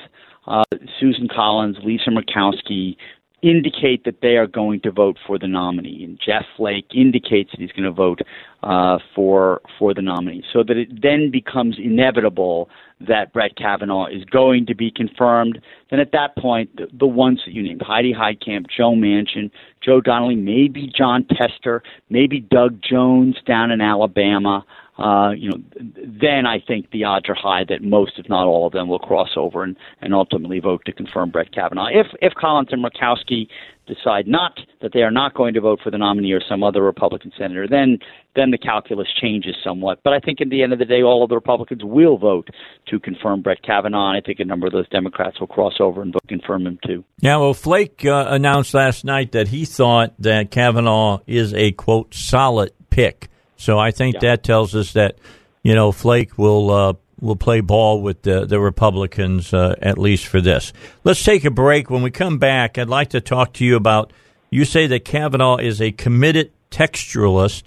[0.47, 0.63] uh,
[0.99, 2.97] Susan Collins, Lisa Murkowski
[3.41, 7.59] indicate that they are going to vote for the nominee, and Jeff Flake indicates that
[7.59, 8.19] he's going to vote
[8.63, 12.69] uh, for for the nominee, so that it then becomes inevitable
[13.07, 15.59] that Brett Kavanaugh is going to be confirmed.
[15.89, 19.49] Then at that point, the, the ones that you named, Heidi Heitkamp, Joe Manchin,
[19.83, 24.63] Joe Donnelly, maybe Jon Tester, maybe Doug Jones down in Alabama.
[25.01, 28.67] Uh, you know, then I think the odds are high that most, if not all
[28.67, 31.87] of them, will cross over and, and ultimately vote to confirm Brett Kavanaugh.
[31.91, 33.47] If if Collins and Murkowski
[33.87, 36.81] decide not that they are not going to vote for the nominee or some other
[36.81, 37.97] Republican senator, then
[38.35, 39.99] then the calculus changes somewhat.
[40.03, 42.49] But I think at the end of the day, all of the Republicans will vote
[42.87, 44.15] to confirm Brett Kavanaugh.
[44.15, 47.03] I think a number of those Democrats will cross over and vote confirm him too.
[47.19, 52.13] Yeah, well, Flake uh, announced last night that he thought that Kavanaugh is a quote
[52.13, 53.30] solid pick.
[53.61, 54.31] So I think yeah.
[54.31, 55.17] that tells us that
[55.61, 60.25] you know Flake will uh, will play ball with the, the Republicans uh, at least
[60.25, 60.73] for this.
[61.03, 61.89] Let's take a break.
[61.89, 64.11] When we come back, I'd like to talk to you about.
[64.49, 67.63] You say that Kavanaugh is a committed textualist.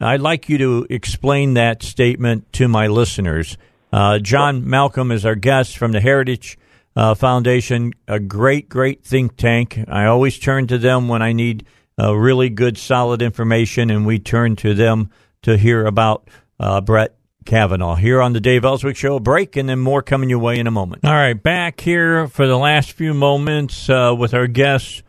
[0.00, 3.58] I'd like you to explain that statement to my listeners.
[3.92, 6.56] Uh, John Malcolm is our guest from the Heritage
[6.96, 9.80] uh, Foundation, a great, great think tank.
[9.88, 11.66] I always turn to them when I need
[11.98, 15.10] uh, really good, solid information, and we turn to them
[15.44, 17.14] to hear about uh, Brett
[17.44, 19.16] Kavanaugh here on the Dave Elswick Show.
[19.16, 21.04] A break and then more coming your way in a moment.
[21.04, 25.02] All right, back here for the last few moments uh, with our guest,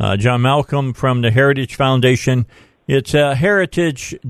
[0.00, 2.46] uh, John Malcolm from the Heritage Foundation.
[2.86, 4.20] It's uh, heritage.org,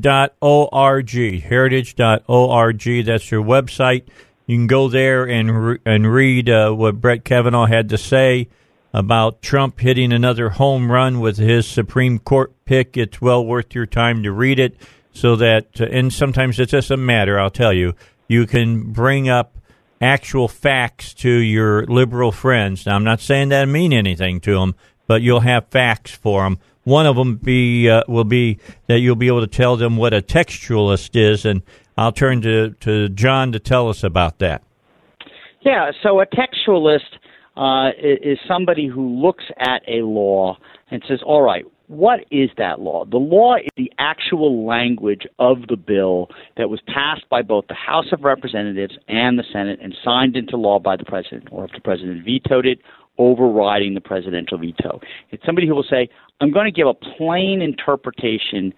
[1.41, 2.83] heritage.org.
[3.05, 4.09] That's your website.
[4.47, 8.49] You can go there and re- and read uh, what Brett Kavanaugh had to say
[8.93, 12.97] about Trump hitting another home run with his Supreme Court pick.
[12.97, 14.77] It's well worth your time to read it
[15.13, 17.95] so that, and sometimes it's just a matter, I'll tell you,
[18.29, 19.59] you can bring up
[20.01, 22.87] actual facts to your liberal friends.
[22.87, 24.75] Now, I'm not saying that mean anything to them,
[25.07, 26.59] but you'll have facts for them.
[26.85, 28.59] One of them be uh, will be
[28.89, 31.63] that you'll be able to tell them what a textualist is, and
[31.97, 34.63] I'll turn to, to John to tell us about that.
[35.61, 37.01] Yeah, so a textualist
[37.57, 40.59] uh, is somebody who looks at a law
[40.91, 43.05] and says, all right, what is that law?
[43.05, 47.75] The law is the actual language of the bill that was passed by both the
[47.75, 51.73] House of Representatives and the Senate and signed into law by the president, or if
[51.73, 52.79] the president vetoed it,
[53.19, 55.01] overriding the presidential veto.
[55.31, 56.09] It's somebody who will say,
[56.41, 58.73] I'm going to give a plain interpretation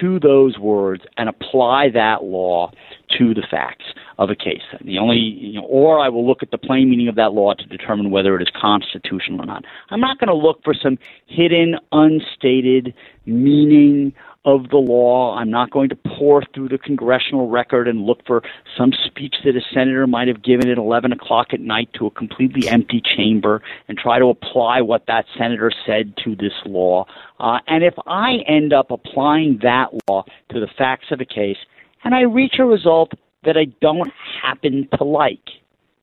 [0.00, 2.70] to those words and apply that law
[3.18, 3.86] to the facts
[4.18, 4.62] of a case.
[4.84, 7.54] The only, you know, or I will look at the plain meaning of that law
[7.54, 9.64] to determine whether it is constitutional or not.
[9.90, 12.94] I'm not going to look for some hidden, unstated
[13.26, 14.12] meaning
[14.44, 15.36] of the law.
[15.36, 18.42] I'm not going to pour through the congressional record and look for
[18.76, 22.10] some speech that a senator might have given at 11 o'clock at night to a
[22.10, 27.06] completely empty chamber and try to apply what that senator said to this law.
[27.38, 31.58] Uh, and if I end up applying that law to the facts of a case
[32.04, 33.12] and I reach a result
[33.44, 34.12] that I don't
[34.42, 35.48] happen to like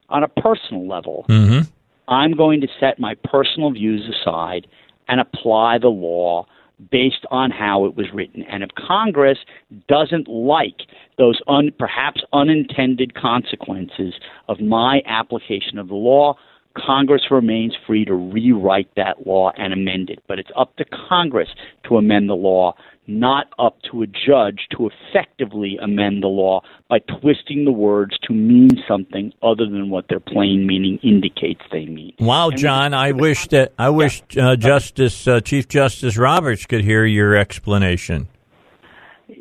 [0.10, 1.70] on a personal level, mm-hmm.
[2.08, 4.68] I'm going to set my personal views aside
[5.08, 6.46] and apply the law
[6.92, 8.44] based on how it was written.
[8.44, 9.40] And if Congress
[9.88, 10.82] doesn't like
[11.18, 14.14] those un, perhaps unintended consequences
[14.48, 16.36] of my application of the law,
[16.78, 20.24] Congress remains free to rewrite that law and amend it.
[20.28, 21.50] But it's up to Congress
[21.88, 22.76] to amend the law,
[23.10, 28.34] not up to a judge to effectively amend the law by twisting the words to
[28.34, 32.14] mean something other than what their plain meaning indicates they mean.
[32.20, 37.06] Wow, John, I wish that I wish uh, Justice uh, Chief Justice Roberts could hear
[37.06, 38.28] your explanation.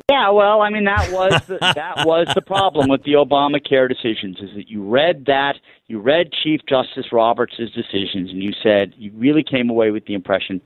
[0.09, 4.37] Yeah, well, I mean that was the, that was the problem with the Obamacare decisions
[4.39, 5.55] is that you read that
[5.87, 10.13] you read Chief Justice Roberts' decisions and you said you really came away with the
[10.13, 10.61] impression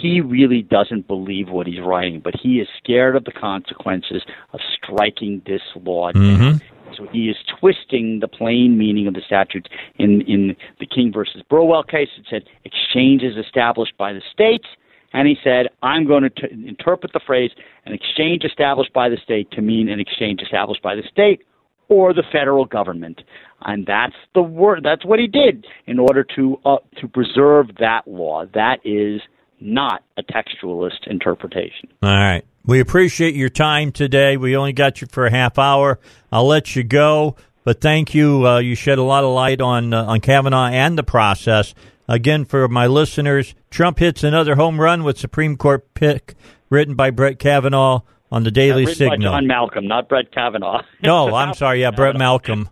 [0.00, 4.22] he really doesn't believe what he's writing, but he is scared of the consequences
[4.52, 6.22] of striking this law down.
[6.22, 6.94] Mm-hmm.
[6.96, 9.68] So he is twisting the plain meaning of the statute.
[9.98, 14.66] In in the King versus Burwell case, it said exchange is established by the states,
[15.12, 17.50] and he said I'm going to t- interpret the phrase
[17.86, 21.42] an exchange established by the state to mean an exchange established by the state
[21.88, 23.22] or the federal government,
[23.62, 24.80] and that's the word.
[24.82, 28.44] That's what he did in order to uh, to preserve that law.
[28.52, 29.20] That is
[29.62, 31.88] not a textualist interpretation.
[32.02, 32.44] All right.
[32.64, 34.36] We appreciate your time today.
[34.36, 35.98] We only got you for a half hour.
[36.30, 38.46] I'll let you go, but thank you.
[38.46, 41.74] Uh, you shed a lot of light on uh, on Kavanaugh and the process.
[42.08, 46.34] Again, for my listeners, Trump hits another home run with Supreme Court pick
[46.70, 48.00] written by Brett Kavanaugh
[48.32, 49.32] on the Daily written Signal.
[49.32, 50.82] By John Malcolm, not Brett Kavanaugh.
[51.02, 51.82] no, I'm sorry.
[51.82, 52.70] Yeah, Brett Malcolm.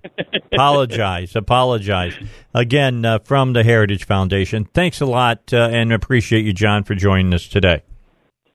[0.53, 1.37] apologize.
[1.37, 2.15] Apologize.
[2.55, 4.65] Again, uh, from the Heritage Foundation.
[4.65, 7.83] Thanks a lot uh, and appreciate you, John, for joining us today.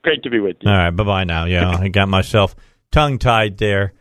[0.02, 0.68] Great to be with you.
[0.68, 0.90] All right.
[0.90, 1.44] Bye bye now.
[1.44, 2.56] Yeah, I got myself
[2.90, 3.92] tongue tied there.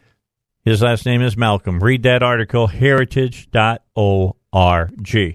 [0.64, 1.80] His last name is Malcolm.
[1.80, 4.36] Read that article, heritage.org.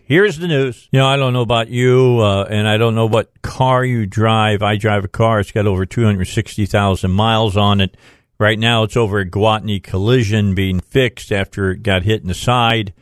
[0.06, 0.88] Here's the news.
[0.90, 4.06] You know, I don't know about you, uh, and I don't know what car you
[4.06, 4.62] drive.
[4.62, 5.40] I drive a car.
[5.40, 7.98] It's got over 260,000 miles on it.
[8.38, 12.34] Right now, it's over at Gwatney Collision being fixed after it got hit in the
[12.34, 12.94] side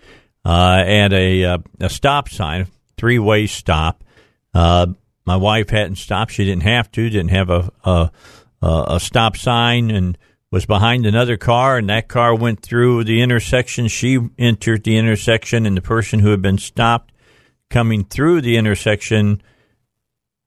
[0.44, 2.66] uh, and a, uh, a stop sign,
[2.96, 4.02] three way stop.
[4.52, 4.88] Uh,
[5.24, 7.08] my wife hadn't stopped; she didn't have to.
[7.08, 8.10] Didn't have a, a
[8.60, 10.18] a stop sign and
[10.50, 13.88] was behind another car, and that car went through the intersection.
[13.88, 17.12] She entered the intersection, and the person who had been stopped
[17.68, 19.42] coming through the intersection,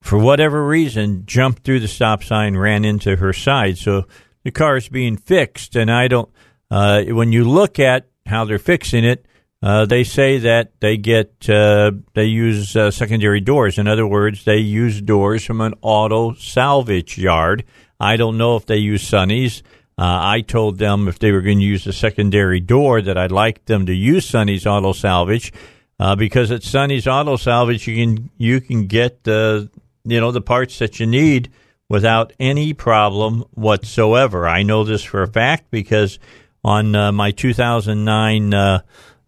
[0.02, 3.78] for whatever reason, jumped through the stop sign, ran into her side.
[3.78, 4.08] So
[4.44, 6.30] the car is being fixed, and I don't.
[6.70, 9.26] Uh, when you look at how they're fixing it,
[9.62, 13.78] uh, they say that they get uh, they use uh, secondary doors.
[13.78, 17.64] In other words, they use doors from an auto salvage yard.
[18.00, 19.62] I don't know if they use Sonny's.
[20.02, 23.32] Uh, I told them if they were going to use a secondary door that I'd
[23.32, 25.54] like them to use Sonny's Auto Salvage
[26.00, 29.70] uh, because at Sonny's Auto Salvage you can you can get the
[30.04, 31.52] you know the parts that you need
[31.88, 34.48] without any problem whatsoever.
[34.48, 36.18] I know this for a fact because
[36.64, 38.82] on uh, my 2009 uh,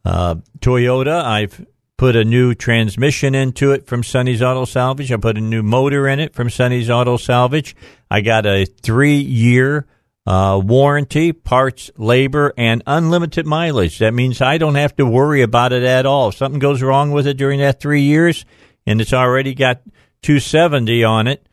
[0.04, 5.12] uh, Toyota, I've put a new transmission into it from Sonny's Auto Salvage.
[5.12, 7.76] I put a new motor in it from Sonny's Auto Salvage.
[8.10, 9.86] I got a three year
[10.26, 14.00] uh, warranty, parts, labor, and unlimited mileage.
[14.00, 16.30] That means I don't have to worry about it at all.
[16.30, 18.46] If something goes wrong with it during that three years
[18.86, 19.82] and it's already got
[20.22, 21.48] 270 on it,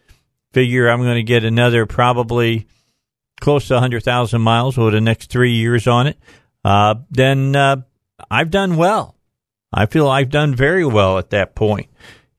[0.53, 2.67] figure I'm going to get another probably
[3.41, 6.19] close to 100,000 miles over the next three years on it,
[6.65, 7.77] uh, then uh,
[8.31, 9.17] I've done well.
[9.73, 11.89] I feel I've done very well at that point.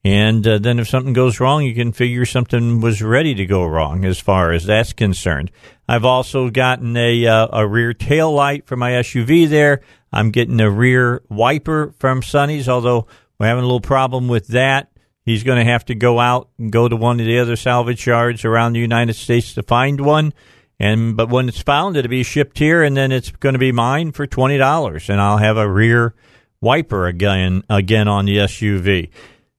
[0.04, 3.64] And uh, then if something goes wrong, you can figure something was ready to go
[3.66, 5.52] wrong as far as that's concerned.
[5.88, 9.82] I've also gotten a, uh, a rear tail light for my SUV there.
[10.12, 13.06] I'm getting a rear wiper from Sonny's, although
[13.38, 14.92] we're having a little problem with that.
[15.24, 18.08] He's going to have to go out and go to one of the other salvage
[18.08, 20.34] yards around the United States to find one.
[20.80, 23.72] And but when it's found, it'll be shipped here, and then it's going to be
[23.72, 26.16] mine for twenty dollars, and I'll have a rear
[26.60, 29.10] wiper again again on the SUV.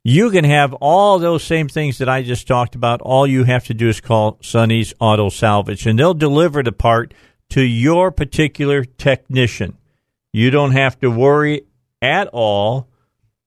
[0.05, 3.03] You can have all those same things that I just talked about.
[3.03, 7.13] All you have to do is call Sonny's Auto Salvage, and they'll deliver the part
[7.51, 9.77] to your particular technician.
[10.33, 11.67] You don't have to worry
[12.01, 12.89] at all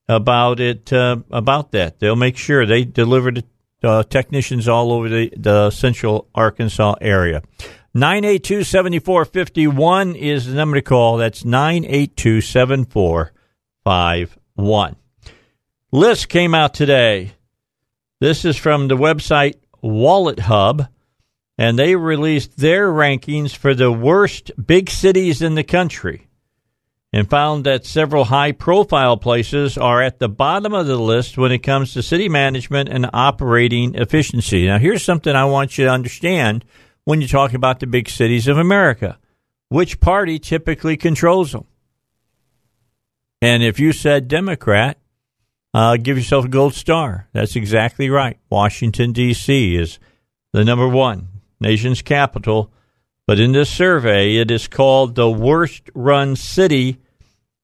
[0.07, 1.99] about it uh, about that.
[1.99, 3.43] They'll make sure they deliver to
[3.83, 7.41] uh, technicians all over the, the central Arkansas area.
[7.93, 11.17] 982 7451 is the number to call.
[11.17, 14.95] That's 982 7451.
[15.95, 17.35] List came out today.
[18.19, 20.89] This is from the website WalletHub,
[21.57, 26.27] and they released their rankings for the worst big cities in the country
[27.13, 31.53] and found that several high profile places are at the bottom of the list when
[31.53, 34.65] it comes to city management and operating efficiency.
[34.65, 36.65] Now, here's something I want you to understand
[37.05, 39.17] when you talk about the big cities of America.
[39.69, 41.67] Which party typically controls them?
[43.41, 44.97] And if you said Democrat,
[45.75, 47.27] uh, give yourself a gold star.
[47.33, 48.39] That's exactly right.
[48.49, 49.75] Washington, D.C.
[49.75, 49.99] is
[50.53, 51.27] the number one,
[51.59, 52.71] nation's capital.
[53.27, 56.99] But in this survey, it is called the worst run city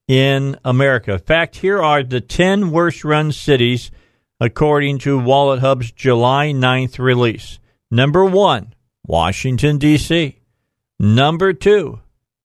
[0.08, 1.14] in America.
[1.14, 3.90] In fact, here are the 10 worst run cities
[4.38, 7.60] according to WalletHub's July 9th release.
[7.90, 8.74] Number one,
[9.06, 10.38] Washington, D.C.
[10.98, 12.00] Number two,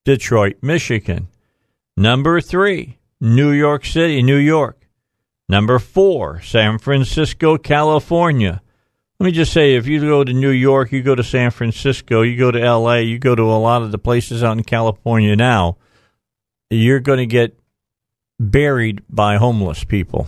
[0.06, 1.28] Detroit, Michigan.
[1.98, 4.86] Number three, New York City, New York.
[5.50, 8.61] Number four, San Francisco, California.
[9.19, 12.22] Let me just say, if you go to New York, you go to San Francisco,
[12.22, 15.35] you go to L.A., you go to a lot of the places out in California
[15.35, 15.77] now,
[16.69, 17.58] you're going to get
[18.40, 20.27] buried by homeless people.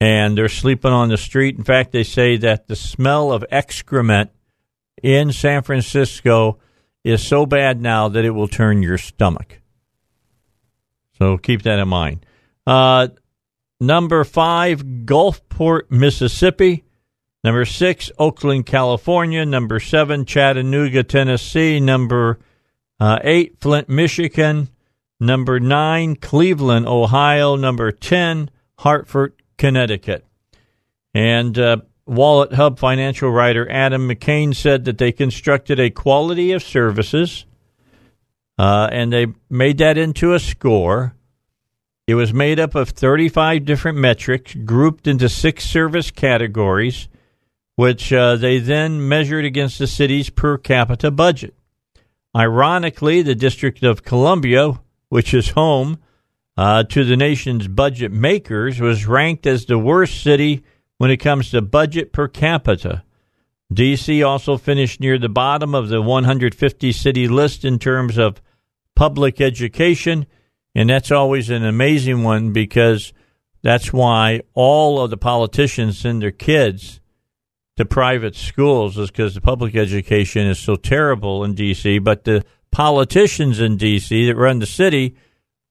[0.00, 1.56] And they're sleeping on the street.
[1.56, 4.30] In fact, they say that the smell of excrement
[5.02, 6.58] in San Francisco
[7.04, 9.60] is so bad now that it will turn your stomach.
[11.18, 12.24] So keep that in mind.
[12.66, 13.08] Uh,
[13.80, 16.84] Number five, Gulfport, Mississippi.
[17.42, 19.44] Number six, Oakland, California.
[19.44, 21.80] Number seven, Chattanooga, Tennessee.
[21.80, 22.38] Number
[22.98, 24.68] uh, eight, Flint, Michigan.
[25.20, 27.56] Number nine, Cleveland, Ohio.
[27.56, 30.24] Number 10, Hartford, Connecticut.
[31.12, 31.78] And uh,
[32.08, 37.46] WalletHub financial writer Adam McCann said that they constructed a quality of services
[38.58, 41.14] uh, and they made that into a score
[42.06, 47.08] it was made up of 35 different metrics grouped into six service categories,
[47.76, 51.54] which uh, they then measured against the city's per capita budget.
[52.36, 55.98] Ironically, the District of Columbia, which is home
[56.56, 60.62] uh, to the nation's budget makers, was ranked as the worst city
[60.98, 63.02] when it comes to budget per capita.
[63.72, 64.22] D.C.
[64.22, 68.42] also finished near the bottom of the 150 city list in terms of
[68.94, 70.26] public education.
[70.74, 73.12] And that's always an amazing one because
[73.62, 77.00] that's why all of the politicians send their kids
[77.76, 81.98] to private schools is because the public education is so terrible in D.C.
[81.98, 84.26] But the politicians in D.C.
[84.26, 85.16] that run the city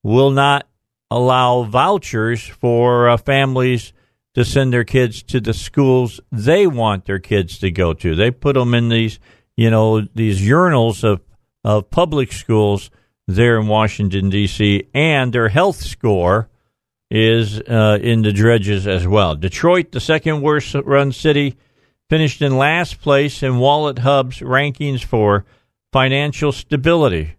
[0.04, 0.68] will not
[1.12, 3.94] allow vouchers for uh, families
[4.34, 8.16] to send their kids to the schools they want their kids to go to.
[8.16, 9.20] They put them in these,
[9.56, 11.22] you know, these urinals of
[11.64, 12.90] of public schools
[13.36, 14.88] there in Washington D.C.
[14.94, 16.50] and their health score
[17.10, 19.36] is uh, in the dredges as well.
[19.36, 21.56] Detroit, the second worst run city,
[22.10, 25.46] finished in last place in WalletHub's rankings for
[25.92, 27.36] financial stability.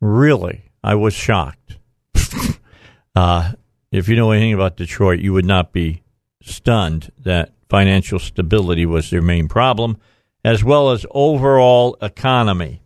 [0.00, 1.76] Really, I was shocked.
[3.14, 3.52] uh,
[3.90, 6.02] if you know anything about Detroit, you would not be
[6.42, 9.98] stunned that financial stability was their main problem,
[10.44, 12.80] as well as overall economy.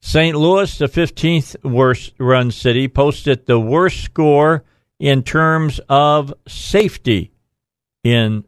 [0.00, 0.36] St.
[0.36, 4.64] Louis, the 15th worst run city, posted the worst score
[4.98, 7.32] in terms of safety
[8.02, 8.44] in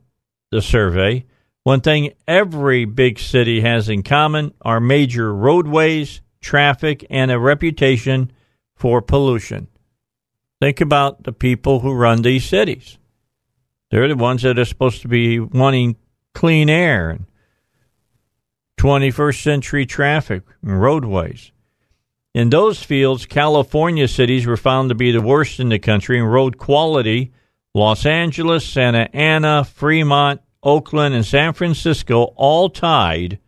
[0.50, 1.24] the survey.
[1.64, 8.32] One thing every big city has in common are major roadways, traffic, and a reputation
[8.74, 9.68] for pollution.
[10.60, 12.98] Think about the people who run these cities.
[13.90, 15.97] They're the ones that are supposed to be wanting
[16.34, 17.26] clean air and
[18.83, 21.52] 21st century traffic and roadways.
[22.35, 26.25] In those fields, California cities were found to be the worst in the country in
[26.25, 27.31] road quality.
[27.75, 33.39] Los Angeles, Santa Ana, Fremont, Oakland, and San Francisco all tied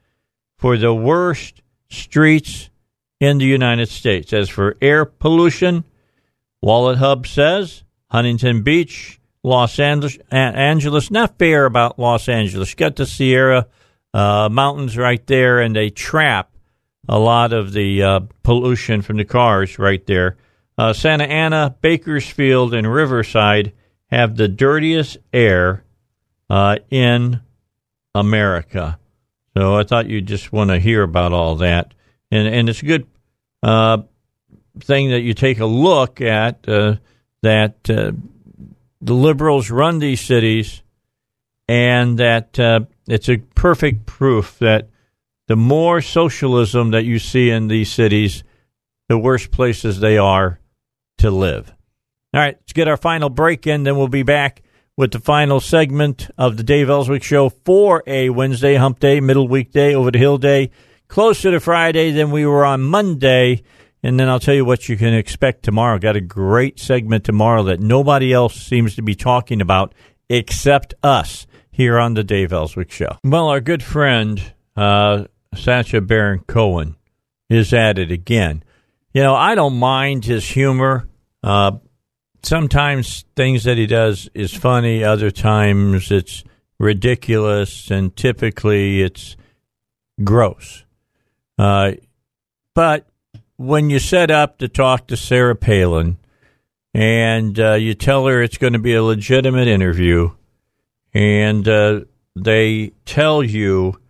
[0.57, 2.71] for the worst streets
[3.19, 4.33] in the United States.
[4.33, 5.83] As for air pollution,
[6.65, 12.73] WalletHub says Huntington Beach, Los Angeles, not fair about Los Angeles.
[12.75, 13.67] Got the Sierra
[14.15, 16.53] uh, Mountains right there, and they trap
[17.09, 20.37] a lot of the uh, pollution from the cars right there.
[20.79, 23.73] Uh, Santa Ana, Bakersfield, and Riverside
[24.07, 25.85] have the dirtiest air
[26.49, 27.41] uh, in
[28.15, 28.99] America.
[29.57, 31.93] So I thought you'd just want to hear about all that,
[32.31, 33.07] and and it's a good
[33.63, 33.99] uh,
[34.81, 36.97] thing that you take a look at uh,
[37.43, 38.15] that the
[39.01, 40.83] liberals run these cities,
[41.69, 42.59] and that
[43.07, 44.89] it's a perfect proof that
[45.47, 48.45] the more socialism that you see in these cities,
[49.09, 50.61] the worse places they are
[51.19, 51.73] to live.
[52.33, 54.63] All right, let's get our final break in, then we'll be back
[54.97, 59.49] with the final segment of the Dave Elswick Show for a Wednesday hump day, middle
[59.49, 60.71] weekday, over the hill day,
[61.09, 63.63] closer to Friday than we were on Monday.
[64.03, 65.99] And then I'll tell you what you can expect tomorrow.
[65.99, 69.95] Got a great segment tomorrow that nobody else seems to be talking about
[70.29, 73.19] except us here on the Dave Elswick Show.
[73.25, 74.41] Well, our good friend,
[74.77, 75.25] uh,
[75.57, 76.95] Sacha Baron Cohen
[77.51, 78.63] is at it again.
[79.13, 81.09] You know, I don't mind his humor.
[81.43, 81.73] Uh,
[82.45, 85.03] sometimes things that he does is funny.
[85.03, 86.45] Other times it's
[86.79, 89.37] ridiculous, and typically it's
[90.23, 90.85] gross.
[91.59, 91.93] Uh,
[92.73, 93.09] but
[93.57, 96.19] when you set up to talk to Sarah Palin
[96.93, 100.31] and uh, you tell her it's going to be a legitimate interview,
[101.15, 102.01] and uh,
[102.35, 104.01] they tell you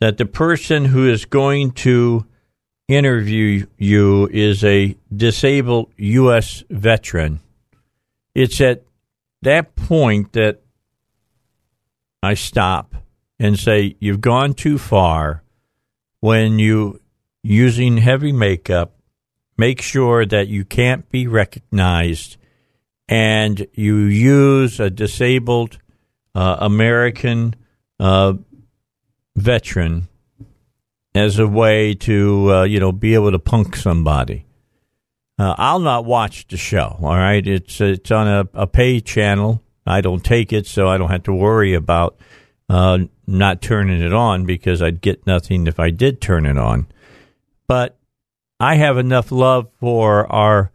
[0.00, 2.26] that the person who is going to
[2.88, 6.62] interview you is a disabled U.S.
[6.68, 7.40] veteran.
[8.34, 8.82] It's at
[9.40, 10.60] that point that
[12.22, 12.94] I stop
[13.38, 15.42] and say, You've gone too far
[16.20, 17.00] when you
[17.42, 18.94] using heavy makeup.
[19.56, 22.36] Make sure that you can't be recognized
[23.08, 25.78] and you use a disabled
[26.34, 27.54] uh, American
[28.00, 28.34] uh,
[29.36, 30.08] veteran
[31.14, 34.46] as a way to uh, you know be able to punk somebody.
[35.38, 36.96] Uh, I'll not watch the show.
[37.00, 39.62] All right, it's it's on a, a pay channel.
[39.86, 42.16] I don't take it, so I don't have to worry about
[42.68, 46.86] uh, not turning it on because I'd get nothing if I did turn it on.
[47.66, 47.96] But
[48.60, 50.70] I have enough love for our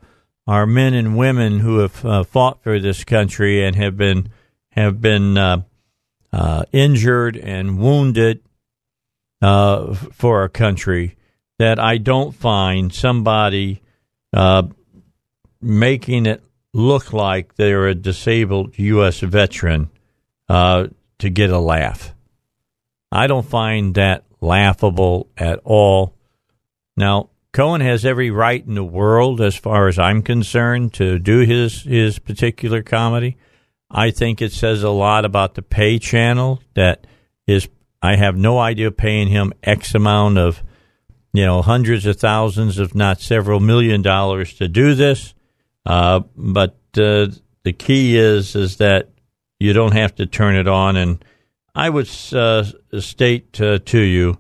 [0.46, 4.30] our men and women who have uh, fought for this country and have been
[4.78, 5.62] have been uh,
[6.32, 8.42] uh, injured and wounded
[9.42, 11.16] uh, for our country
[11.60, 13.82] that I don't find somebody
[14.34, 14.64] uh,
[15.62, 19.20] making it look like they're a disabled U.S.
[19.22, 19.90] veteran
[20.48, 20.88] uh,
[21.20, 22.14] to get a laugh.
[23.12, 26.14] I don't find that laughable at all.
[26.96, 31.40] Now, Cohen has every right in the world, as far as I'm concerned, to do
[31.40, 33.38] his his particular comedy.
[33.90, 37.08] I think it says a lot about the pay channel that
[37.46, 37.68] is
[38.02, 40.62] I have no idea paying him X amount of,
[41.34, 45.34] you know, hundreds of thousands, if not several million dollars to do this.
[45.86, 47.28] Uh, but uh,
[47.64, 49.10] the key is is that
[49.60, 50.98] you don't have to turn it on.
[50.98, 51.24] And
[51.74, 52.66] I would uh,
[53.00, 54.38] state uh, to you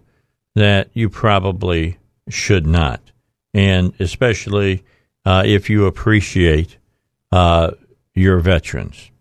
[0.55, 1.97] that you probably
[2.29, 3.11] should not,
[3.53, 4.83] and especially
[5.25, 6.77] uh, if you appreciate
[7.31, 7.71] uh,
[8.13, 9.11] your veterans.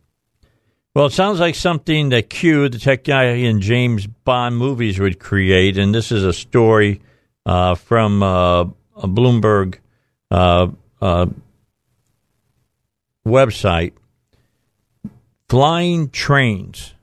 [0.96, 5.18] Well, it sounds like something that Q, the tech guy in James Bond movies, would
[5.18, 5.76] create.
[5.76, 7.02] And this is a story
[7.44, 9.76] uh, from uh, a Bloomberg
[10.30, 10.68] uh,
[11.02, 11.26] uh
[13.26, 13.92] website.
[15.50, 16.94] Flying trains.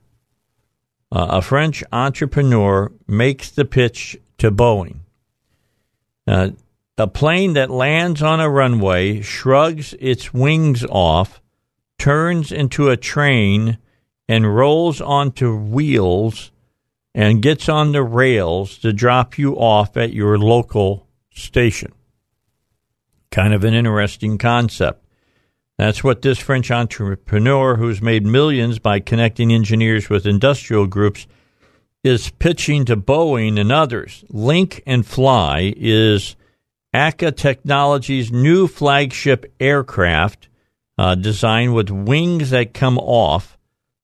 [1.12, 5.02] Uh, a French entrepreneur makes the pitch to Boeing.
[6.26, 6.50] Uh,
[6.98, 11.40] a plane that lands on a runway, shrugs its wings off,
[11.96, 13.78] turns into a train
[14.28, 16.50] and rolls onto wheels
[17.14, 21.92] and gets on the rails to drop you off at your local station.
[23.30, 25.04] Kind of an interesting concept.
[25.78, 31.26] That's what this French entrepreneur, who's made millions by connecting engineers with industrial groups,
[32.04, 34.24] is pitching to Boeing and others.
[34.28, 36.36] Link and Fly is
[36.92, 40.48] Akka Technologies' new flagship aircraft
[40.96, 43.53] uh, designed with wings that come off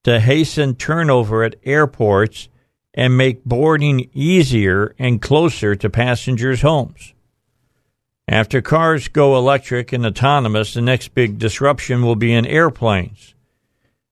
[0.04, 2.48] to hasten turnover at airports
[2.94, 7.14] and make boarding easier and closer to passengers' homes.
[8.26, 13.34] After cars go electric and autonomous, the next big disruption will be in airplanes.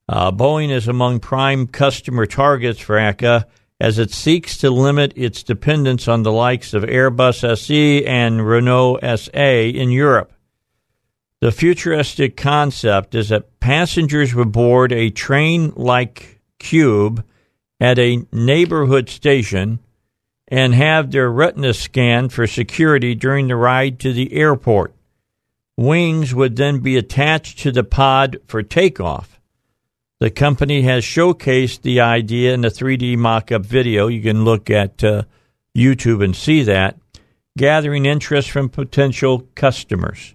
[0.09, 3.47] Uh, Boeing is among prime customer targets for Akka
[3.81, 8.99] as it seeks to limit its dependence on the likes of Airbus SE and Renault
[9.17, 10.33] SA in Europe.
[11.41, 17.25] The futuristic concept is that passengers would board a train like cube
[17.81, 19.79] at a neighborhood station
[20.49, 24.95] and have their retina scanned for security during the ride to the airport.
[25.77, 29.39] Wings would then be attached to the pod for takeoff.
[30.19, 34.09] The company has showcased the idea in a 3D mock up video.
[34.09, 35.23] You can look at uh,
[35.77, 36.99] YouTube and see that,
[37.57, 40.35] gathering interest from potential customers.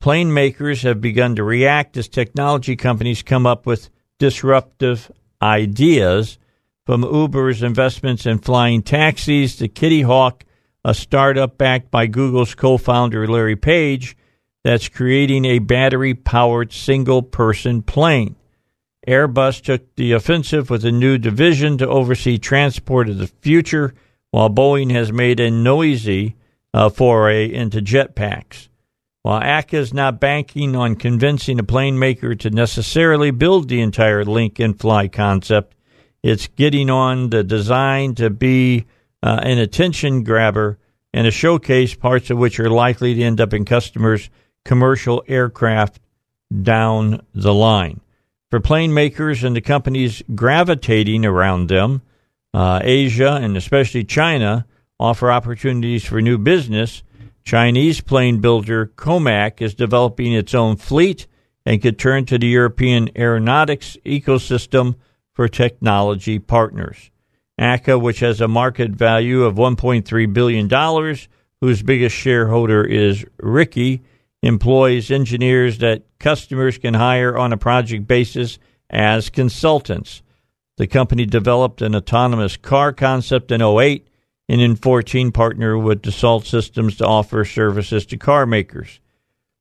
[0.00, 5.12] Plane makers have begun to react as technology companies come up with disruptive
[5.42, 6.38] ideas,
[6.86, 10.44] from Uber's investments in flying taxis to Kitty Hawk,
[10.84, 14.16] a startup backed by Google's co founder Larry Page
[14.64, 18.36] that's creating a battery powered single person plane.
[19.06, 23.94] Airbus took the offensive with a new division to oversee transport of the future,
[24.30, 26.36] while Boeing has made a noisy
[26.72, 28.69] uh, foray into jetpacks.
[29.22, 34.24] While Akka is not banking on convincing a plane maker to necessarily build the entire
[34.24, 35.74] link and fly concept,
[36.22, 38.86] it's getting on the design to be
[39.22, 40.78] uh, an attention grabber
[41.12, 44.30] and a showcase, parts of which are likely to end up in customers'
[44.64, 46.00] commercial aircraft
[46.62, 48.00] down the line.
[48.50, 52.02] For plane makers and the companies gravitating around them,
[52.54, 54.66] uh, Asia and especially China
[54.98, 57.02] offer opportunities for new business
[57.50, 61.26] Chinese plane builder Comac is developing its own fleet
[61.66, 64.94] and could turn to the European aeronautics ecosystem
[65.32, 67.10] for technology partners.
[67.58, 71.16] Akka, which has a market value of $1.3 billion,
[71.60, 74.00] whose biggest shareholder is Ricci,
[74.44, 80.22] employs engineers that customers can hire on a project basis as consultants.
[80.76, 84.06] The company developed an autonomous car concept in 08
[84.50, 88.98] and in 14 partner with Dassault Systems to offer services to car makers.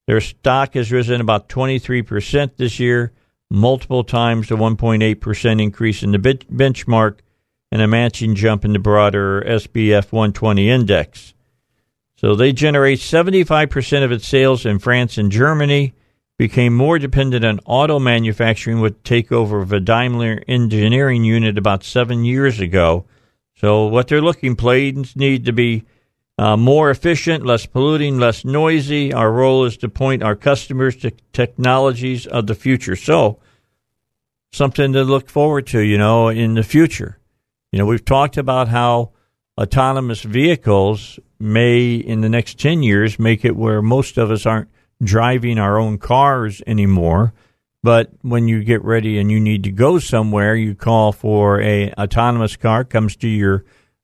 [0.08, 3.12] Their stock has risen about 23% this year,
[3.52, 7.20] multiple times the 1.8% increase in the benchmark
[7.72, 11.36] and a matching jump in the broader SBF 120 index.
[12.16, 15.94] So they generate 75% of its sales in France and Germany,
[16.40, 22.26] became more dependent on auto manufacturing with takeover of a Daimler engineering unit about seven
[22.26, 23.06] years ago–
[23.60, 25.84] so what they're looking planes need to be
[26.38, 29.12] uh, more efficient, less polluting, less noisy.
[29.12, 32.96] Our role is to point our customers to technologies of the future.
[32.96, 33.40] So
[34.54, 37.20] something to look forward to, you know, in the future.
[37.74, 39.12] You know, we've talked about how
[39.60, 44.70] autonomous vehicles may, in the next 10 years, make it where most of us aren't
[45.04, 47.34] driving our own cars anymore.
[47.82, 51.92] But when you get ready and you need to go somewhere, you call for a
[51.94, 53.64] autonomous car, comes to your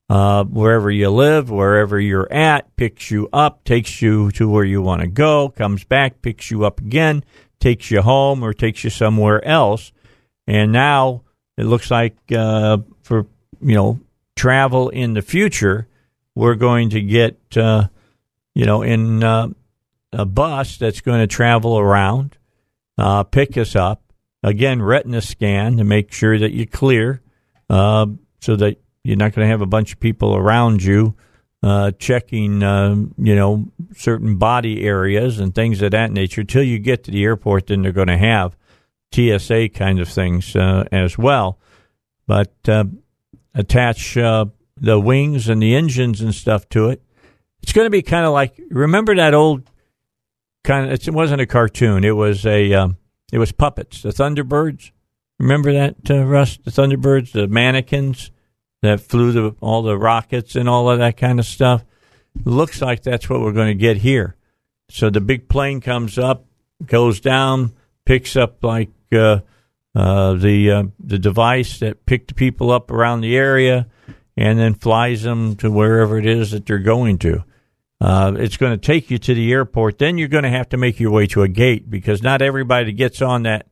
[0.09, 4.81] uh, wherever you live, wherever you're at, picks you up, takes you to where you
[4.81, 7.23] want to go, comes back, picks you up again,
[7.59, 9.91] takes you home or takes you somewhere else.
[10.47, 11.23] And now
[11.57, 13.25] it looks like uh, for
[13.61, 13.99] you know
[14.35, 15.87] travel in the future,
[16.35, 17.87] we're going to get, uh,
[18.53, 19.47] you know, in uh,
[20.11, 22.37] a bus that's going to travel around,
[22.97, 24.01] uh, pick us up.
[24.43, 27.21] Again, retina scan to make sure that you're clear,
[27.69, 28.05] uh,
[28.41, 31.15] so that you're not going to have a bunch of people around you
[31.65, 33.65] uh, checking, um, you know,
[33.95, 36.43] certain body areas and things of that nature.
[36.43, 38.55] Till you get to the airport, then they're going to have
[39.11, 41.57] TSA kind of things uh, as well.
[42.27, 42.85] But uh,
[43.55, 44.45] attach uh,
[44.77, 47.01] the wings and the engines and stuff to it.
[47.63, 49.63] It's going to be kind of like remember that old
[50.65, 51.07] kind of.
[51.07, 52.03] It wasn't a cartoon.
[52.03, 52.73] It was a.
[52.73, 52.97] Um,
[53.31, 54.01] it was puppets.
[54.01, 54.91] The Thunderbirds.
[55.39, 56.57] Remember that, uh, Russ?
[56.57, 58.31] The Thunderbirds, the mannequins
[58.81, 61.83] that flew the, all the rockets and all of that kind of stuff.
[62.43, 64.35] Looks like that's what we're going to get here.
[64.89, 66.45] So the big plane comes up,
[66.85, 67.73] goes down,
[68.05, 69.39] picks up like uh,
[69.95, 73.87] uh, the uh, the device that picked the people up around the area,
[74.37, 77.43] and then flies them to wherever it is that they're going to.
[78.01, 79.97] Uh, it's going to take you to the airport.
[79.97, 82.91] Then you're going to have to make your way to a gate because not everybody
[82.91, 83.67] gets on that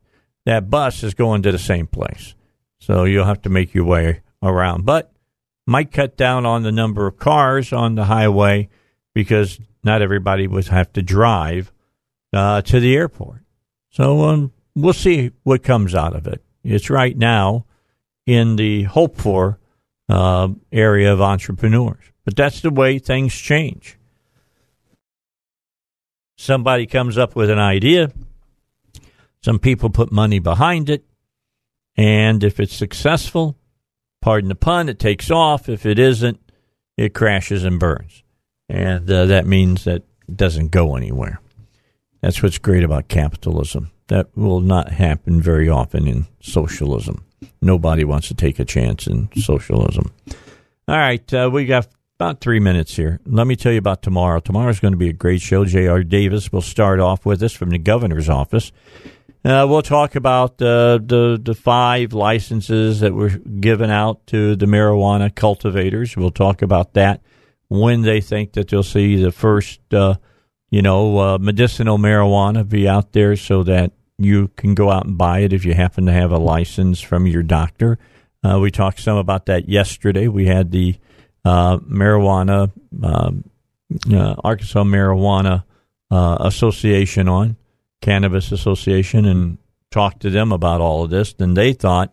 [0.46, 2.34] that bus is going to the same place.
[2.78, 5.12] So you'll have to make your way around, but
[5.66, 8.68] might cut down on the number of cars on the highway
[9.14, 11.72] because not everybody would have to drive
[12.32, 13.40] uh, to the airport.
[13.90, 16.42] So um, we'll see what comes out of it.
[16.62, 17.66] It's right now
[18.26, 19.58] in the hope for
[20.08, 23.96] uh, area of entrepreneurs, but that's the way things change.
[26.36, 28.12] Somebody comes up with an idea,
[29.42, 31.04] some people put money behind it,
[31.96, 33.56] and if it's successful,
[34.20, 35.68] pardon the pun, it takes off.
[35.68, 36.40] If it isn't,
[36.96, 38.22] it crashes and burns.
[38.68, 41.40] And uh, that means that it doesn't go anywhere.
[42.20, 43.90] That's what's great about capitalism.
[44.08, 47.24] That will not happen very often in socialism.
[47.60, 50.10] Nobody wants to take a chance in socialism.
[50.88, 51.88] All right, uh, we got
[52.18, 53.18] about three minutes here.
[53.26, 54.38] Let me tell you about tomorrow.
[54.38, 55.64] Tomorrow is going to be a great show.
[55.64, 56.04] J.R.
[56.04, 58.70] Davis will start off with us from the governor's office.
[59.44, 64.64] Uh, we'll talk about uh, the the five licenses that were given out to the
[64.64, 66.16] marijuana cultivators.
[66.16, 67.20] We'll talk about that
[67.68, 70.14] when they think that they'll see the first, uh,
[70.70, 75.18] you know, uh, medicinal marijuana be out there, so that you can go out and
[75.18, 77.98] buy it if you happen to have a license from your doctor.
[78.42, 80.26] Uh, we talked some about that yesterday.
[80.26, 80.96] We had the
[81.44, 82.70] uh, marijuana
[83.02, 83.44] um,
[84.42, 85.64] Arkansas Marijuana
[86.10, 87.56] Association on
[88.00, 89.58] Cannabis Association and
[89.90, 92.12] talked to them about all of this, then they thought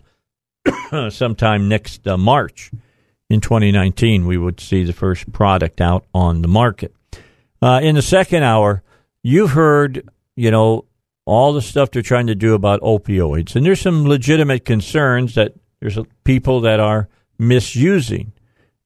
[1.09, 2.71] sometime next uh, March
[3.29, 6.93] in 2019 we would see the first product out on the market.
[7.61, 8.83] Uh, in the second hour,
[9.23, 10.85] you've heard, you know,
[11.25, 15.53] all the stuff they're trying to do about opioids, and there's some legitimate concerns that
[15.79, 18.31] there's people that are misusing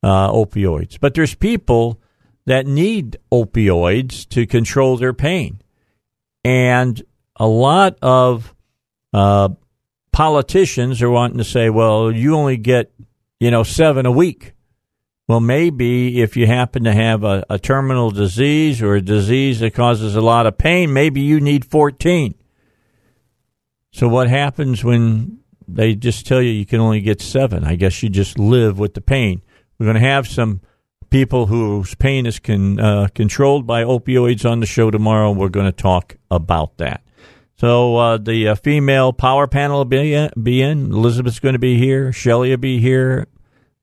[0.06, 2.00] uh, opioids, but there's people
[2.46, 5.60] that need opioids to control their pain.
[6.44, 7.02] And
[7.36, 8.54] a lot of
[9.14, 9.50] uh,
[10.12, 12.94] politicians are wanting to say, well, you only get,
[13.40, 14.54] you know, seven a week.
[15.28, 19.74] Well, maybe if you happen to have a, a terminal disease or a disease that
[19.74, 22.36] causes a lot of pain, maybe you need 14.
[23.92, 27.64] So, what happens when they just tell you you can only get seven?
[27.64, 29.42] I guess you just live with the pain.
[29.78, 30.62] We're going to have some
[31.10, 35.32] people whose pain is con, uh, controlled by opioids on the show tomorrow.
[35.32, 37.02] We're going to talk about that.
[37.58, 40.92] So uh, the uh, female power panel will be, uh, be in.
[40.92, 42.12] Elizabeth's going to be here.
[42.12, 43.28] Shelly will be here.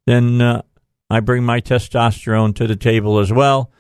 [0.07, 0.63] Then uh,
[1.09, 3.71] I bring my testosterone to the table as well,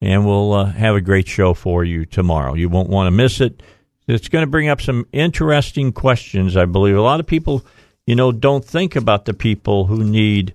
[0.00, 2.54] and we'll uh, have a great show for you tomorrow.
[2.54, 3.62] You won't want to miss it.
[4.08, 6.96] It's going to bring up some interesting questions, I believe.
[6.96, 7.64] A lot of people,
[8.06, 10.54] you know, don't think about the people who need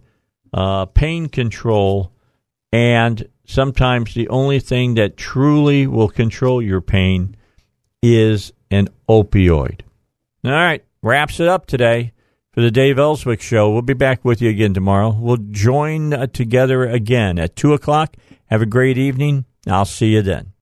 [0.88, 2.12] pain control
[2.72, 7.36] and sometimes the only thing that truly will control your pain
[8.02, 9.82] is an opioid.
[10.44, 12.14] All right, wraps it up today
[12.52, 13.72] for the Dave Elswick Show.
[13.72, 15.12] We'll be back with you again tomorrow.
[15.12, 18.16] We'll join uh, together again at 2 o'clock.
[18.48, 19.46] Have a great evening.
[19.68, 20.54] I'll see you then.